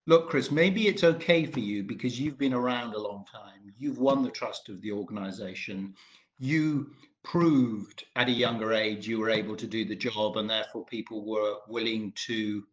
look, 0.05 0.29
Chris, 0.29 0.51
maybe 0.51 0.89
it's 0.89 1.05
okay 1.05 1.45
for 1.45 1.61
you 1.61 1.83
because 1.83 2.19
you've 2.19 2.37
been 2.37 2.53
around 2.53 2.93
a 2.93 2.99
long 2.99 3.23
time. 3.31 3.73
You've 3.77 3.99
won 3.99 4.21
the 4.21 4.31
trust 4.31 4.67
of 4.67 4.81
the 4.81 4.91
organization. 4.91 5.93
You 6.39 6.91
proved 7.23 8.03
at 8.17 8.27
a 8.27 8.33
younger 8.33 8.73
age 8.73 9.07
you 9.07 9.17
were 9.17 9.29
able 9.29 9.55
to 9.55 9.65
do 9.65 9.85
the 9.85 9.95
job, 9.95 10.35
and 10.35 10.49
therefore 10.49 10.83
people 10.83 11.25
were 11.25 11.55
willing 11.69 12.11
to 12.27 12.65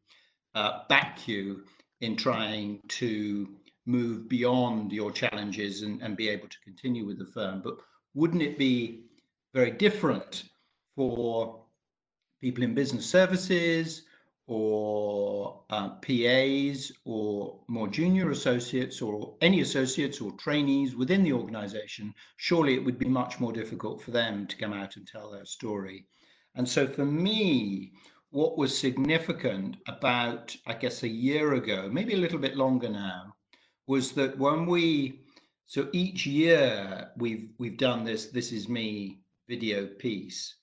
uh, 0.54 0.80
back 0.88 1.26
you 1.26 1.64
in 2.00 2.16
trying 2.16 2.80
to 2.88 3.48
move 3.86 4.28
beyond 4.28 4.92
your 4.92 5.10
challenges 5.10 5.82
and, 5.82 6.02
and 6.02 6.16
be 6.16 6.28
able 6.28 6.48
to 6.48 6.60
continue 6.64 7.04
with 7.04 7.18
the 7.18 7.26
firm. 7.26 7.60
But 7.62 7.76
wouldn't 8.14 8.42
it 8.42 8.58
be 8.58 9.04
very 9.54 9.70
different 9.70 10.44
for 10.96 11.64
people 12.40 12.64
in 12.64 12.74
business 12.74 13.09
services 13.09 14.03
or 14.46 15.62
uh, 15.70 15.90
PAs 16.00 16.92
or 17.05 17.61
more 17.68 17.88
junior 17.88 18.30
associates 18.30 19.00
or 19.00 19.34
any 19.40 19.61
associates 19.61 20.20
or 20.20 20.32
trainees 20.32 20.94
within 20.94 21.22
the 21.22 21.32
organization? 21.32 22.14
Surely 22.36 22.74
it 22.74 22.84
would 22.84 22.98
be 22.98 23.09
much 23.09 23.40
more 23.40 23.53
difficult 23.53 24.03
for 24.03 24.11
them 24.11 24.46
to 24.46 24.57
come 24.57 24.72
out 24.72 24.96
and 24.96 25.07
tell 25.07 25.30
their 25.30 25.46
story. 25.46 26.07
And 26.55 26.68
so 26.68 26.86
for 26.86 27.05
me, 27.05 27.92
what 28.33 28.57
was 28.57 28.76
significant 28.76 29.76
about, 29.87 30.57
I 30.66 30.72
guess, 30.72 31.03
a 31.03 31.09
year 31.09 31.53
ago, 31.53 31.89
maybe 31.93 32.14
a 32.14 32.18
little 32.24 32.39
bit 32.39 32.57
longer 32.57 32.89
now, 32.89 33.35
was 33.87 34.12
that 34.12 34.39
when 34.39 34.64
we, 34.64 35.20
so 35.66 35.89
each 35.93 36.26
year 36.26 37.11
we've 37.18 37.51
we've 37.59 37.76
done 37.76 38.05
this 38.05 38.26
"This 38.26 38.51
Is 38.51 38.68
Me" 38.68 39.18
video 39.49 39.87
piece, 39.87 40.57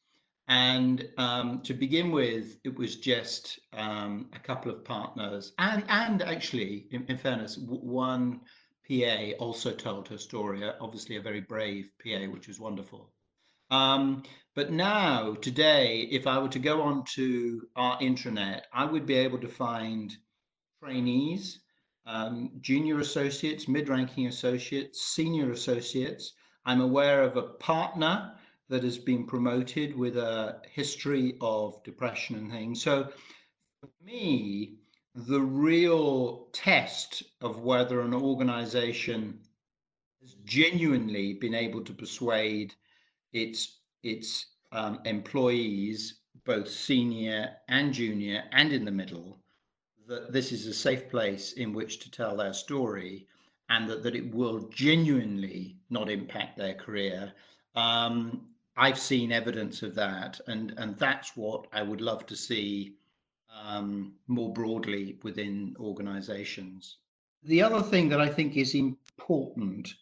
and 0.47 1.07
um, 1.17 1.61
to 1.61 1.76
begin 1.76 2.11
with, 2.11 2.57
it 2.63 2.76
was 2.76 2.95
just 2.95 3.59
um, 3.74 4.30
a 4.34 4.39
couple 4.39 4.72
of 4.72 4.84
partners, 4.84 5.53
and 5.59 5.84
and 5.89 6.24
actually, 6.24 6.88
in, 6.89 7.05
in 7.05 7.17
fairness, 7.17 7.57
one 7.59 8.41
PA 8.89 9.32
also 9.38 9.72
told 9.72 10.07
her 10.07 10.17
story. 10.17 10.67
Obviously, 10.82 11.17
a 11.17 11.22
very 11.22 11.41
brave 11.41 11.91
PA, 12.03 12.26
which 12.32 12.47
was 12.47 12.59
wonderful. 12.59 13.11
Um, 13.72 14.24
but 14.55 14.72
now, 14.72 15.36
today, 15.36 16.07
if 16.11 16.28
I 16.28 16.39
were 16.39 16.49
to 16.49 16.59
go 16.59 16.82
onto 16.82 17.61
our 17.76 17.97
intranet, 17.99 18.61
I 18.74 18.86
would 18.86 19.05
be 19.05 19.15
able 19.15 19.38
to 19.39 19.47
find 19.47 20.15
trainees, 20.84 21.59
um, 22.05 22.51
junior 22.61 22.99
associates, 22.99 23.67
mid-ranking 23.67 24.28
associates, 24.28 25.01
senior 25.01 25.51
associates. 25.51 26.34
I'm 26.65 26.82
aware 26.82 27.22
of 27.22 27.38
a 27.38 27.43
partner 27.43 28.34
that 28.70 28.84
has 28.84 28.97
been 28.97 29.26
promoted 29.26 29.95
with 29.95 30.17
a 30.17 30.61
history 30.72 31.38
of 31.41 31.82
depression 31.84 32.36
and 32.36 32.51
things. 32.51 32.82
So 32.82 33.11
for 33.82 33.89
me, 34.03 34.80
the 35.15 35.41
real 35.41 36.49
test 36.53 37.24
of 37.41 37.61
whether 37.61 38.01
an 38.01 38.13
organization 38.13 39.39
has 40.22 40.34
genuinely 40.43 41.34
been 41.34 41.55
able 41.55 41.84
to 41.84 41.93
persuade 41.93 42.74
its 43.34 43.80
its 44.03 44.45
um, 44.71 44.99
employees, 45.05 46.21
both 46.45 46.69
senior 46.69 47.55
and 47.67 47.93
junior 47.93 48.43
and 48.51 48.71
in 48.71 48.86
the 48.86 48.91
middle, 48.91 49.39
that 50.07 50.32
this 50.32 50.51
is 50.51 50.65
a 50.65 50.73
safe 50.73 51.09
place 51.09 51.53
in 51.53 51.73
which 51.73 51.99
to 51.99 52.11
tell 52.11 52.36
their 52.38 52.53
story 52.53 53.27
and 53.69 53.89
that, 53.89 54.03
that 54.03 54.15
it 54.15 54.34
will 54.34 54.59
genuinely 54.69 55.77
not 55.89 56.09
impact 56.09 56.57
their 56.57 56.73
career. 56.73 57.32
Um, 57.75 58.47
I've 58.75 58.97
seen 58.97 59.32
evidence 59.32 59.84
of 59.84 59.93
that, 59.95 60.39
and, 60.47 60.73
and 60.77 60.97
that's 60.97 61.36
what 61.36 61.67
I 61.73 61.84
would 61.84 62.01
love 62.01 62.25
to 62.27 62.36
see 62.36 62.95
um, 63.53 64.13
more 64.27 64.53
broadly 64.53 65.19
within 65.23 65.75
organizations. 65.80 66.97
The 67.43 67.61
other 67.61 67.82
thing 67.82 68.09
that 68.09 68.21
I 68.21 68.30
think 68.30 68.57
is 68.57 68.75
important, 68.75 69.93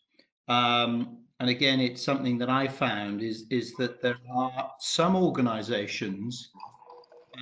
um, 0.47 1.17
and 1.39 1.49
again, 1.49 1.79
it's 1.79 2.01
something 2.01 2.37
that 2.39 2.49
I 2.49 2.67
found, 2.67 3.21
is, 3.21 3.45
is 3.49 3.73
that 3.75 4.01
there 4.01 4.17
are 4.33 4.71
some 4.79 5.15
organizations, 5.15 6.49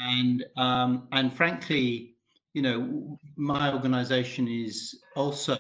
and, 0.02 0.44
um, 0.58 1.08
and 1.12 1.34
frankly, 1.34 2.16
you 2.54 2.62
know, 2.62 3.20
my 3.36 3.72
organization 3.74 4.48
is 4.48 5.00
also 5.16 5.58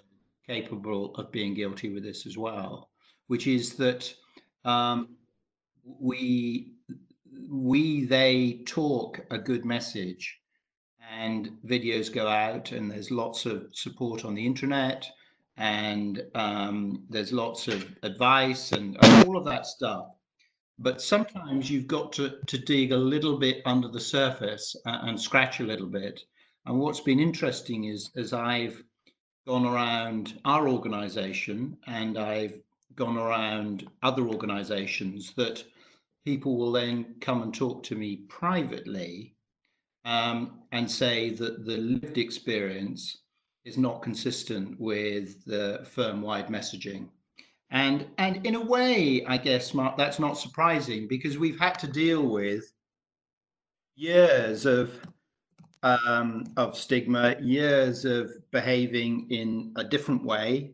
capable 0.47 1.15
of 1.15 1.31
being 1.31 1.53
guilty 1.53 1.93
with 1.93 2.03
this 2.03 2.25
as 2.25 2.37
well, 2.37 2.89
which 3.27 3.47
is 3.47 3.73
that 3.75 4.13
um, 4.63 5.09
we 5.99 6.71
we 7.49 8.05
they 8.05 8.61
talk 8.65 9.19
a 9.29 9.37
good 9.37 9.65
message 9.65 10.39
and 11.11 11.51
videos 11.65 12.11
go 12.11 12.27
out 12.27 12.71
and 12.71 12.89
there's 12.89 13.11
lots 13.11 13.45
of 13.45 13.67
support 13.73 14.25
on 14.25 14.33
the 14.33 14.45
internet 14.45 15.05
and 15.57 16.21
um, 16.35 17.03
there's 17.09 17.31
lots 17.31 17.67
of 17.67 17.85
advice 18.03 18.71
and, 18.71 18.97
and, 19.01 19.27
all 19.27 19.37
of 19.37 19.45
that 19.45 19.65
stuff. 19.65 20.07
But 20.77 21.01
sometimes 21.01 21.69
you've 21.69 21.87
got 21.87 22.11
to, 22.13 22.37
to 22.47 22.57
dig 22.57 22.91
a 22.91 22.97
little 22.97 23.37
bit 23.37 23.61
under 23.65 23.87
the 23.87 23.99
surface 23.99 24.75
and, 24.85 25.09
and 25.09 25.21
scratch 25.21 25.61
a 25.61 25.65
little 25.65 25.87
bit. 25.87 26.19
And 26.65 26.79
what's 26.79 26.99
been 26.99 27.19
interesting 27.19 27.85
is 27.85 28.11
as 28.15 28.33
i've 28.33 28.83
gone 29.45 29.65
around 29.65 30.39
our 30.45 30.67
organization 30.67 31.77
and 31.85 32.17
i've 32.17 32.59
gone 32.95 33.17
around 33.17 33.87
other 34.01 34.27
organizations 34.27 35.33
that 35.35 35.63
people 36.25 36.57
will 36.57 36.71
then 36.71 37.15
come 37.21 37.43
and 37.43 37.53
talk 37.53 37.83
to 37.83 37.95
me 37.95 38.17
privately 38.27 39.35
um, 40.05 40.61
and 40.71 40.89
say 40.89 41.29
that 41.29 41.65
the 41.65 41.77
lived 41.77 42.17
experience 42.17 43.17
is 43.65 43.77
not 43.77 44.01
consistent 44.01 44.79
with 44.79 45.43
the 45.45 45.85
firm-wide 45.91 46.47
messaging. 46.47 47.07
And, 47.71 48.05
and 48.19 48.45
in 48.45 48.55
a 48.55 48.61
way, 48.61 49.25
I 49.25 49.37
guess, 49.37 49.73
Mark, 49.73 49.97
that's 49.97 50.19
not 50.19 50.37
surprising 50.37 51.07
because 51.07 51.37
we've 51.37 51.59
had 51.59 51.77
to 51.79 51.87
deal 51.87 52.27
with 52.27 52.71
years 53.95 54.65
of 54.65 54.91
um, 55.83 56.45
of 56.57 56.75
stigma, 56.75 57.35
years 57.39 58.05
of 58.05 58.31
behaving 58.49 59.27
in 59.29 59.71
a 59.75 59.83
different 59.83 60.25
way, 60.25 60.71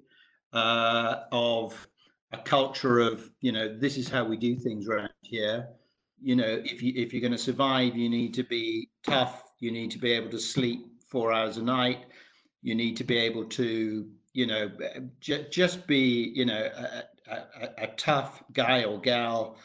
uh, 0.54 1.24
of 1.34 1.88
a 2.32 2.38
culture 2.38 3.00
of 3.00 3.30
you 3.42 3.52
know 3.52 3.78
this 3.78 3.98
is 3.98 4.08
how 4.08 4.24
we 4.24 4.38
do 4.38 4.56
things 4.56 4.88
around 4.88 5.10
here. 5.22 5.68
You 6.22 6.36
know 6.36 6.62
if 6.64 6.82
you 6.82 6.94
if 6.96 7.12
you're 7.12 7.22
going 7.22 7.34
to 7.34 7.38
survive 7.38 7.96
you 7.96 8.10
need 8.10 8.34
to 8.36 8.44
be 8.44 8.89
tough. 9.04 9.44
You 9.60 9.72
need 9.72 9.92
to 9.92 10.00
be 10.00 10.12
able 10.14 10.30
to 10.32 10.39
sleep 10.39 10.88
four 11.08 11.34
hours 11.34 11.58
a 11.58 11.62
night 11.62 12.06
you 12.62 12.76
need 12.76 12.97
to 12.97 13.03
be 13.03 13.18
able 13.18 13.45
to 13.45 14.07
you 14.34 14.47
know 14.47 14.72
j- 15.20 15.47
just 15.49 15.88
be 15.88 16.32
you 16.36 16.45
know 16.45 16.70
a, 16.76 17.03
a, 17.32 17.70
a, 17.84 17.88
tough 17.97 18.43
guy 18.53 18.84
or 18.84 18.99
gal 18.99 19.57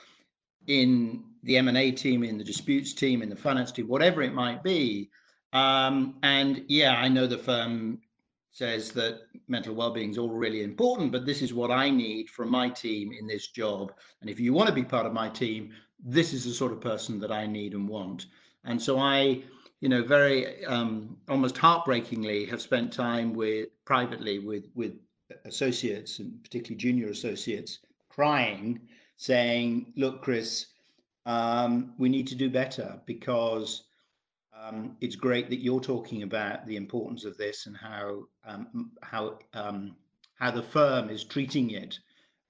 in 0.66 1.22
the 1.44 1.56
m&a 1.56 1.90
team 1.92 2.24
in 2.24 2.38
the 2.38 2.44
disputes 2.44 2.92
team 2.92 3.22
in 3.22 3.28
the 3.28 3.36
finance 3.36 3.72
team 3.72 3.88
whatever 3.88 4.22
it 4.22 4.34
might 4.34 4.62
be. 4.62 5.10
Um, 5.52 6.16
and 6.22 6.64
yeah 6.68 6.96
i 6.96 7.08
know 7.08 7.26
the 7.26 7.38
firm 7.38 8.00
says 8.50 8.90
that 8.92 9.20
mental 9.48 9.74
well-being 9.74 10.10
is 10.10 10.18
all 10.18 10.30
really 10.30 10.62
important 10.62 11.12
but 11.12 11.24
this 11.24 11.42
is 11.42 11.54
what 11.54 11.70
i 11.70 11.88
need 11.88 12.28
from 12.28 12.50
my 12.50 12.68
team 12.68 13.12
in 13.12 13.26
this 13.26 13.48
job. 13.48 13.92
And 14.20 14.28
if 14.28 14.40
you 14.40 14.52
want 14.52 14.68
to 14.68 14.74
be 14.74 14.82
part 14.82 15.06
of 15.06 15.12
my 15.12 15.28
team 15.28 15.72
this 16.04 16.32
is 16.32 16.44
the 16.44 16.52
sort 16.52 16.72
of 16.72 16.80
person 16.80 17.20
that 17.20 17.30
i 17.30 17.46
need 17.46 17.74
and 17.74 17.88
want. 17.88 18.26
And 18.64 18.82
so 18.82 18.98
i 18.98 19.44
you 19.80 19.88
know 19.88 20.02
very 20.02 20.64
um, 20.64 21.16
almost 21.28 21.56
heartbreakingly 21.58 22.46
have 22.46 22.62
spent 22.62 22.92
time 22.92 23.32
with 23.32 23.68
privately 23.84 24.38
with 24.38 24.64
with 24.74 24.94
associates 25.44 26.18
and 26.18 26.42
particularly 26.42 26.76
junior 26.76 27.08
associates 27.08 27.80
crying 28.08 28.80
saying 29.16 29.92
look 29.96 30.22
chris 30.22 30.66
um, 31.26 31.92
we 31.98 32.08
need 32.08 32.26
to 32.28 32.36
do 32.36 32.48
better 32.48 33.00
because 33.04 33.82
um, 34.58 34.96
it's 35.00 35.16
great 35.16 35.50
that 35.50 35.62
you're 35.62 35.80
talking 35.80 36.22
about 36.22 36.66
the 36.66 36.76
importance 36.76 37.24
of 37.24 37.36
this 37.36 37.66
and 37.66 37.76
how 37.76 38.24
um, 38.44 38.92
how 39.02 39.38
um, 39.52 39.96
how 40.36 40.50
the 40.50 40.62
firm 40.62 41.10
is 41.10 41.24
treating 41.24 41.70
it. 41.70 41.98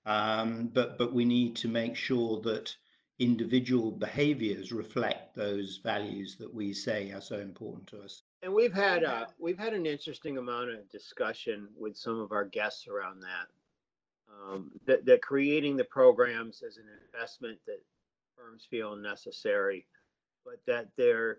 Um, 0.04 0.70
but 0.72 0.98
but 0.98 1.12
we 1.12 1.24
need 1.24 1.56
to 1.56 1.68
make 1.68 1.96
sure 1.96 2.40
that 2.42 2.74
individual 3.18 3.90
behaviors 3.90 4.72
reflect 4.72 5.34
those 5.34 5.80
values 5.82 6.36
that 6.36 6.52
we 6.52 6.72
say 6.72 7.12
are 7.12 7.20
so 7.20 7.38
important 7.38 7.86
to 7.88 8.00
us. 8.00 8.22
And 8.42 8.52
we've 8.52 8.74
had 8.74 9.04
uh, 9.04 9.26
we've 9.38 9.58
had 9.58 9.72
an 9.72 9.86
interesting 9.86 10.38
amount 10.38 10.70
of 10.70 10.88
discussion 10.90 11.68
with 11.76 11.96
some 11.96 12.20
of 12.20 12.32
our 12.32 12.44
guests 12.44 12.86
around 12.86 13.20
that. 13.20 13.46
Um, 14.28 14.72
that, 14.86 15.06
that 15.06 15.22
creating 15.22 15.76
the 15.76 15.84
programs 15.84 16.62
as 16.62 16.76
an 16.76 16.84
investment 17.06 17.58
that 17.66 17.80
firms 18.36 18.66
feel 18.68 18.94
necessary, 18.96 19.86
but 20.44 20.60
that 20.66 20.88
they're 20.96 21.38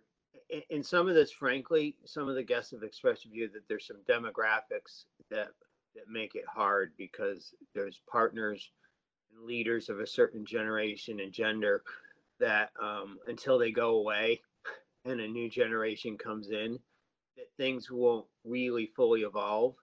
in 0.70 0.84
some 0.84 1.08
of 1.08 1.16
this, 1.16 1.32
frankly, 1.32 1.96
some 2.06 2.30
of 2.30 2.36
the 2.36 2.44
guests 2.44 2.72
have 2.72 2.84
expressed 2.84 3.26
a 3.26 3.30
view 3.30 3.50
that 3.50 3.68
there's 3.68 3.88
some 3.88 3.98
demographics 4.10 5.06
that 5.30 5.50
that 5.96 6.10
make 6.10 6.36
it 6.36 6.46
hard 6.48 6.94
because 6.98 7.54
there's 7.74 8.02
partners 8.10 8.72
and 8.72 8.77
leaders 9.44 9.90
of 9.90 10.00
a 10.00 10.08
certain 10.08 10.46
generation 10.46 11.20
and 11.20 11.32
gender 11.32 11.84
that 12.40 12.70
um, 12.82 13.18
until 13.28 13.58
they 13.58 13.72
go 13.72 13.98
away 13.98 14.42
and 15.06 15.20
a 15.20 15.28
new 15.28 15.50
generation 15.50 16.18
comes 16.18 16.50
in, 16.50 16.80
that 17.36 17.48
things 17.58 17.90
won't 17.90 18.26
really 18.44 18.92
fully 18.96 19.22
evolve. 19.22 19.76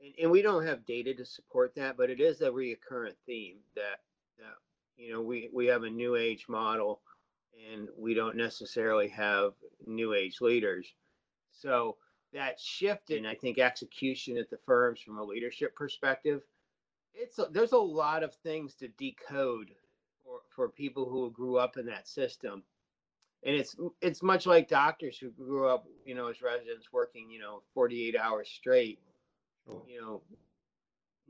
And, 0.00 0.14
and 0.22 0.30
we 0.30 0.42
don't 0.42 0.66
have 0.66 0.86
data 0.86 1.14
to 1.14 1.24
support 1.24 1.74
that, 1.76 1.96
but 1.96 2.10
it 2.10 2.20
is 2.20 2.40
a 2.40 2.52
recurrent 2.52 3.16
theme 3.26 3.58
that 3.76 4.00
that 4.38 4.54
you 4.96 5.12
know 5.12 5.22
we 5.22 5.48
we 5.52 5.66
have 5.66 5.84
a 5.84 5.90
new 5.90 6.16
age 6.16 6.46
model 6.48 7.00
and 7.72 7.88
we 7.96 8.14
don't 8.14 8.36
necessarily 8.36 9.08
have 9.08 9.52
new 9.86 10.14
age 10.14 10.40
leaders. 10.40 10.92
So 11.52 11.96
that 12.32 12.58
shift 12.58 13.10
in, 13.10 13.26
I 13.26 13.34
think, 13.34 13.58
execution 13.58 14.36
at 14.36 14.50
the 14.50 14.58
firms 14.66 15.00
from 15.00 15.18
a 15.18 15.24
leadership 15.24 15.74
perspective, 15.76 16.42
it's 17.14 17.38
a, 17.38 17.46
there's 17.50 17.72
a 17.72 17.78
lot 17.78 18.22
of 18.22 18.34
things 18.34 18.74
to 18.76 18.88
decode 18.88 19.70
for, 20.24 20.40
for 20.54 20.68
people 20.68 21.08
who 21.08 21.30
grew 21.30 21.56
up 21.56 21.76
in 21.76 21.86
that 21.86 22.08
system. 22.08 22.62
And 23.46 23.54
it's 23.54 23.76
it's 24.00 24.22
much 24.22 24.46
like 24.46 24.68
doctors 24.68 25.18
who 25.18 25.30
grew 25.30 25.68
up, 25.68 25.84
you 26.06 26.14
know, 26.14 26.28
as 26.28 26.40
residents 26.40 26.92
working, 26.92 27.30
you 27.30 27.40
know, 27.40 27.62
48 27.74 28.16
hours 28.16 28.48
straight. 28.48 29.00
You 29.86 30.00
know, 30.00 30.22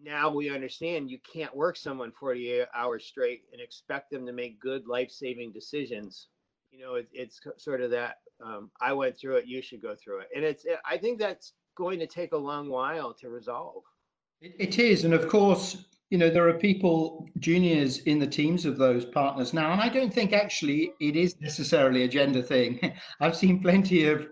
now 0.03 0.31
we 0.31 0.51
understand 0.51 1.11
you 1.11 1.19
can't 1.19 1.55
work 1.55 1.77
someone 1.77 2.13
48 2.13 2.67
hours 2.75 3.05
straight 3.05 3.43
and 3.53 3.61
expect 3.61 4.11
them 4.11 4.27
to 4.27 4.33
make 4.33 4.61
good 4.61 4.87
life-saving 4.87 5.53
decisions 5.53 6.29
you 6.73 6.81
know 6.85 6.95
it, 6.97 7.09
it's 7.13 7.41
sort 7.57 7.81
of 7.81 7.91
that 7.91 8.19
um, 8.45 8.71
i 8.81 8.93
went 8.93 9.17
through 9.17 9.37
it 9.37 9.47
you 9.47 9.63
should 9.63 9.81
go 9.81 9.95
through 9.95 10.21
it 10.21 10.29
and 10.35 10.45
it's 10.45 10.67
i 10.89 10.97
think 10.97 11.19
that's 11.19 11.53
going 11.77 11.99
to 11.99 12.07
take 12.07 12.33
a 12.33 12.37
long 12.37 12.69
while 12.69 13.13
to 13.15 13.29
resolve 13.29 13.83
it, 14.45 14.55
it 14.59 14.79
is 14.79 15.05
and 15.05 15.15
of 15.15 15.29
course 15.29 15.85
you 16.11 16.19
know 16.19 16.31
there 16.31 16.49
are 16.49 16.55
people 16.55 17.29
juniors 17.39 17.99
in 18.01 18.19
the 18.19 18.27
teams 18.27 18.65
of 18.65 18.79
those 18.79 19.05
partners 19.05 19.53
now 19.53 19.73
and 19.73 19.81
i 19.81 19.89
don't 19.89 20.13
think 20.13 20.33
actually 20.33 20.93
it 21.01 21.17
is 21.17 21.41
necessarily 21.41 22.03
a 22.03 22.09
gender 22.09 22.43
thing 22.43 22.79
i've 23.21 23.37
seen 23.37 23.61
plenty 23.61 24.07
of 24.07 24.29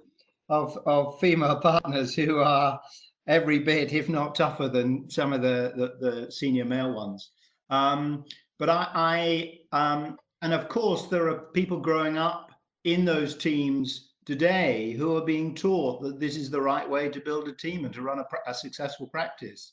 of, 0.49 0.79
of 0.87 1.19
female 1.19 1.57
partners 1.57 2.15
who 2.15 2.39
are 2.39 2.79
every 3.27 3.59
bit, 3.59 3.93
if 3.93 4.09
not 4.09 4.35
tougher 4.35 4.69
than 4.69 5.09
some 5.11 5.33
of 5.33 5.43
the 5.43 5.73
the, 5.77 6.09
the 6.09 6.33
senior 6.33 6.65
male 6.65 6.93
ones. 6.93 7.31
Um, 7.71 8.25
but 8.59 8.69
I, 8.69 9.59
I 9.73 9.93
um, 9.95 10.19
and 10.43 10.53
of 10.53 10.69
course, 10.69 11.07
there 11.07 11.29
are 11.29 11.47
people 11.53 11.81
growing 11.81 12.19
up 12.19 12.51
in 12.85 13.05
those 13.05 13.37
teams 13.37 14.11
today 14.27 14.93
who 14.93 15.17
are 15.17 15.25
being 15.25 15.55
taught 15.55 16.03
that 16.03 16.21
this 16.21 16.37
is 16.37 16.51
the 16.51 16.61
right 16.61 16.89
way 16.89 17.09
to 17.09 17.21
build 17.21 17.49
a 17.49 17.55
team 17.55 17.85
and 17.85 17.95
to 17.95 18.03
run 18.03 18.19
a, 18.19 18.25
a 18.47 18.55
successful 18.55 19.07
practice. 19.07 19.73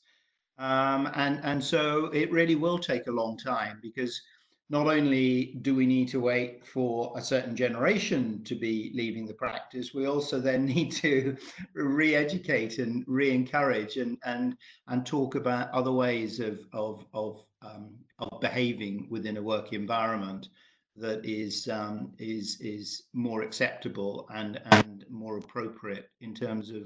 Um, 0.60 1.10
and, 1.14 1.40
and 1.42 1.64
so 1.64 2.06
it 2.12 2.30
really 2.30 2.54
will 2.54 2.78
take 2.78 3.06
a 3.06 3.10
long 3.10 3.38
time 3.38 3.78
because 3.80 4.20
not 4.68 4.86
only 4.86 5.58
do 5.62 5.74
we 5.74 5.86
need 5.86 6.08
to 6.08 6.20
wait 6.20 6.64
for 6.66 7.12
a 7.16 7.22
certain 7.22 7.56
generation 7.56 8.44
to 8.44 8.54
be 8.54 8.92
leaving 8.94 9.26
the 9.26 9.32
practice, 9.34 9.94
we 9.94 10.06
also 10.06 10.38
then 10.38 10.66
need 10.74 10.92
to 10.92 11.34
re-educate 11.74 12.78
and 12.78 13.04
re-encourage 13.08 13.96
and 13.96 14.18
and 14.24 14.56
and 14.88 15.06
talk 15.06 15.34
about 15.34 15.70
other 15.72 15.92
ways 15.92 16.40
of 16.40 16.60
of 16.74 17.06
of, 17.14 17.42
um, 17.62 17.94
of 18.18 18.40
behaving 18.40 19.08
within 19.10 19.38
a 19.38 19.42
work 19.42 19.72
environment 19.72 20.50
that 20.94 21.24
is 21.24 21.68
um, 21.68 22.12
is 22.18 22.60
is 22.60 23.04
more 23.14 23.42
acceptable 23.42 24.28
and 24.34 24.60
and 24.66 25.06
more 25.08 25.38
appropriate 25.38 26.10
in 26.20 26.34
terms 26.34 26.70
of 26.70 26.82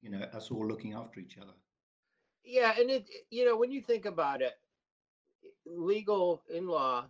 you 0.00 0.08
know 0.10 0.22
us 0.32 0.50
all 0.50 0.66
looking 0.66 0.94
after 0.94 1.20
each 1.20 1.36
other. 1.36 1.52
Yeah, 2.48 2.72
and 2.78 2.90
it 2.90 3.06
you 3.30 3.44
know 3.44 3.56
when 3.56 3.70
you 3.70 3.82
think 3.82 4.06
about 4.06 4.40
it, 4.42 4.54
legal 5.66 6.42
in 6.52 6.66
law 6.66 7.04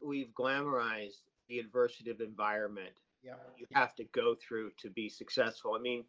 we've 0.00 0.26
we've 0.26 0.34
glamorized 0.34 1.20
the 1.48 1.62
adversative 1.62 2.20
environment 2.20 2.92
yeah. 3.22 3.34
you 3.56 3.66
have 3.72 3.94
to 3.96 4.04
go 4.04 4.34
through 4.34 4.70
to 4.78 4.90
be 4.90 5.08
successful. 5.08 5.74
I 5.78 5.80
mean, 5.80 6.04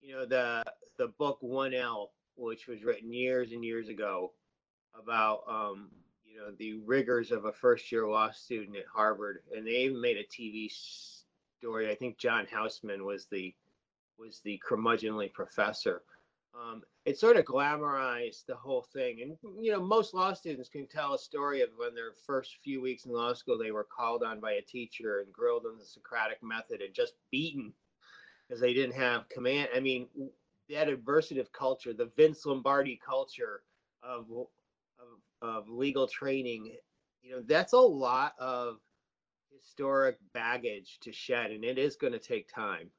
you 0.00 0.14
know, 0.14 0.26
the 0.26 0.64
the 0.98 1.08
book 1.18 1.38
1L, 1.42 2.08
which 2.36 2.66
was 2.66 2.84
written 2.84 3.12
years 3.12 3.52
and 3.52 3.64
years 3.64 3.88
ago 3.88 4.32
about 4.98 5.42
um, 5.48 5.90
you 6.24 6.38
know, 6.38 6.52
the 6.58 6.74
rigors 6.84 7.30
of 7.30 7.44
a 7.44 7.52
first 7.52 7.90
year 7.92 8.06
law 8.08 8.30
student 8.30 8.76
at 8.76 8.84
Harvard, 8.92 9.42
and 9.54 9.66
they 9.66 9.82
even 9.82 10.00
made 10.00 10.16
a 10.16 10.24
TV 10.24 10.70
story. 11.60 11.90
I 11.90 11.94
think 11.94 12.18
John 12.18 12.46
Houseman 12.50 13.04
was 13.04 13.26
the 13.26 13.54
was 14.18 14.40
the 14.44 14.60
curmudgeonly 14.68 15.32
professor 15.32 16.02
um, 16.54 16.82
it 17.04 17.18
sort 17.18 17.36
of 17.36 17.44
glamorized 17.44 18.46
the 18.46 18.56
whole 18.56 18.82
thing. 18.92 19.22
And, 19.22 19.64
you 19.64 19.72
know, 19.72 19.80
most 19.80 20.14
law 20.14 20.32
students 20.32 20.68
can 20.68 20.86
tell 20.86 21.14
a 21.14 21.18
story 21.18 21.62
of 21.62 21.70
when 21.76 21.94
their 21.94 22.12
first 22.26 22.58
few 22.62 22.80
weeks 22.80 23.04
in 23.04 23.12
law 23.12 23.32
school, 23.34 23.58
they 23.58 23.70
were 23.70 23.84
called 23.84 24.22
on 24.22 24.40
by 24.40 24.52
a 24.52 24.62
teacher 24.62 25.20
and 25.20 25.32
grilled 25.32 25.66
on 25.66 25.78
the 25.78 25.84
Socratic 25.84 26.42
method 26.42 26.80
and 26.80 26.94
just 26.94 27.14
beaten 27.30 27.72
because 28.48 28.60
they 28.60 28.74
didn't 28.74 28.96
have 28.96 29.28
command. 29.28 29.68
I 29.74 29.80
mean, 29.80 30.08
that 30.68 30.88
adversative 30.88 31.52
culture, 31.52 31.92
the 31.92 32.10
Vince 32.16 32.44
Lombardi 32.46 33.00
culture 33.04 33.62
of, 34.02 34.26
of, 34.30 35.08
of 35.42 35.68
legal 35.68 36.06
training, 36.06 36.76
you 37.22 37.32
know, 37.32 37.42
that's 37.46 37.72
a 37.72 37.78
lot 37.78 38.34
of 38.38 38.78
historic 39.52 40.16
baggage 40.32 40.98
to 41.02 41.12
shed, 41.12 41.50
and 41.50 41.64
it 41.64 41.78
is 41.78 41.96
going 41.96 42.12
to 42.12 42.18
take 42.18 42.52
time. 42.52 42.90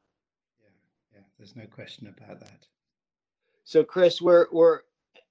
Yeah, 0.62 0.70
yeah, 1.14 1.24
there's 1.38 1.56
no 1.56 1.66
question 1.66 2.08
about 2.08 2.40
that. 2.40 2.68
So, 3.64 3.84
Chris, 3.84 4.22
we're 4.22 4.48
we're 4.52 4.82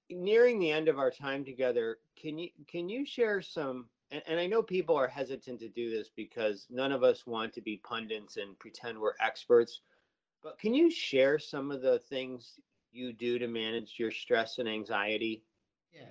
nearing 0.09 0.59
the 0.59 0.71
end 0.71 0.87
of 0.87 0.99
our 0.99 1.11
time 1.11 1.43
together. 1.43 1.97
Can 2.19 2.37
you 2.37 2.49
can 2.67 2.89
you 2.89 3.05
share 3.05 3.41
some? 3.41 3.87
And, 4.11 4.21
and 4.27 4.39
I 4.39 4.47
know 4.47 4.61
people 4.61 4.95
are 4.95 5.07
hesitant 5.07 5.59
to 5.59 5.69
do 5.69 5.89
this 5.89 6.09
because 6.15 6.67
none 6.69 6.91
of 6.91 7.03
us 7.03 7.25
want 7.25 7.53
to 7.53 7.61
be 7.61 7.77
pundits 7.77 8.37
and 8.37 8.57
pretend 8.59 8.99
we're 8.99 9.13
experts. 9.21 9.81
But 10.43 10.59
can 10.59 10.73
you 10.73 10.89
share 10.89 11.39
some 11.39 11.71
of 11.71 11.81
the 11.81 11.99
things 11.99 12.59
you 12.91 13.13
do 13.13 13.39
to 13.39 13.47
manage 13.47 13.95
your 13.97 14.11
stress 14.11 14.57
and 14.57 14.67
anxiety? 14.67 15.43
Yeah, 15.93 16.01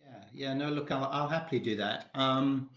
yeah, 0.00 0.24
yeah. 0.32 0.54
No, 0.54 0.70
look, 0.70 0.90
I'll, 0.90 1.04
I'll 1.12 1.28
happily 1.28 1.60
do 1.60 1.76
that. 1.76 2.10
Um, 2.14 2.70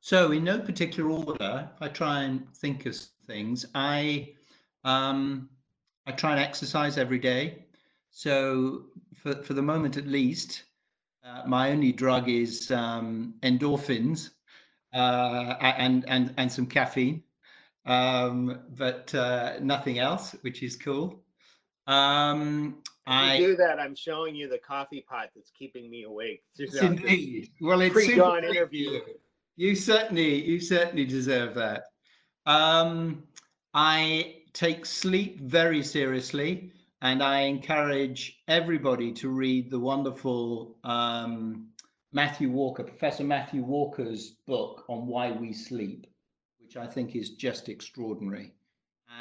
so, 0.00 0.32
in 0.32 0.44
no 0.44 0.58
particular 0.58 1.10
order, 1.10 1.70
I 1.80 1.88
try 1.88 2.22
and 2.22 2.52
think 2.56 2.86
of 2.86 2.96
things. 3.26 3.66
I 3.74 4.34
um, 4.84 5.48
I 6.06 6.12
try 6.12 6.32
and 6.32 6.40
exercise 6.40 6.98
every 6.98 7.18
day. 7.18 7.64
So 8.12 8.84
for, 9.16 9.34
for 9.42 9.54
the 9.54 9.62
moment, 9.62 9.96
at 9.96 10.06
least, 10.06 10.64
uh, 11.24 11.42
my 11.46 11.70
only 11.70 11.92
drug 11.92 12.28
is 12.28 12.70
um, 12.70 13.34
endorphins 13.42 14.30
uh, 14.94 15.54
and, 15.60 16.04
and, 16.08 16.34
and 16.36 16.52
some 16.52 16.66
caffeine, 16.66 17.22
um, 17.86 18.60
but 18.76 19.12
uh, 19.14 19.54
nothing 19.60 19.98
else, 19.98 20.36
which 20.42 20.62
is 20.62 20.76
cool. 20.76 21.22
Um, 21.86 22.76
I 23.06 23.38
do 23.38 23.56
that. 23.56 23.80
I'm 23.80 23.94
showing 23.96 24.36
you 24.36 24.48
the 24.48 24.58
coffee 24.58 25.04
pot 25.08 25.30
that's 25.34 25.50
keeping 25.50 25.90
me 25.90 26.04
awake. 26.04 26.42
Indeed. 26.80 27.48
Well, 27.60 27.80
it's 27.80 27.94
pre-dawn 27.94 28.44
interview. 28.44 28.90
You. 28.90 29.02
you 29.56 29.74
certainly, 29.74 30.44
you 30.44 30.60
certainly 30.60 31.06
deserve 31.06 31.54
that. 31.54 31.84
Um, 32.44 33.22
I 33.74 34.42
take 34.52 34.84
sleep 34.84 35.40
very 35.40 35.82
seriously. 35.82 36.72
And 37.04 37.20
I 37.20 37.40
encourage 37.40 38.40
everybody 38.46 39.10
to 39.14 39.28
read 39.28 39.70
the 39.72 39.80
wonderful 39.80 40.78
um, 40.84 41.66
Matthew 42.12 42.48
Walker, 42.48 42.84
Professor 42.84 43.24
Matthew 43.24 43.64
Walker's 43.64 44.36
book 44.46 44.84
on 44.88 45.08
why 45.08 45.32
we 45.32 45.52
sleep, 45.52 46.06
which 46.60 46.76
I 46.76 46.86
think 46.86 47.16
is 47.16 47.30
just 47.30 47.68
extraordinary. 47.68 48.54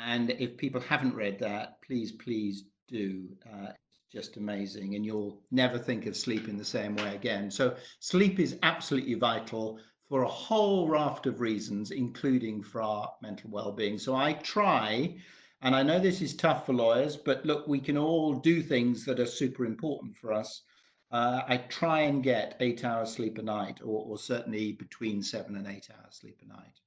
And 0.05 0.29
if 0.29 0.57
people 0.57 0.79
haven't 0.79 1.15
read 1.15 1.39
that, 1.39 1.82
please, 1.82 2.11
please 2.11 2.65
do. 2.88 3.27
Uh, 3.51 3.69
it's 3.69 3.99
just 4.11 4.38
amazing. 4.38 4.93
And 4.93 5.03
you'll 5.03 5.41
never 5.49 5.79
think 5.79 6.05
of 6.05 6.15
sleep 6.15 6.47
in 6.47 6.57
the 6.57 6.63
same 6.63 6.95
way 6.95 7.15
again. 7.15 7.49
So, 7.49 7.75
sleep 7.99 8.39
is 8.39 8.59
absolutely 8.61 9.15
vital 9.15 9.79
for 10.07 10.21
a 10.21 10.27
whole 10.27 10.88
raft 10.88 11.25
of 11.25 11.41
reasons, 11.41 11.89
including 11.89 12.61
for 12.61 12.84
our 12.84 13.11
mental 13.23 13.49
well 13.49 13.71
being. 13.71 13.97
So, 13.97 14.15
I 14.15 14.34
try 14.34 15.17
and 15.62 15.76
I 15.76 15.84
know 15.84 15.99
this 15.99 16.22
is 16.22 16.36
tough 16.36 16.66
for 16.66 16.74
lawyers, 16.74 17.16
but 17.16 17.45
look, 17.45 17.68
we 17.68 17.80
can 17.80 17.97
all 17.97 18.34
do 18.34 18.62
things 18.62 19.05
that 19.05 19.20
are 19.20 19.26
super 19.26 19.66
important 19.66 20.16
for 20.18 20.34
us. 20.34 20.64
Uh, 21.12 21.41
I 21.47 21.57
try 21.57 22.01
and 22.01 22.24
get 22.24 22.55
eight 22.62 22.86
hours 22.86 23.12
sleep 23.12 23.38
a 23.38 23.41
night, 23.41 23.80
or, 23.84 24.05
or, 24.05 24.18
certainly 24.18 24.72
between 24.72 25.22
seven 25.22 25.57
and 25.57 25.68
eight 25.68 25.89
hours 25.91 26.16
sleep 26.16 26.41
a 26.41 26.47
night. 26.47 26.80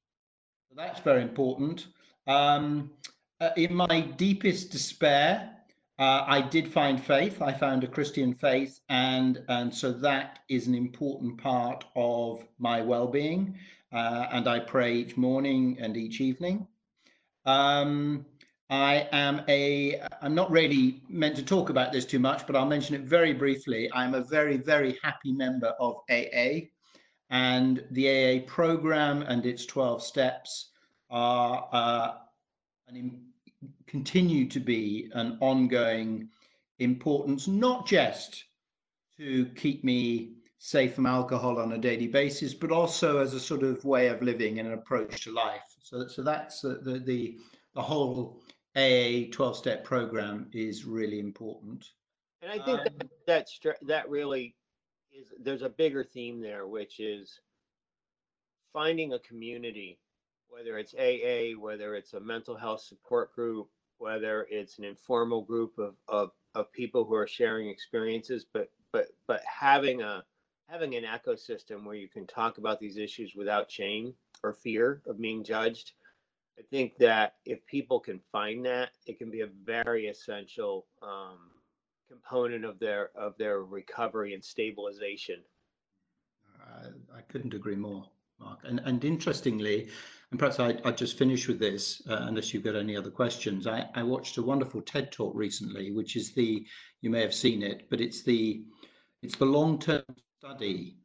So 0.71 0.75
that's 0.77 1.01
very 1.01 1.23
important. 1.23 1.89
Um, 2.27 2.91
uh, 3.41 3.51
in 3.57 3.75
my 3.75 4.01
deepest 4.01 4.71
despair, 4.71 5.51
uh, 5.99 6.25
I 6.27 6.41
did 6.41 6.73
find 6.73 7.01
faith. 7.01 7.43
I 7.43 7.53
found 7.53 7.85
a 7.85 7.89
Christian 7.89 8.35
faith, 8.35 8.81
and 8.89 9.45
and 9.49 9.73
so 9.73 9.93
that 9.93 10.41
is 10.49 10.67
an 10.67 10.75
important 10.75 11.39
part 11.39 11.85
of 11.95 12.45
my 12.59 12.81
well-being. 12.81 13.59
Uh, 13.93 14.27
and 14.33 14.49
I 14.49 14.59
pray 14.59 14.95
each 14.95 15.17
morning 15.17 15.77
and 15.79 15.97
each 15.97 16.21
evening. 16.21 16.67
Um, 17.45 18.27
I 18.71 19.09
am 19.13 19.43
a, 19.49 20.01
I'm 20.23 20.35
not 20.35 20.51
really 20.51 21.03
meant 21.09 21.37
to 21.37 21.43
talk 21.43 21.69
about 21.69 21.93
this 21.93 22.07
too 22.07 22.19
much, 22.19 22.47
but 22.47 22.57
I'll 22.57 22.67
mention 22.67 22.95
it 22.95 23.03
very 23.03 23.35
briefly. 23.35 23.91
I'm 23.93 24.15
a 24.15 24.23
very, 24.23 24.57
very 24.57 24.99
happy 25.03 25.33
member 25.33 25.75
of 25.79 25.97
AA, 26.11 26.69
and 27.31 27.85
the 27.91 28.09
AA 28.09 28.47
program 28.47 29.23
and 29.23 29.45
its 29.45 29.67
12 29.67 30.03
steps 30.03 30.71
are 31.11 31.69
uh, 31.73 32.13
and 32.89 33.21
continue 33.87 34.49
to 34.49 34.61
be 34.61 35.11
an 35.13 35.39
ongoing 35.41 36.29
importance, 36.79 37.47
not 37.47 37.87
just 37.87 38.45
to 39.19 39.47
keep 39.57 39.85
me 39.85 40.33
safe 40.59 40.95
from 40.95 41.07
alcohol 41.07 41.59
on 41.59 41.73
a 41.73 41.79
daily 41.79 42.07
basis, 42.07 42.55
but 42.55 42.73
also 42.73 43.19
as 43.19 43.35
a 43.35 43.41
sort 43.41 43.63
of 43.63 43.85
way 43.85 44.09
of 44.09 44.23
living 44.23 44.59
and 44.59 44.69
an 44.69 44.75
approach 44.75 45.25
to 45.25 45.33
life. 45.33 45.63
So, 45.81 46.09
so 46.09 46.23
that's 46.23 46.63
the, 46.63 46.81
the, 46.83 46.99
the, 46.99 47.39
the 47.75 47.83
whole 47.83 48.41
a 48.77 49.29
12 49.29 49.57
step 49.57 49.85
program 49.85 50.49
is 50.53 50.85
really 50.85 51.21
important. 51.21 51.91
And 52.43 52.51
I 52.51 52.65
think 52.65 52.81
um, 52.81 52.87
that, 53.27 53.49
that 53.63 53.77
that 53.87 54.09
really 54.11 54.55
is 55.13 55.29
there's 55.41 55.63
a 55.63 55.69
bigger 55.69 56.05
theme 56.05 56.41
there, 56.41 56.67
which 56.67 57.01
is 57.01 57.41
finding 58.73 59.13
a 59.13 59.19
community, 59.21 59.99
whether 60.49 60.79
it's 60.79 60.95
AA, 60.95 61.59
whether 61.59 61.95
it's 61.95 62.15
a 62.15 62.21
mental 62.21 62.57
health 62.57 62.83
support 62.83 63.35
group, 63.35 63.69
whether 63.99 64.47
it's 64.51 64.79
an 64.79 64.85
informal 64.85 65.43
group 65.43 65.79
of, 65.79 65.95
of, 66.09 66.31
of 66.55 66.73
people 66.73 67.05
who 67.05 67.15
are 67.15 67.27
sharing 67.27 67.69
experiences, 67.69 68.45
but 68.53 68.71
but 68.93 69.07
but 69.27 69.43
having 69.45 70.03
a 70.03 70.23
having 70.69 70.95
an 70.95 71.05
ecosystem 71.05 71.85
where 71.85 71.95
you 71.95 72.09
can 72.09 72.27
talk 72.27 72.59
about 72.59 72.81
these 72.81 72.97
issues 72.97 73.35
without 73.35 73.71
shame 73.71 74.15
or 74.43 74.53
fear 74.53 75.03
of 75.07 75.21
being 75.21 75.45
judged 75.45 75.93
I 76.59 76.63
think 76.71 76.97
that 76.99 77.35
if 77.45 77.65
people 77.67 77.99
can 77.99 78.21
find 78.31 78.65
that, 78.67 78.91
it 79.07 79.19
can 79.19 79.31
be 79.31 79.41
a 79.41 79.49
very 79.65 80.07
essential 80.07 80.87
um, 81.03 81.39
component 82.09 82.65
of 82.65 82.79
their 82.79 83.11
of 83.17 83.37
their 83.39 83.63
recovery 83.63 84.35
and 84.35 84.45
stabilization. 84.45 85.43
I, 86.65 87.19
I 87.19 87.21
couldn't 87.23 87.55
agree 87.55 87.77
more, 87.77 88.09
Mark. 88.39 88.61
And 88.65 88.81
and 88.85 89.05
interestingly, 89.05 89.89
and 90.31 90.39
perhaps 90.39 90.61
I 90.61 90.79
I 90.85 90.93
just 90.93 91.19
finish 91.19 91.49
with 91.49 91.59
this, 91.59 92.03
uh, 92.09 92.19
unless 92.23 92.55
you've 92.55 92.65
got 92.65 92.77
any 92.77 92.97
other 92.97 93.11
questions. 93.11 93.67
I 93.67 93.89
I 93.95 94.03
watched 94.05 94.39
a 94.39 94.43
wonderful 94.43 94.81
TED 94.81 95.11
talk 95.11 95.35
recently, 95.35 95.91
which 95.91 96.15
is 96.15 96.33
the 96.35 96.65
you 97.01 97.11
may 97.11 97.21
have 97.21 97.35
seen 97.35 97.63
it, 97.63 97.91
but 97.91 98.01
it's 98.01 98.23
the 98.23 98.65
it's 99.23 99.37
the 99.37 99.45
long 99.45 99.79
term 99.79 100.05
study 100.39 100.99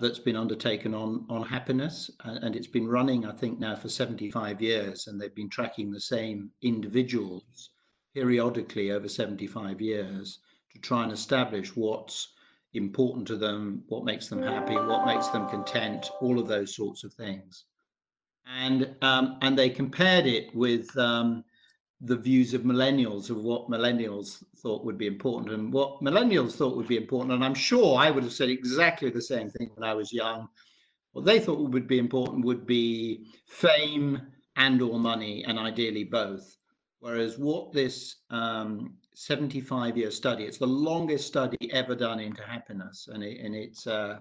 that's 0.00 0.18
been 0.18 0.36
undertaken 0.36 0.94
on 0.94 1.26
on 1.28 1.42
happiness, 1.42 2.10
and 2.24 2.56
it's 2.56 2.66
been 2.66 2.88
running, 2.88 3.26
I 3.26 3.32
think, 3.32 3.58
now 3.58 3.76
for 3.76 3.88
75 3.88 4.60
years, 4.60 5.06
and 5.06 5.20
they've 5.20 5.34
been 5.34 5.50
tracking 5.50 5.90
the 5.90 6.00
same 6.00 6.50
individuals 6.62 7.70
periodically 8.14 8.90
over 8.90 9.08
75 9.08 9.80
years 9.80 10.40
to 10.72 10.78
try 10.80 11.02
and 11.04 11.12
establish 11.12 11.76
what's 11.76 12.32
important 12.74 13.26
to 13.28 13.36
them, 13.36 13.82
what 13.88 14.04
makes 14.04 14.28
them 14.28 14.42
happy, 14.42 14.74
what 14.74 15.06
makes 15.06 15.28
them 15.28 15.48
content, 15.48 16.10
all 16.20 16.38
of 16.38 16.48
those 16.48 16.74
sorts 16.74 17.04
of 17.04 17.14
things. 17.14 17.64
And 18.46 18.96
um, 19.02 19.38
and 19.42 19.58
they 19.58 19.70
compared 19.70 20.26
it 20.26 20.54
with 20.54 20.96
um, 20.96 21.44
the 22.00 22.16
views 22.16 22.54
of 22.54 22.62
millennials 22.62 23.28
of 23.28 23.38
what 23.38 23.68
millennials 23.68 24.44
thought 24.58 24.84
would 24.84 24.98
be 24.98 25.06
important 25.06 25.52
and 25.52 25.72
what 25.72 26.00
millennials 26.00 26.52
thought 26.52 26.76
would 26.76 26.86
be 26.86 26.96
important. 26.96 27.32
And 27.32 27.44
I'm 27.44 27.54
sure 27.54 27.98
I 27.98 28.10
would 28.10 28.22
have 28.22 28.32
said 28.32 28.50
exactly 28.50 29.10
the 29.10 29.22
same 29.22 29.50
thing 29.50 29.70
when 29.74 29.88
I 29.88 29.94
was 29.94 30.12
young. 30.12 30.48
What 31.12 31.24
they 31.24 31.40
thought 31.40 31.58
would 31.70 31.88
be 31.88 31.98
important 31.98 32.44
would 32.44 32.66
be 32.66 33.26
fame 33.46 34.20
and 34.56 34.82
or 34.82 34.98
money, 34.98 35.44
and 35.44 35.58
ideally 35.58 36.04
both. 36.04 36.56
Whereas 37.00 37.38
what 37.38 37.72
this 37.72 38.16
um, 38.30 38.94
75 39.14 39.96
year 39.96 40.10
study, 40.10 40.44
it's 40.44 40.58
the 40.58 40.66
longest 40.66 41.26
study 41.26 41.56
ever 41.72 41.94
done 41.94 42.20
into 42.20 42.42
happiness. 42.42 43.08
And, 43.12 43.22
it, 43.22 43.40
and 43.40 43.54
it's, 43.54 43.86
uh, 43.86 44.18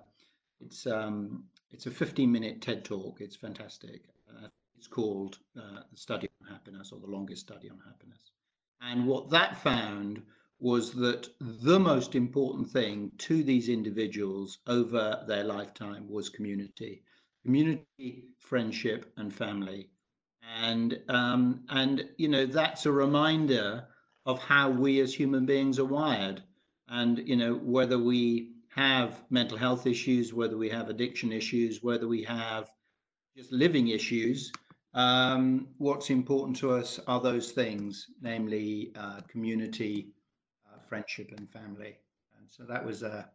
it's, 0.60 0.86
um, 0.86 1.44
it's 1.72 1.88
a 1.88 1.92
15 1.92 2.32
minute 2.32 2.62
TED 2.62 2.86
talk. 2.86 3.20
It's 3.20 3.36
fantastic. 3.36 4.02
Uh, 4.30 4.48
it's 4.78 4.88
called 4.88 5.40
uh, 5.58 5.82
The 5.92 5.98
Study 5.98 6.27
Happiness 6.48 6.92
or 6.92 7.00
The 7.00 7.08
Longest 7.08 7.42
Study 7.42 7.70
on 7.70 7.80
Happiness. 7.86 8.32
And 8.82 9.06
what 9.08 9.30
that 9.32 9.58
found 9.58 10.22
was 10.60 10.92
that 10.94 11.28
the 11.40 11.80
most 11.80 12.16
important 12.16 12.70
thing 12.70 13.12
to 13.20 13.44
these 13.44 13.70
individuals 13.70 14.60
over 14.68 15.24
their 15.28 15.44
lifetime 15.44 16.10
was 16.10 16.30
community, 16.30 17.04
community, 17.44 18.26
friendship, 18.40 19.12
and 19.18 19.34
family 19.34 19.90
and 20.56 21.00
um, 21.10 21.64
and 21.70 22.08
you 22.18 22.28
know 22.28 22.46
that's 22.46 22.86
a 22.86 22.92
reminder 22.92 23.86
of 24.26 24.40
how 24.40 24.70
we 24.70 25.00
as 25.00 25.14
human 25.14 25.46
beings 25.46 25.80
are 25.80 25.86
wired 25.86 26.44
and 26.90 27.20
you 27.28 27.36
know 27.36 27.56
whether 27.56 27.98
we 27.98 28.52
have 28.70 29.24
mental 29.30 29.58
health 29.58 29.88
issues 29.88 30.34
whether 30.34 30.58
we 30.58 30.70
have 30.70 30.90
addiction 30.90 31.32
issues 31.32 31.84
whether 31.84 32.08
we 32.08 32.24
have 32.24 32.70
just 33.36 33.52
living 33.52 33.90
issues 33.90 34.52
um, 34.94 35.68
what's 35.78 36.10
important 36.10 36.58
to 36.58 36.72
us 36.72 37.00
are 37.08 37.22
those 37.22 37.52
things 37.52 38.08
namely 38.22 38.92
uh, 38.96 39.22
community 39.28 40.08
uh, 40.68 40.80
friendship 40.88 41.32
and 41.38 41.50
family 41.52 41.98
and 42.38 42.50
so 42.50 42.64
that 42.64 42.84
was 42.84 43.04
a 43.04 43.30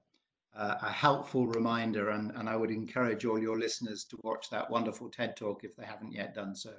a 0.55 0.91
helpful 0.91 1.47
reminder 1.47 2.11
and, 2.11 2.31
and 2.33 2.49
I 2.49 2.57
would 2.57 2.71
encourage 2.71 3.25
all 3.25 3.39
your 3.39 3.59
listeners 3.59 4.05
to 4.05 4.19
watch 4.23 4.51
that 4.51 4.71
wonderful 4.71 5.09
TED 5.09 5.37
talk 5.37 5.65
if 5.65 5.75
they 5.77 5.85
haven't 5.85 6.13
yet 6.13 6.35
done 6.35 6.55
so. 6.55 6.73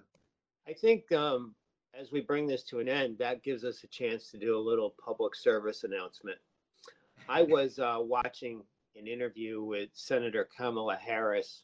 I 0.67 0.74
think 0.74 1.11
um, 1.11 1.55
as 1.99 2.11
we 2.11 2.21
bring 2.21 2.47
this 2.47 2.63
to 2.65 2.80
an 2.80 2.88
end, 2.88 3.17
that 3.17 3.43
gives 3.43 3.63
us 3.63 3.84
a 3.84 3.88
chance 3.88 4.30
to 4.32 4.38
do 4.38 4.57
a 4.57 4.59
little 4.59 4.93
public 5.03 5.36
service 5.36 5.84
announcement. 5.84 6.38
I 7.28 7.43
was 7.43 7.80
uh, 7.80 7.97
watching 7.99 8.61
an 8.95 9.07
interview 9.07 9.63
with 9.63 9.89
Senator 9.93 10.47
Kamala 10.55 10.95
Harris 10.95 11.63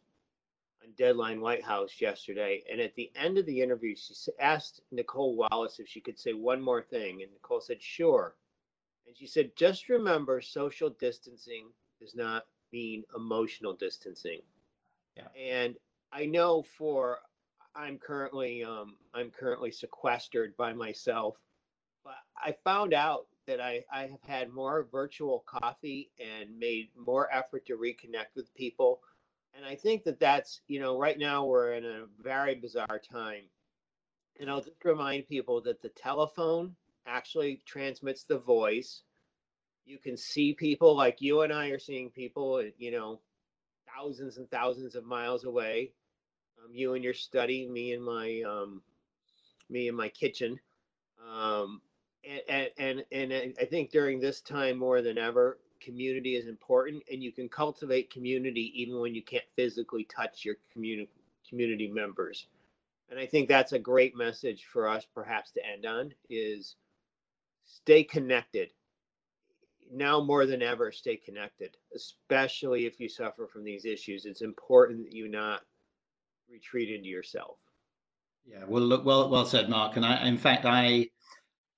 Deadline 0.97 1.41
White 1.41 1.63
House 1.63 2.01
yesterday, 2.01 2.63
and 2.71 2.79
at 2.79 2.95
the 2.95 3.11
end 3.15 3.37
of 3.37 3.45
the 3.45 3.61
interview, 3.61 3.95
she 3.95 4.13
asked 4.39 4.81
Nicolle 4.91 5.35
Wallace 5.35 5.79
if 5.79 5.87
she 5.87 6.01
could 6.01 6.19
say 6.19 6.33
one 6.33 6.61
more 6.61 6.81
thing, 6.81 7.21
and 7.21 7.31
Nicolle 7.31 7.61
said, 7.61 7.81
"Sure." 7.81 8.35
And 9.07 9.15
she 9.15 9.27
said, 9.27 9.55
"Just 9.55 9.89
remember, 9.89 10.41
social 10.41 10.89
distancing 10.89 11.69
does 11.99 12.15
not 12.15 12.45
mean 12.71 13.03
emotional 13.15 13.73
distancing." 13.73 14.41
Yeah. 15.15 15.27
And 15.37 15.75
I 16.11 16.25
know 16.25 16.63
for 16.63 17.19
I'm 17.75 17.97
currently 17.97 18.63
um, 18.63 18.95
I'm 19.13 19.31
currently 19.31 19.71
sequestered 19.71 20.55
by 20.57 20.73
myself, 20.73 21.37
but 22.03 22.15
I 22.37 22.55
found 22.63 22.93
out 22.93 23.27
that 23.47 23.59
I, 23.59 23.83
I 23.91 24.01
have 24.01 24.21
had 24.27 24.53
more 24.53 24.87
virtual 24.91 25.43
coffee 25.47 26.11
and 26.19 26.57
made 26.59 26.89
more 26.95 27.33
effort 27.33 27.65
to 27.65 27.77
reconnect 27.77 28.35
with 28.35 28.53
people. 28.53 29.01
And 29.55 29.65
I 29.65 29.75
think 29.75 30.03
that 30.03 30.19
that's, 30.19 30.61
you 30.67 30.79
know, 30.79 30.97
right 30.97 31.17
now 31.17 31.45
we're 31.45 31.73
in 31.73 31.85
a 31.85 32.05
very 32.21 32.55
bizarre 32.55 32.99
time. 32.99 33.43
And 34.39 34.49
I'll 34.49 34.61
just 34.61 34.83
remind 34.83 35.27
people 35.27 35.61
that 35.61 35.81
the 35.81 35.89
telephone 35.89 36.75
actually 37.05 37.61
transmits 37.65 38.23
the 38.23 38.37
voice. 38.37 39.03
You 39.85 39.97
can 39.97 40.15
see 40.15 40.53
people 40.53 40.95
like 40.95 41.19
you 41.19 41.41
and 41.41 41.51
I 41.51 41.67
are 41.69 41.79
seeing 41.79 42.09
people, 42.09 42.63
you 42.77 42.91
know, 42.91 43.19
thousands 43.93 44.37
and 44.37 44.49
thousands 44.49 44.95
of 44.95 45.05
miles 45.05 45.43
away 45.43 45.91
um, 46.63 46.73
you 46.73 46.93
and 46.93 47.03
your 47.03 47.13
study, 47.13 47.67
me 47.67 47.93
in 47.93 48.01
my 48.01 48.41
um, 48.47 48.81
me 49.69 49.87
in 49.87 49.95
my 49.95 50.09
kitchen. 50.09 50.59
Um, 51.31 51.81
and, 52.49 52.69
and 52.77 53.05
and 53.11 53.33
I 53.59 53.65
think 53.65 53.91
during 53.91 54.19
this 54.19 54.41
time 54.41 54.77
more 54.77 55.01
than 55.01 55.17
ever, 55.17 55.59
community 55.79 56.35
is 56.35 56.47
important, 56.47 57.03
and 57.11 57.23
you 57.23 57.31
can 57.31 57.49
cultivate 57.49 58.11
community 58.11 58.71
even 58.75 58.99
when 58.99 59.15
you 59.15 59.23
can't 59.23 59.43
physically 59.55 60.05
touch 60.05 60.45
your 60.45 60.55
community 60.71 61.09
community 61.47 61.87
members. 61.87 62.47
And 63.09 63.19
I 63.19 63.25
think 63.25 63.47
that's 63.47 63.73
a 63.73 63.79
great 63.79 64.15
message 64.15 64.65
for 64.71 64.87
us, 64.87 65.05
perhaps 65.15 65.51
to 65.51 65.65
end 65.65 65.85
on, 65.85 66.13
is 66.29 66.75
stay 67.65 68.03
connected. 68.03 68.69
Now 69.91 70.21
more 70.21 70.45
than 70.45 70.61
ever, 70.61 70.91
stay 70.91 71.15
connected, 71.15 71.75
especially 71.95 72.85
if 72.85 72.99
you 72.99 73.09
suffer 73.09 73.47
from 73.47 73.63
these 73.63 73.85
issues. 73.85 74.25
It's 74.25 74.41
important 74.41 75.05
that 75.05 75.13
you 75.13 75.27
not 75.27 75.61
retreat 76.51 76.91
into 76.91 77.09
yourself. 77.09 77.57
Yeah, 78.45 78.63
well, 78.67 78.83
look, 78.83 79.05
well, 79.05 79.29
well 79.29 79.45
said, 79.45 79.69
Mark. 79.69 79.95
And 79.95 80.05
I, 80.05 80.27
in 80.27 80.37
fact, 80.37 80.65
I, 80.65 81.09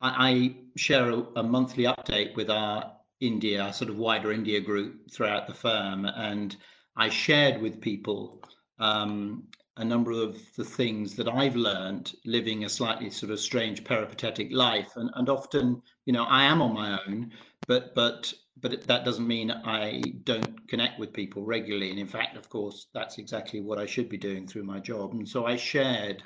I 0.02 0.56
share 0.76 1.10
a, 1.10 1.26
a 1.38 1.44
monthly 1.44 1.86
update 1.86 2.36
with 2.36 2.50
our 2.50 2.92
India, 3.22 3.72
sort 3.72 3.90
of 3.90 3.98
wider 3.98 4.32
India 4.32 4.60
group 4.60 5.10
throughout 5.12 5.48
the 5.48 5.54
firm, 5.54 6.06
and 6.06 6.58
I 6.96 7.10
shared 7.10 7.62
with 7.62 7.80
people 7.80 8.44
um, 8.80 9.48
a 9.78 9.86
number 9.86 10.12
of 10.12 10.38
the 10.56 10.66
things 10.66 11.16
that 11.16 11.30
I've 11.30 11.56
learned 11.56 12.14
living 12.26 12.66
a 12.66 12.70
slightly 12.70 13.10
sort 13.10 13.32
of 13.32 13.40
strange 13.40 13.84
peripatetic 13.84 14.52
life, 14.52 14.98
and 14.98 15.10
and 15.16 15.30
often, 15.30 15.82
you 16.06 16.14
know, 16.14 16.24
I 16.24 16.44
am 16.44 16.62
on 16.62 16.74
my 16.74 17.00
own, 17.06 17.32
but 17.68 17.96
but 17.96 18.34
but 18.60 18.84
that 18.84 19.06
doesn't 19.06 19.28
mean 19.28 19.52
I 19.52 20.14
don't 20.24 20.68
connect 20.68 21.00
with 21.00 21.14
people 21.14 21.44
regularly. 21.44 21.90
And 21.90 22.00
in 22.00 22.08
fact, 22.08 22.38
of 22.38 22.50
course, 22.50 22.88
that's 22.94 23.18
exactly 23.18 23.62
what 23.62 23.80
I 23.80 23.86
should 23.86 24.10
be 24.10 24.18
doing 24.18 24.48
through 24.48 24.64
my 24.64 24.80
job. 24.80 25.14
And 25.14 25.28
so 25.28 25.46
I 25.46 25.56
shared 25.56 26.22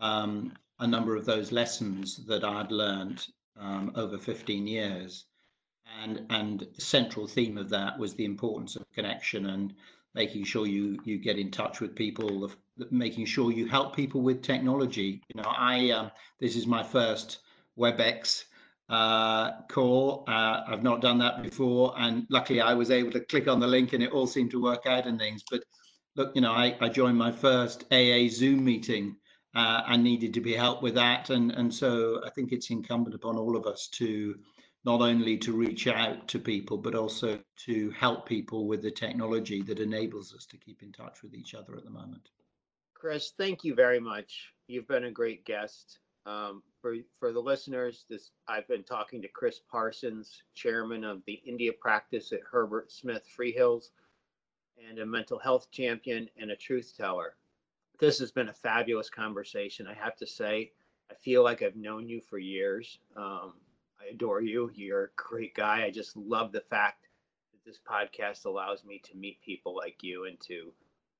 um, 0.00 0.52
a 0.80 0.86
number 0.86 1.16
of 1.16 1.24
those 1.24 1.52
lessons 1.52 2.24
that 2.26 2.44
I'd 2.44 2.72
learned 2.72 3.26
um, 3.56 3.92
over 3.94 4.18
15 4.18 4.66
years. 4.66 5.24
And, 6.02 6.26
and 6.30 6.66
the 6.74 6.80
central 6.80 7.26
theme 7.26 7.58
of 7.58 7.68
that 7.70 7.98
was 7.98 8.14
the 8.14 8.24
importance 8.24 8.76
of 8.76 8.90
connection 8.92 9.46
and 9.46 9.74
making 10.14 10.44
sure 10.44 10.66
you, 10.66 10.98
you 11.04 11.18
get 11.18 11.38
in 11.38 11.50
touch 11.50 11.80
with 11.80 11.94
people, 11.94 12.50
making 12.90 13.26
sure 13.26 13.52
you 13.52 13.66
help 13.66 13.94
people 13.94 14.20
with 14.20 14.42
technology. 14.42 15.22
You 15.34 15.42
know, 15.42 15.48
I 15.48 15.90
um, 15.90 16.10
this 16.40 16.56
is 16.56 16.66
my 16.66 16.82
first 16.82 17.38
WebEx 17.78 18.44
uh, 18.88 19.62
call. 19.68 20.24
Uh, 20.28 20.62
I've 20.66 20.82
not 20.82 21.00
done 21.00 21.18
that 21.18 21.42
before, 21.42 21.94
and 21.96 22.26
luckily 22.28 22.60
I 22.60 22.74
was 22.74 22.90
able 22.90 23.10
to 23.12 23.20
click 23.20 23.48
on 23.48 23.60
the 23.60 23.66
link 23.66 23.92
and 23.92 24.02
it 24.02 24.12
all 24.12 24.26
seemed 24.26 24.50
to 24.50 24.62
work 24.62 24.86
out 24.86 25.06
and 25.06 25.18
things. 25.18 25.42
But 25.50 25.64
look, 26.16 26.32
you 26.34 26.42
know, 26.42 26.52
I, 26.52 26.76
I 26.80 26.88
joined 26.88 27.16
my 27.16 27.32
first 27.32 27.84
AA 27.90 28.28
Zoom 28.28 28.64
meeting 28.64 29.16
uh, 29.54 29.82
and 29.88 30.04
needed 30.04 30.34
to 30.34 30.40
be 30.40 30.54
helped 30.54 30.82
with 30.82 30.94
that, 30.94 31.30
and 31.30 31.52
and 31.52 31.72
so 31.72 32.20
I 32.26 32.30
think 32.30 32.52
it's 32.52 32.70
incumbent 32.70 33.14
upon 33.14 33.36
all 33.36 33.56
of 33.56 33.66
us 33.66 33.88
to 33.94 34.36
not 34.84 35.00
only 35.00 35.36
to 35.38 35.52
reach 35.52 35.86
out 35.86 36.28
to 36.28 36.38
people 36.38 36.76
but 36.76 36.94
also 36.94 37.38
to 37.56 37.90
help 37.90 38.26
people 38.26 38.66
with 38.66 38.82
the 38.82 38.90
technology 38.90 39.62
that 39.62 39.78
enables 39.78 40.34
us 40.34 40.46
to 40.46 40.56
keep 40.56 40.82
in 40.82 40.92
touch 40.92 41.22
with 41.22 41.34
each 41.34 41.54
other 41.54 41.76
at 41.76 41.84
the 41.84 41.90
moment. 41.90 42.30
Chris, 42.94 43.32
thank 43.36 43.64
you 43.64 43.74
very 43.74 43.98
much. 43.98 44.52
You've 44.68 44.88
been 44.88 45.04
a 45.04 45.10
great 45.10 45.44
guest. 45.44 45.98
Um, 46.24 46.62
for 46.80 46.94
for 47.18 47.32
the 47.32 47.40
listeners, 47.40 48.04
this 48.08 48.30
I've 48.46 48.68
been 48.68 48.84
talking 48.84 49.20
to 49.22 49.28
Chris 49.28 49.60
Parsons, 49.68 50.42
chairman 50.54 51.02
of 51.02 51.20
the 51.26 51.42
India 51.44 51.72
practice 51.72 52.32
at 52.32 52.40
Herbert 52.48 52.92
Smith 52.92 53.26
Freehills, 53.36 53.86
and 54.88 55.00
a 55.00 55.06
mental 55.06 55.38
health 55.38 55.70
champion 55.72 56.28
and 56.40 56.52
a 56.52 56.56
truth 56.56 56.94
teller. 56.96 57.34
This 57.98 58.20
has 58.20 58.30
been 58.30 58.48
a 58.48 58.52
fabulous 58.52 59.10
conversation. 59.10 59.86
I 59.86 59.94
have 59.94 60.16
to 60.18 60.26
say, 60.26 60.70
I 61.10 61.14
feel 61.14 61.42
like 61.42 61.62
I've 61.62 61.76
known 61.76 62.08
you 62.08 62.20
for 62.20 62.38
years. 62.38 62.98
Um, 63.16 63.54
I 64.02 64.10
adore 64.12 64.40
you. 64.42 64.70
You're 64.74 65.04
a 65.04 65.08
great 65.16 65.54
guy. 65.54 65.84
I 65.84 65.90
just 65.90 66.16
love 66.16 66.52
the 66.52 66.60
fact 66.60 67.08
that 67.52 67.64
this 67.64 67.78
podcast 67.88 68.46
allows 68.46 68.84
me 68.84 69.00
to 69.04 69.16
meet 69.16 69.40
people 69.40 69.76
like 69.76 70.02
you 70.02 70.26
and 70.26 70.40
to 70.48 70.72